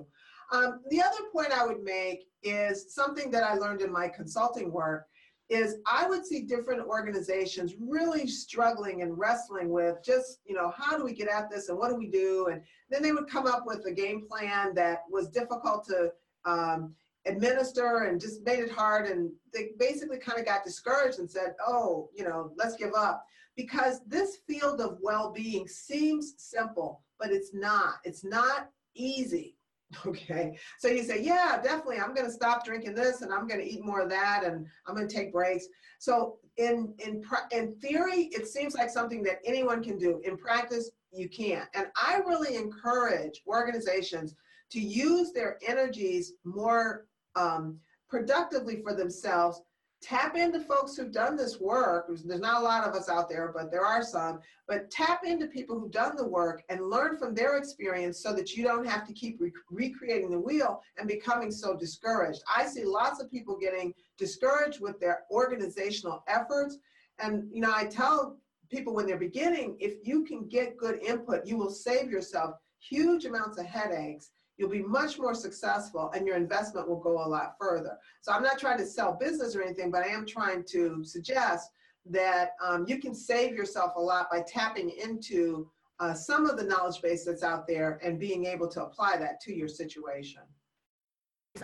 Um, 0.52 0.80
the 0.90 1.02
other 1.02 1.18
point 1.32 1.52
I 1.52 1.66
would 1.66 1.84
make 1.84 2.28
is 2.42 2.94
something 2.94 3.30
that 3.32 3.44
I 3.44 3.56
learned 3.56 3.82
in 3.82 3.92
my 3.92 4.08
consulting 4.08 4.72
work 4.72 5.08
is 5.50 5.78
I 5.90 6.08
would 6.08 6.26
see 6.26 6.42
different 6.42 6.82
organizations 6.82 7.76
really 7.80 8.28
struggling 8.28 9.02
and 9.02 9.18
wrestling 9.18 9.70
with 9.70 10.04
just, 10.04 10.40
you 10.46 10.56
know, 10.56 10.74
how 10.76 10.98
do 10.98 11.06
we 11.06 11.14
get 11.14 11.30
at 11.30 11.50
this 11.50 11.70
and 11.70 11.78
what 11.78 11.90
do 11.90 11.96
we 11.96 12.08
do? 12.08 12.48
And 12.52 12.62
then 12.90 13.02
they 13.02 13.14
would 13.14 13.30
come 13.30 13.48
up 13.48 13.64
with 13.66 13.86
a 13.86 13.92
game 13.92 14.26
plan 14.28 14.74
that 14.76 15.04
was 15.10 15.30
difficult 15.30 15.86
to 15.86 16.12
um, 16.46 16.94
administer 17.28 18.06
and 18.06 18.20
just 18.20 18.46
made 18.46 18.60
it 18.60 18.72
hard. 18.72 19.08
And 19.08 19.32
they 19.54 19.70
basically 19.80 20.18
kind 20.18 20.40
of 20.40 20.46
got 20.46 20.64
discouraged 20.64 21.20
and 21.20 21.30
said, 21.30 21.56
oh, 21.66 22.10
you 22.16 22.24
know, 22.24 22.52
let's 22.56 22.76
give 22.76 22.94
up. 22.94 23.26
Because 23.56 24.02
this 24.06 24.38
field 24.48 24.82
of 24.82 25.00
well 25.02 25.32
being 25.32 25.68
seems 25.68 26.36
simple, 26.38 27.02
but 27.20 27.32
it's 27.32 27.54
not. 27.54 27.96
It's 28.04 28.24
not 28.24 28.70
easy. 28.96 29.56
Okay. 30.06 30.58
So 30.80 30.90
you 30.90 31.02
say, 31.02 31.22
yeah, 31.24 31.62
definitely. 31.64 32.00
I'm 32.00 32.14
going 32.14 32.28
to 32.28 32.32
stop 32.32 32.66
drinking 32.66 32.94
this 32.94 33.22
and 33.22 33.32
I'm 33.32 33.48
going 33.48 33.62
to 33.62 33.66
eat 33.66 33.86
more 33.86 34.02
of 34.02 34.10
that 34.10 34.44
and 34.44 34.68
I'm 34.86 34.96
going 34.96 35.08
to 35.08 35.16
take 35.16 35.32
breaks. 35.32 35.66
So 36.00 36.40
in 36.58 36.94
in 37.06 37.24
in 37.52 37.76
theory, 37.76 38.30
it 38.34 38.48
seems 38.48 38.76
like 38.76 38.90
something 38.90 39.24
that 39.24 39.40
anyone 39.46 39.82
can 39.82 39.98
do. 39.98 40.20
In 40.26 40.38
practice, 40.38 40.92
you 41.12 41.30
can't. 41.30 41.70
And 41.74 41.88
I 41.96 42.18
really 42.18 42.56
encourage 42.56 43.42
organizations 43.48 44.36
to 44.72 44.80
use 44.80 45.32
their 45.32 45.58
energies 45.66 46.34
more 46.44 47.06
um, 47.38 47.80
productively 48.10 48.82
for 48.82 48.94
themselves 48.94 49.62
tap 50.02 50.36
into 50.36 50.60
folks 50.60 50.96
who've 50.96 51.12
done 51.12 51.36
this 51.36 51.60
work. 51.60 52.08
There's 52.24 52.40
not 52.40 52.62
a 52.62 52.64
lot 52.64 52.88
of 52.88 52.94
us 52.94 53.10
out 53.10 53.30
there, 53.30 53.52
but 53.54 53.72
there 53.72 53.86
are 53.86 54.04
some. 54.04 54.40
But 54.68 54.92
tap 54.92 55.22
into 55.26 55.48
people 55.48 55.80
who've 55.80 55.92
done 55.92 56.16
the 56.16 56.28
work 56.28 56.64
and 56.70 56.90
learn 56.90 57.18
from 57.18 57.34
their 57.34 57.58
experience 57.58 58.22
so 58.22 58.34
that 58.34 58.54
you 58.54 58.64
don't 58.64 58.88
have 58.88 59.08
to 59.08 59.14
keep 59.14 59.40
re- 59.40 59.52
recreating 59.72 60.30
the 60.30 60.40
wheel 60.40 60.82
and 60.98 61.08
becoming 61.08 61.52
so 61.52 61.76
discouraged. 61.76 62.42
I 62.56 62.66
see 62.66 62.86
lots 62.86 63.22
of 63.22 63.32
people 63.32 63.58
getting 63.58 63.94
discouraged 64.18 64.82
with 64.82 65.00
their 65.00 65.22
organizational 65.32 66.24
efforts. 66.28 66.78
And, 67.20 67.48
you 67.52 67.62
know, 67.62 67.74
I 67.74 67.86
tell 67.86 68.38
people 68.70 68.94
when 68.94 69.08
they're 69.08 69.18
beginning, 69.18 69.78
if 69.80 69.96
you 70.04 70.24
can 70.26 70.48
get 70.48 70.78
good 70.78 71.02
input, 71.02 71.46
you 71.46 71.58
will 71.58 71.72
save 71.72 72.12
yourself 72.12 72.56
huge 72.80 73.26
amounts 73.26 73.58
of 73.58 73.66
headaches 73.66 74.30
you'll 74.58 74.70
be 74.70 74.82
much 74.82 75.20
more 75.20 75.34
successful 75.34 76.12
and 76.16 76.26
your 76.26 76.36
investment 76.36 76.88
will 76.88 77.00
go 77.00 77.24
a 77.24 77.28
lot 77.28 77.56
further. 77.60 77.98
So 78.22 78.32
I'm 78.32 78.44
not 78.44 78.60
trying 78.60 78.80
to 78.80 78.86
sell 78.86 79.14
business 79.14 79.56
or 79.56 79.62
anything, 79.62 79.92
but 79.92 80.04
I 80.04 80.08
am 80.08 80.26
trying 80.26 80.64
to 80.72 81.04
suggest 81.04 81.70
that 82.10 82.52
um, 82.64 82.86
you 82.88 83.00
can 83.00 83.14
save 83.14 83.54
yourself 83.56 83.94
a 83.96 84.02
lot 84.02 84.30
by 84.32 84.42
tapping 84.42 84.90
into 84.90 85.70
uh, 86.00 86.14
some 86.14 86.46
of 86.46 86.58
the 86.58 86.64
knowledge 86.64 87.02
base 87.02 87.26
that's 87.26 87.44
out 87.44 87.68
there 87.68 88.00
and 88.04 88.20
being 88.20 88.46
able 88.46 88.68
to 88.68 88.84
apply 88.84 89.18
that 89.18 89.40
to 89.42 89.54
your 89.54 89.68
situation. 89.68 90.42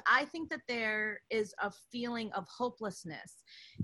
I 0.07 0.25
think 0.25 0.49
that 0.49 0.61
there 0.67 1.21
is 1.29 1.53
a 1.61 1.71
feeling 1.91 2.31
of 2.31 2.47
hopelessness 2.47 3.43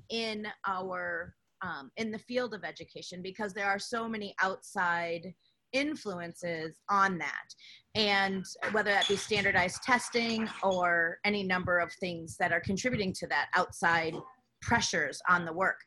in 0.10 0.48
our 0.66 1.36
um, 1.62 1.92
in 1.98 2.10
the 2.10 2.18
field 2.20 2.54
of 2.54 2.64
education 2.64 3.22
because 3.22 3.54
there 3.54 3.68
are 3.68 3.80
so 3.80 4.08
many 4.08 4.34
outside 4.42 5.34
influences 5.74 6.78
on 6.90 7.18
that. 7.18 7.54
And 7.96 8.46
whether 8.72 8.92
that 8.92 9.08
be 9.08 9.16
standardized 9.16 9.84
testing 9.84 10.48
or 10.64 11.20
any 11.26 11.44
number 11.44 11.80
of 11.80 11.92
things 11.94 12.38
that 12.38 12.52
are 12.52 12.62
contributing 12.62 13.14
to 13.14 13.28
that 13.28 13.48
outside 13.56 14.16
pressures 14.62 15.22
on 15.28 15.46
the 15.46 15.54
work. 15.54 15.80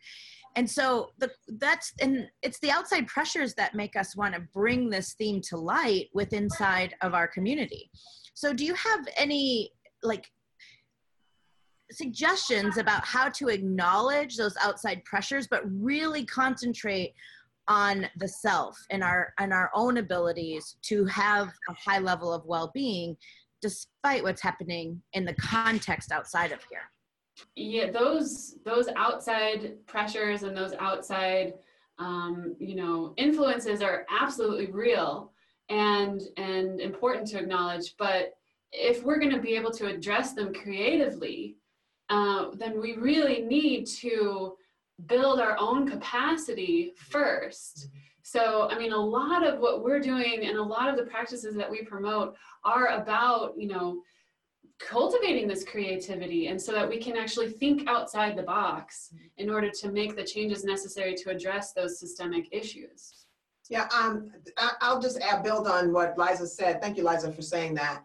And 0.57 0.70
so 0.70 1.11
the 1.18 1.30
that's 1.59 1.93
and 2.01 2.28
it's 2.43 2.59
the 2.61 2.70
outside 2.70 3.07
pressures 3.07 3.55
that 3.55 3.74
make 3.74 3.97
us 3.97 4.16
want 4.16 4.35
to 4.35 4.41
bring 4.53 4.91
this 4.91 5.14
theme 5.14 5.41
to 5.49 5.57
light 5.57 6.09
with 6.12 6.33
inside 6.33 6.95
of 7.01 7.14
our 7.14 7.26
community. 7.26 7.91
So 8.35 8.53
do 8.53 8.64
you 8.64 8.74
have 8.74 9.07
any 9.16 9.72
like 10.03 10.30
suggestions 11.91 12.78
about 12.78 13.05
how 13.05 13.28
to 13.28 13.49
acknowledge 13.49 14.37
those 14.37 14.57
outside 14.62 15.05
pressures 15.05 15.47
but 15.47 15.62
really 15.66 16.24
concentrate 16.24 17.14
on 17.69 18.07
the 18.17 18.29
self 18.29 18.77
and 18.91 19.03
our 19.03 19.33
and 19.39 19.53
our 19.53 19.71
own 19.75 19.99
abilities 19.99 20.77
to 20.83 21.05
have 21.07 21.49
a 21.69 21.75
high 21.75 21.99
level 21.99 22.33
of 22.33 22.45
well-being 22.45 23.17
despite 23.61 24.23
what's 24.25 24.43
happening 24.43 25.01
in 25.13 25.25
the 25.25 25.35
context 25.35 26.11
outside 26.11 26.53
of 26.53 26.59
here. 26.69 26.91
Yeah 27.55 27.91
those 27.91 28.57
those 28.65 28.89
outside 28.97 29.75
pressures 29.87 30.43
and 30.43 30.57
those 30.57 30.75
outside 30.79 31.55
um, 31.99 32.57
you 32.59 32.75
know 32.75 33.15
influences 33.17 33.81
are 33.81 34.07
absolutely 34.11 34.67
real 34.67 35.33
and 35.69 36.23
and 36.37 36.81
important 36.81 37.27
to 37.29 37.39
acknowledge 37.39 37.95
but 37.99 38.35
if 38.73 39.05
we're 39.05 39.19
going 39.19 39.33
to 39.33 39.41
be 39.41 39.55
able 39.55 39.71
to 39.71 39.87
address 39.87 40.33
them 40.33 40.53
creatively 40.53 41.57
uh, 42.11 42.47
then 42.55 42.81
we 42.81 42.95
really 42.95 43.43
need 43.43 43.87
to 43.87 44.57
build 45.07 45.40
our 45.40 45.57
own 45.59 45.88
capacity 45.88 46.93
first. 46.97 47.88
So, 48.22 48.68
I 48.70 48.78
mean, 48.78 48.93
a 48.93 48.97
lot 48.97 49.45
of 49.45 49.59
what 49.59 49.82
we're 49.82 50.01
doing 50.01 50.47
and 50.47 50.57
a 50.57 50.62
lot 50.62 50.88
of 50.88 50.97
the 50.97 51.11
practices 51.11 51.55
that 51.57 51.70
we 51.70 51.82
promote 51.82 52.36
are 52.64 52.88
about, 52.88 53.55
you 53.59 53.68
know, 53.68 54.03
cultivating 54.78 55.47
this 55.47 55.64
creativity 55.64 56.49
and 56.49 56.61
so 56.61 56.72
that 56.72 56.88
we 56.88 56.99
can 56.99 57.16
actually 57.16 57.51
think 57.51 57.88
outside 57.88 58.36
the 58.36 58.43
box 58.43 59.12
in 59.38 59.51
order 59.51 59.70
to 59.70 59.90
make 59.90 60.16
the 60.16 60.24
changes 60.24 60.64
necessary 60.64 61.14
to 61.14 61.30
address 61.30 61.72
those 61.72 61.99
systemic 61.99 62.49
issues. 62.53 63.26
Yeah, 63.68 63.88
um, 63.97 64.30
I'll 64.80 65.01
just 65.01 65.20
add, 65.20 65.43
build 65.43 65.66
on 65.66 65.93
what 65.93 66.18
Liza 66.18 66.47
said. 66.47 66.80
Thank 66.82 66.97
you, 66.97 67.09
Liza, 67.09 67.32
for 67.32 67.43
saying 67.43 67.74
that. 67.74 68.05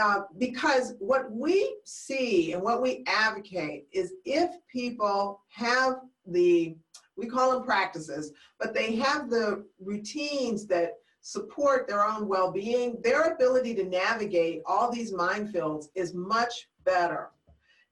Uh, 0.00 0.20
because 0.38 0.94
what 1.00 1.30
we 1.30 1.76
see 1.84 2.52
and 2.52 2.62
what 2.62 2.80
we 2.80 3.04
advocate 3.06 3.86
is 3.92 4.14
if 4.24 4.50
people 4.68 5.42
have 5.48 5.96
the, 6.26 6.76
we 7.16 7.26
call 7.26 7.52
them 7.52 7.64
practices, 7.64 8.32
but 8.58 8.74
they 8.74 8.96
have 8.96 9.28
the 9.28 9.64
routines 9.80 10.66
that 10.66 10.94
support 11.20 11.86
their 11.86 12.04
own 12.04 12.26
well-being, 12.26 13.00
their 13.02 13.32
ability 13.32 13.74
to 13.76 13.84
navigate 13.84 14.62
all 14.66 14.90
these 14.90 15.12
minefields 15.12 15.86
is 15.94 16.14
much 16.14 16.68
better. 16.84 17.30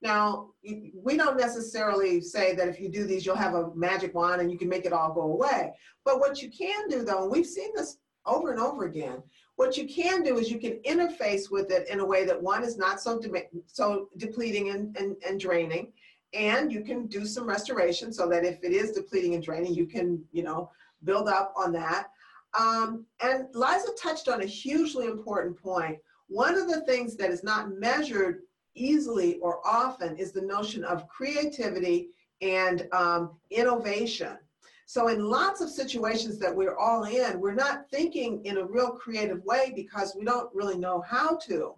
Now, 0.03 0.51
we 0.62 1.16
don't 1.16 1.37
necessarily 1.37 2.20
say 2.20 2.55
that 2.55 2.68
if 2.68 2.81
you 2.81 2.89
do 2.89 3.05
these, 3.05 3.26
you'll 3.26 3.37
have 3.37 3.55
a 3.55 3.74
magic 3.74 4.14
wand 4.14 4.41
and 4.41 4.51
you 4.51 4.59
can 4.59 4.68
make 4.68 4.87
it 4.87 4.93
all 4.93 5.12
go 5.12 5.22
away. 5.22 5.74
But 6.05 6.20
what 6.20 6.41
you 6.41 6.51
can 6.51 6.89
do, 6.89 7.05
though, 7.05 7.22
and 7.22 7.31
we've 7.31 7.47
seen 7.47 7.70
this 7.76 7.99
over 8.24 8.51
and 8.51 8.61
over 8.61 8.87
again, 8.87 9.22
what 9.57 9.76
you 9.76 9.87
can 9.87 10.22
do 10.22 10.39
is 10.39 10.51
you 10.51 10.59
can 10.59 10.81
interface 10.87 11.51
with 11.51 11.70
it 11.70 11.89
in 11.89 12.01
a 12.01 12.05
way 12.05 12.24
that 12.24 12.41
one 12.41 12.64
is 12.64 12.78
not 12.78 13.01
so, 13.01 13.18
de 13.18 13.31
so 13.66 14.09
depleting 14.16 14.70
and, 14.70 14.97
and, 14.97 15.16
and 15.28 15.39
draining, 15.39 15.93
and 16.33 16.72
you 16.72 16.83
can 16.83 17.07
do 17.07 17.26
some 17.26 17.47
restoration 17.47 18.12
so 18.12 18.28
that 18.28 18.45
if 18.45 18.62
it 18.62 18.72
is 18.72 18.93
depleting 18.93 19.35
and 19.35 19.43
draining, 19.43 19.74
you 19.74 19.87
can, 19.87 20.22
you 20.33 20.43
know, 20.43 20.70
build 21.05 21.28
up 21.28 21.53
on 21.57 21.72
that. 21.72 22.09
Um, 22.59 23.07
and 23.22 23.47
Liza 23.55 23.89
touched 24.01 24.28
on 24.28 24.43
a 24.43 24.47
hugely 24.47 25.07
important 25.07 25.61
point. 25.61 25.99
One 26.28 26.57
of 26.57 26.68
the 26.68 26.83
things 26.83 27.16
that 27.16 27.31
is 27.31 27.43
not 27.43 27.72
measured 27.72 28.43
easily 28.74 29.39
or 29.39 29.66
often 29.66 30.16
is 30.16 30.33
the 30.33 30.43
notion 30.43 30.85
of 30.85 31.09
creativity 31.09 32.11
and 32.41 32.87
um, 32.93 33.33
innovation. 33.51 34.37
So 34.87 35.09
in 35.09 35.24
lots 35.24 35.61
of 35.61 35.70
situations 35.70 36.39
that 36.39 36.55
we're 36.55 36.76
all 36.76 37.05
in, 37.05 37.41
we're 37.41 37.55
not 37.55 37.89
thinking 37.91 38.45
in 38.45 38.59
a 38.59 38.64
real 38.64 38.91
creative 38.91 39.45
way 39.45 39.72
because 39.74 40.16
we 40.18 40.24
don't 40.24 40.53
really 40.53 40.78
know 40.78 41.01
how 41.01 41.37
to. 41.47 41.74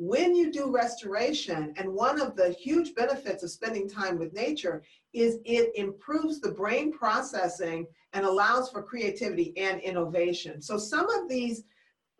When 0.00 0.36
you 0.36 0.52
do 0.52 0.70
restoration, 0.70 1.74
and 1.76 1.92
one 1.92 2.20
of 2.20 2.36
the 2.36 2.50
huge 2.50 2.94
benefits 2.94 3.42
of 3.42 3.50
spending 3.50 3.88
time 3.88 4.16
with 4.16 4.32
nature 4.32 4.84
is 5.12 5.38
it 5.44 5.72
improves 5.74 6.40
the 6.40 6.52
brain 6.52 6.92
processing 6.92 7.84
and 8.12 8.24
allows 8.24 8.70
for 8.70 8.80
creativity 8.80 9.52
and 9.56 9.80
innovation. 9.80 10.62
So 10.62 10.78
some 10.78 11.10
of 11.10 11.28
these, 11.28 11.64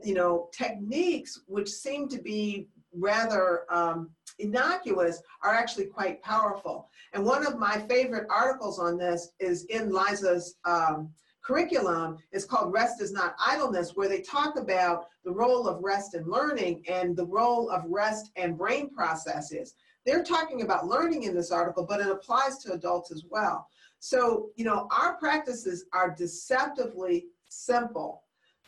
you 0.03 0.15
know, 0.15 0.49
techniques 0.53 1.43
which 1.47 1.69
seem 1.69 2.09
to 2.09 2.21
be 2.21 2.67
rather 2.93 3.65
um, 3.73 4.11
innocuous 4.41 5.23
are 5.45 5.55
actually 5.55 5.87
quite 5.87 6.21
powerful. 6.21 6.91
And 7.13 7.25
one 7.25 7.47
of 7.47 7.61
my 7.61 7.79
favorite 7.89 8.27
articles 8.29 8.81
on 8.81 8.99
this 8.99 9.31
is 9.39 9.67
in 9.67 9.93
Liza's 9.93 10.57
um, 10.65 11.11
curriculum. 11.49 12.19
is 12.31 12.45
called 12.45 12.73
Rest 12.73 13.01
is 13.01 13.11
Not 13.11 13.35
Idleness, 13.45 13.93
where 13.95 14.09
they 14.09 14.21
talk 14.21 14.59
about 14.59 15.07
the 15.25 15.33
role 15.33 15.67
of 15.67 15.83
rest 15.83 16.15
in 16.15 16.25
learning 16.25 16.85
and 16.89 17.17
the 17.17 17.27
role 17.27 17.71
of 17.71 17.85
rest 17.87 18.31
and 18.37 18.57
brain 18.57 18.91
processes. 18.91 19.75
They're 20.05 20.23
talking 20.23 20.61
about 20.61 20.87
learning 20.87 21.23
in 21.23 21.35
this 21.35 21.51
article, 21.51 21.87
but 21.87 22.01
it 22.01 22.09
applies 22.09 22.59
to 22.59 22.73
adults 22.73 23.11
as 23.11 23.25
well. 23.31 23.67
So, 23.99 24.51
you 24.57 24.65
know, 24.65 24.89
our 24.97 25.17
practices 25.17 25.87
are 25.95 26.15
deceptively 26.15 27.27
simple 27.49 28.23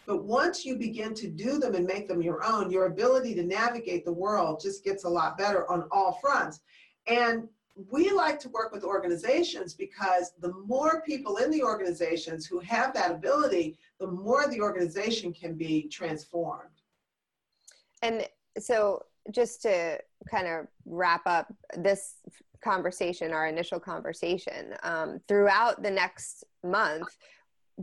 but 0.06 0.24
once 0.24 0.64
you 0.64 0.76
begin 0.76 1.14
to 1.14 1.28
do 1.28 1.58
them 1.58 1.76
and 1.76 1.86
make 1.86 2.08
them 2.08 2.20
your 2.20 2.42
own, 2.44 2.68
your 2.68 2.86
ability 2.86 3.32
to 3.36 3.44
navigate 3.44 4.04
the 4.04 4.12
world 4.12 4.60
just 4.60 4.82
gets 4.82 5.04
a 5.04 5.08
lot 5.08 5.38
better 5.38 5.70
on 5.70 5.86
all 5.92 6.18
fronts. 6.20 6.58
And 7.06 7.46
we 7.90 8.10
like 8.10 8.38
to 8.40 8.48
work 8.48 8.72
with 8.72 8.84
organizations 8.84 9.74
because 9.74 10.32
the 10.40 10.52
more 10.66 11.02
people 11.02 11.36
in 11.36 11.50
the 11.50 11.62
organizations 11.62 12.46
who 12.46 12.58
have 12.60 12.92
that 12.94 13.10
ability, 13.10 13.78
the 13.98 14.06
more 14.06 14.48
the 14.48 14.60
organization 14.60 15.32
can 15.32 15.54
be 15.54 15.88
transformed. 15.88 16.68
And 18.02 18.26
so, 18.58 19.04
just 19.30 19.62
to 19.62 19.98
kind 20.30 20.46
of 20.46 20.66
wrap 20.86 21.22
up 21.26 21.52
this 21.76 22.16
conversation, 22.62 23.32
our 23.32 23.46
initial 23.46 23.78
conversation, 23.78 24.74
um, 24.82 25.20
throughout 25.28 25.82
the 25.82 25.90
next 25.90 26.44
month, 26.64 27.08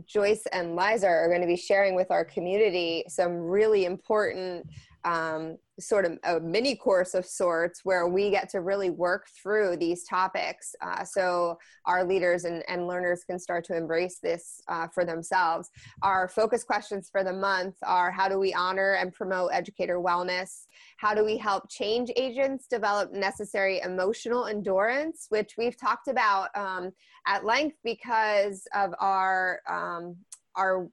Joyce 0.06 0.46
and 0.52 0.76
Liza 0.76 1.06
are 1.06 1.28
going 1.28 1.40
to 1.40 1.46
be 1.46 1.56
sharing 1.56 1.94
with 1.94 2.10
our 2.10 2.24
community 2.24 3.04
some 3.08 3.38
really 3.38 3.84
important 3.84 4.66
um, 5.04 5.56
sort 5.80 6.04
of 6.04 6.18
a 6.24 6.40
mini 6.40 6.74
course 6.74 7.14
of 7.14 7.24
sorts 7.24 7.80
where 7.84 8.08
we 8.08 8.30
get 8.30 8.48
to 8.50 8.60
really 8.60 8.90
work 8.90 9.26
through 9.40 9.76
these 9.76 10.04
topics 10.04 10.74
uh, 10.82 11.04
so 11.04 11.56
our 11.86 12.04
leaders 12.04 12.44
and, 12.44 12.62
and 12.68 12.86
learners 12.86 13.22
can 13.24 13.38
start 13.38 13.64
to 13.64 13.76
embrace 13.76 14.18
this 14.22 14.60
uh, 14.68 14.86
for 14.88 15.04
themselves. 15.04 15.70
Our 16.02 16.28
focus 16.28 16.64
questions 16.64 17.08
for 17.10 17.22
the 17.24 17.32
month 17.32 17.76
are 17.84 18.10
how 18.10 18.28
do 18.28 18.38
we 18.38 18.52
honor 18.52 18.94
and 18.94 19.12
promote 19.12 19.50
educator 19.52 19.98
wellness? 19.98 20.66
How 20.96 21.14
do 21.14 21.24
we 21.24 21.36
help 21.36 21.70
change 21.70 22.10
agents 22.16 22.66
develop 22.66 23.12
necessary 23.12 23.80
emotional 23.80 24.46
endurance, 24.46 25.26
which 25.28 25.54
we've 25.56 25.76
talked 25.76 26.08
about 26.08 26.48
um, 26.56 26.90
at 27.26 27.44
length 27.44 27.76
because 27.84 28.66
of 28.74 28.94
our 28.98 29.60
um, 29.68 30.16
our 30.56 30.88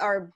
our 0.00 0.32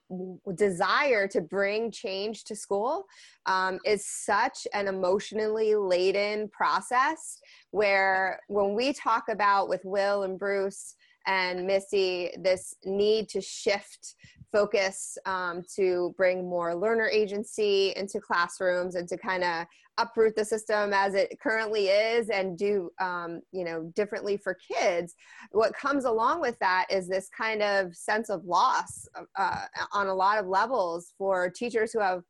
desire 0.54 1.26
to 1.28 1.40
bring 1.40 1.90
change 1.90 2.44
to 2.44 2.54
school 2.54 3.06
um, 3.46 3.78
is 3.84 4.06
such 4.06 4.66
an 4.72 4.88
emotionally 4.88 5.74
laden 5.74 6.48
process 6.48 7.40
where 7.70 8.40
when 8.48 8.74
we 8.74 8.92
talk 8.92 9.24
about 9.28 9.68
with 9.68 9.84
will 9.84 10.22
and 10.22 10.38
bruce 10.38 10.94
and 11.26 11.66
missy 11.66 12.30
this 12.38 12.76
need 12.84 13.28
to 13.28 13.40
shift 13.40 14.14
focus 14.52 15.18
um, 15.26 15.62
to 15.76 16.14
bring 16.16 16.48
more 16.48 16.74
learner 16.74 17.08
agency 17.08 17.92
into 17.96 18.20
classrooms 18.20 18.94
and 18.94 19.08
to 19.08 19.16
kind 19.16 19.44
of 19.44 19.66
uproot 19.98 20.36
the 20.36 20.44
system 20.44 20.92
as 20.92 21.14
it 21.14 21.38
currently 21.40 21.88
is 21.88 22.28
and 22.28 22.58
do 22.58 22.90
um, 23.00 23.40
you 23.52 23.64
know 23.64 23.90
differently 23.94 24.36
for 24.36 24.56
kids. 24.72 25.14
What 25.52 25.74
comes 25.74 26.04
along 26.04 26.40
with 26.40 26.58
that 26.60 26.86
is 26.90 27.08
this 27.08 27.28
kind 27.36 27.62
of 27.62 27.94
sense 27.94 28.28
of 28.28 28.44
loss 28.44 29.08
uh, 29.36 29.64
on 29.92 30.08
a 30.08 30.14
lot 30.14 30.38
of 30.38 30.46
levels 30.46 31.12
for 31.16 31.50
teachers 31.50 31.92
who 31.92 32.00
have 32.00 32.22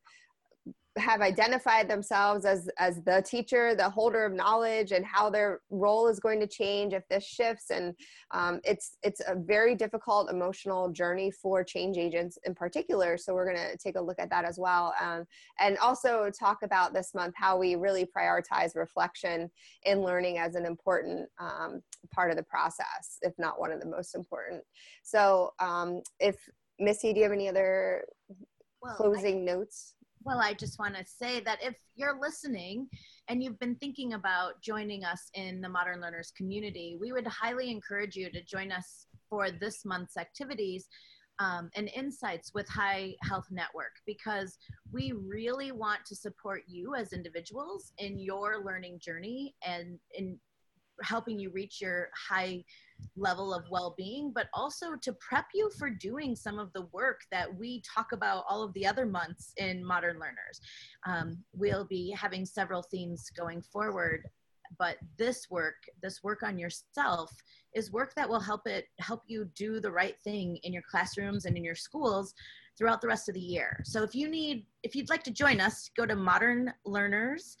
have 0.97 1.21
identified 1.21 1.89
themselves 1.89 2.45
as 2.45 2.69
as 2.77 3.01
the 3.03 3.21
teacher 3.21 3.75
the 3.75 3.89
holder 3.89 4.25
of 4.25 4.33
knowledge 4.33 4.91
and 4.91 5.05
how 5.05 5.29
their 5.29 5.61
role 5.69 6.07
is 6.07 6.19
going 6.19 6.39
to 6.39 6.47
change 6.47 6.93
if 6.93 7.07
this 7.09 7.25
shifts. 7.25 7.69
And 7.69 7.93
um, 8.31 8.59
it's 8.63 8.97
it's 9.03 9.21
a 9.27 9.35
very 9.35 9.75
difficult 9.75 10.29
emotional 10.29 10.89
journey 10.89 11.31
for 11.31 11.63
change 11.63 11.97
agents 11.97 12.37
in 12.45 12.55
particular. 12.55 13.17
So 13.17 13.33
we're 13.33 13.51
going 13.51 13.71
to 13.71 13.77
take 13.77 13.95
a 13.95 14.01
look 14.01 14.19
at 14.19 14.29
that 14.29 14.45
as 14.45 14.57
well. 14.57 14.93
Um, 15.01 15.25
and 15.59 15.77
also 15.79 16.29
talk 16.29 16.59
about 16.63 16.93
this 16.93 17.13
month 17.13 17.33
how 17.35 17.57
we 17.57 17.75
really 17.75 18.05
prioritize 18.05 18.75
reflection 18.75 19.49
in 19.85 20.01
learning 20.01 20.37
as 20.37 20.55
an 20.55 20.65
important 20.65 21.29
um, 21.39 21.81
part 22.13 22.31
of 22.31 22.37
the 22.37 22.43
process 22.43 23.17
if 23.21 23.33
not 23.37 23.59
one 23.59 23.71
of 23.71 23.79
the 23.79 23.87
most 23.87 24.15
important. 24.15 24.63
So 25.03 25.53
um, 25.59 26.01
if 26.19 26.37
missy 26.79 27.13
do 27.13 27.19
you 27.19 27.23
have 27.23 27.33
any 27.33 27.47
other 27.47 28.05
well, 28.81 28.95
closing 28.95 29.41
I- 29.41 29.53
notes 29.53 29.95
well, 30.27 30.41
I 30.41 30.53
just 30.53 30.77
want 30.77 30.93
to 30.95 31.05
say 31.05 31.39
that 31.45 31.59
if 31.63 31.77
you're 31.95 32.19
listening 32.19 32.89
and 33.29 33.41
you've 33.41 33.57
been 33.59 33.75
thinking 33.75 34.11
about 34.11 34.61
joining 34.61 35.05
us 35.05 35.29
in 35.35 35.61
the 35.61 35.69
Modern 35.69 36.01
Learners 36.01 36.33
community, 36.35 36.97
we 36.99 37.13
would 37.13 37.25
highly 37.25 37.71
encourage 37.71 38.17
you 38.17 38.29
to 38.31 38.43
join 38.43 38.73
us 38.73 39.07
for 39.29 39.51
this 39.51 39.85
month's 39.85 40.17
activities 40.17 40.89
um, 41.39 41.69
and 41.77 41.89
insights 41.95 42.51
with 42.53 42.67
High 42.67 43.13
Health 43.23 43.45
Network 43.51 43.93
because 44.05 44.57
we 44.91 45.13
really 45.25 45.71
want 45.71 46.03
to 46.07 46.15
support 46.15 46.63
you 46.67 46.93
as 46.93 47.13
individuals 47.13 47.93
in 47.97 48.19
your 48.19 48.65
learning 48.65 48.99
journey 48.99 49.55
and 49.65 49.97
in 50.13 50.37
helping 51.03 51.39
you 51.39 51.49
reach 51.49 51.81
your 51.81 52.09
high 52.29 52.63
level 53.15 53.53
of 53.53 53.63
well-being 53.69 54.31
but 54.33 54.47
also 54.53 54.95
to 55.01 55.13
prep 55.13 55.45
you 55.53 55.69
for 55.77 55.89
doing 55.89 56.35
some 56.35 56.57
of 56.57 56.73
the 56.73 56.87
work 56.91 57.21
that 57.31 57.53
we 57.57 57.81
talk 57.81 58.11
about 58.11 58.43
all 58.49 58.63
of 58.63 58.73
the 58.73 58.85
other 58.85 59.05
months 59.05 59.53
in 59.57 59.85
modern 59.85 60.19
learners. 60.19 60.59
Um, 61.05 61.43
we'll 61.53 61.85
be 61.85 62.11
having 62.11 62.45
several 62.45 62.81
themes 62.81 63.29
going 63.35 63.61
forward 63.61 64.23
but 64.77 64.97
this 65.17 65.49
work 65.49 65.75
this 66.01 66.23
work 66.23 66.43
on 66.43 66.57
yourself 66.57 67.31
is 67.73 67.91
work 67.91 68.13
that 68.15 68.27
will 68.27 68.39
help 68.39 68.67
it 68.67 68.85
help 68.99 69.21
you 69.27 69.49
do 69.55 69.79
the 69.79 69.91
right 69.91 70.15
thing 70.23 70.57
in 70.63 70.73
your 70.73 70.83
classrooms 70.89 71.45
and 71.45 71.55
in 71.57 71.63
your 71.63 71.75
schools 71.75 72.33
throughout 72.77 73.01
the 73.01 73.07
rest 73.07 73.27
of 73.27 73.33
the 73.33 73.41
year. 73.41 73.81
So 73.83 74.03
if 74.03 74.13
you 74.13 74.29
need 74.29 74.65
if 74.83 74.95
you'd 74.95 75.09
like 75.09 75.23
to 75.23 75.31
join 75.31 75.59
us 75.59 75.89
go 75.95 76.05
to 76.05 76.15
modern 76.15 76.73
learners 76.85 77.57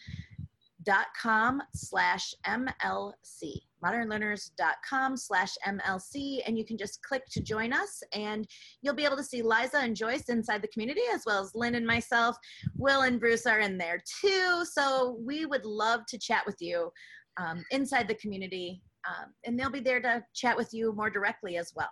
modernlearners.com 0.87 1.61
slash 1.73 2.33
MLC, 2.45 3.61
modernlearners.com 3.83 5.17
slash 5.17 5.53
MLC, 5.65 6.41
and 6.45 6.57
you 6.57 6.65
can 6.65 6.77
just 6.77 7.01
click 7.03 7.23
to 7.31 7.41
join 7.41 7.73
us 7.73 8.01
and 8.13 8.47
you'll 8.81 8.95
be 8.95 9.05
able 9.05 9.17
to 9.17 9.23
see 9.23 9.41
Liza 9.41 9.77
and 9.77 9.95
Joyce 9.95 10.29
inside 10.29 10.61
the 10.61 10.67
community 10.69 11.01
as 11.13 11.23
well 11.25 11.41
as 11.41 11.53
Lyn 11.55 11.75
and 11.75 11.85
myself. 11.85 12.37
Will 12.75 13.01
and 13.01 13.19
Bruce 13.19 13.45
are 13.45 13.59
in 13.59 13.77
there 13.77 14.01
too. 14.21 14.63
So 14.65 15.17
we 15.25 15.45
would 15.45 15.65
love 15.65 16.01
to 16.07 16.17
chat 16.17 16.43
with 16.45 16.57
you 16.59 16.91
um, 17.37 17.63
inside 17.71 18.07
the 18.07 18.15
community 18.15 18.81
um, 19.07 19.33
and 19.45 19.59
they'll 19.59 19.69
be 19.69 19.79
there 19.79 20.01
to 20.01 20.23
chat 20.33 20.57
with 20.57 20.73
you 20.73 20.93
more 20.93 21.09
directly 21.09 21.57
as 21.57 21.71
well. 21.75 21.89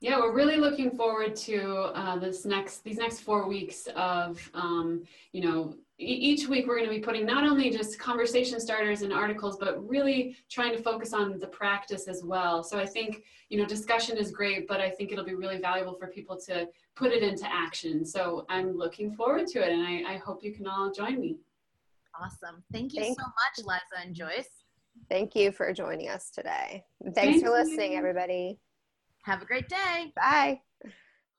Yeah, 0.00 0.18
we're 0.20 0.34
really 0.34 0.58
looking 0.58 0.92
forward 0.92 1.34
to 1.36 1.90
uh, 1.94 2.16
this 2.18 2.44
next 2.44 2.84
these 2.84 2.98
next 2.98 3.20
four 3.20 3.48
weeks 3.48 3.88
of 3.96 4.48
um, 4.54 5.02
you 5.32 5.40
know 5.40 5.74
each 5.98 6.46
week 6.46 6.66
we're 6.66 6.76
going 6.76 6.88
to 6.88 6.94
be 6.94 7.00
putting 7.00 7.26
not 7.26 7.44
only 7.44 7.70
just 7.70 7.98
conversation 7.98 8.60
starters 8.60 9.02
and 9.02 9.12
articles 9.12 9.56
but 9.58 9.86
really 9.88 10.36
trying 10.48 10.74
to 10.74 10.80
focus 10.80 11.12
on 11.12 11.38
the 11.40 11.46
practice 11.48 12.06
as 12.06 12.22
well. 12.24 12.62
So 12.62 12.78
i 12.78 12.86
think 12.86 13.24
you 13.48 13.58
know 13.58 13.66
discussion 13.66 14.16
is 14.16 14.30
great 14.30 14.68
but 14.68 14.80
i 14.80 14.90
think 14.90 15.10
it'll 15.10 15.24
be 15.24 15.34
really 15.34 15.58
valuable 15.58 15.94
for 15.94 16.06
people 16.06 16.36
to 16.46 16.68
put 16.94 17.12
it 17.12 17.22
into 17.22 17.46
action. 17.52 18.04
So 18.04 18.46
i'm 18.48 18.76
looking 18.76 19.10
forward 19.10 19.48
to 19.48 19.58
it 19.60 19.72
and 19.72 19.82
i, 19.82 20.14
I 20.14 20.16
hope 20.18 20.44
you 20.44 20.52
can 20.52 20.66
all 20.66 20.92
join 20.92 21.20
me. 21.20 21.36
Awesome. 22.20 22.62
Thank 22.72 22.94
you 22.94 23.02
Thanks. 23.02 23.20
so 23.20 23.26
much 23.26 23.66
liza 23.66 24.06
and 24.06 24.14
joyce. 24.14 24.48
Thank 25.08 25.36
you 25.36 25.52
for 25.52 25.72
joining 25.72 26.08
us 26.08 26.30
today. 26.30 26.84
Thanks 27.02 27.14
Thank 27.14 27.44
for 27.44 27.50
listening 27.50 27.92
you. 27.92 27.98
everybody. 27.98 28.58
Have 29.22 29.42
a 29.42 29.44
great 29.44 29.68
day. 29.68 30.12
Bye 30.16 30.60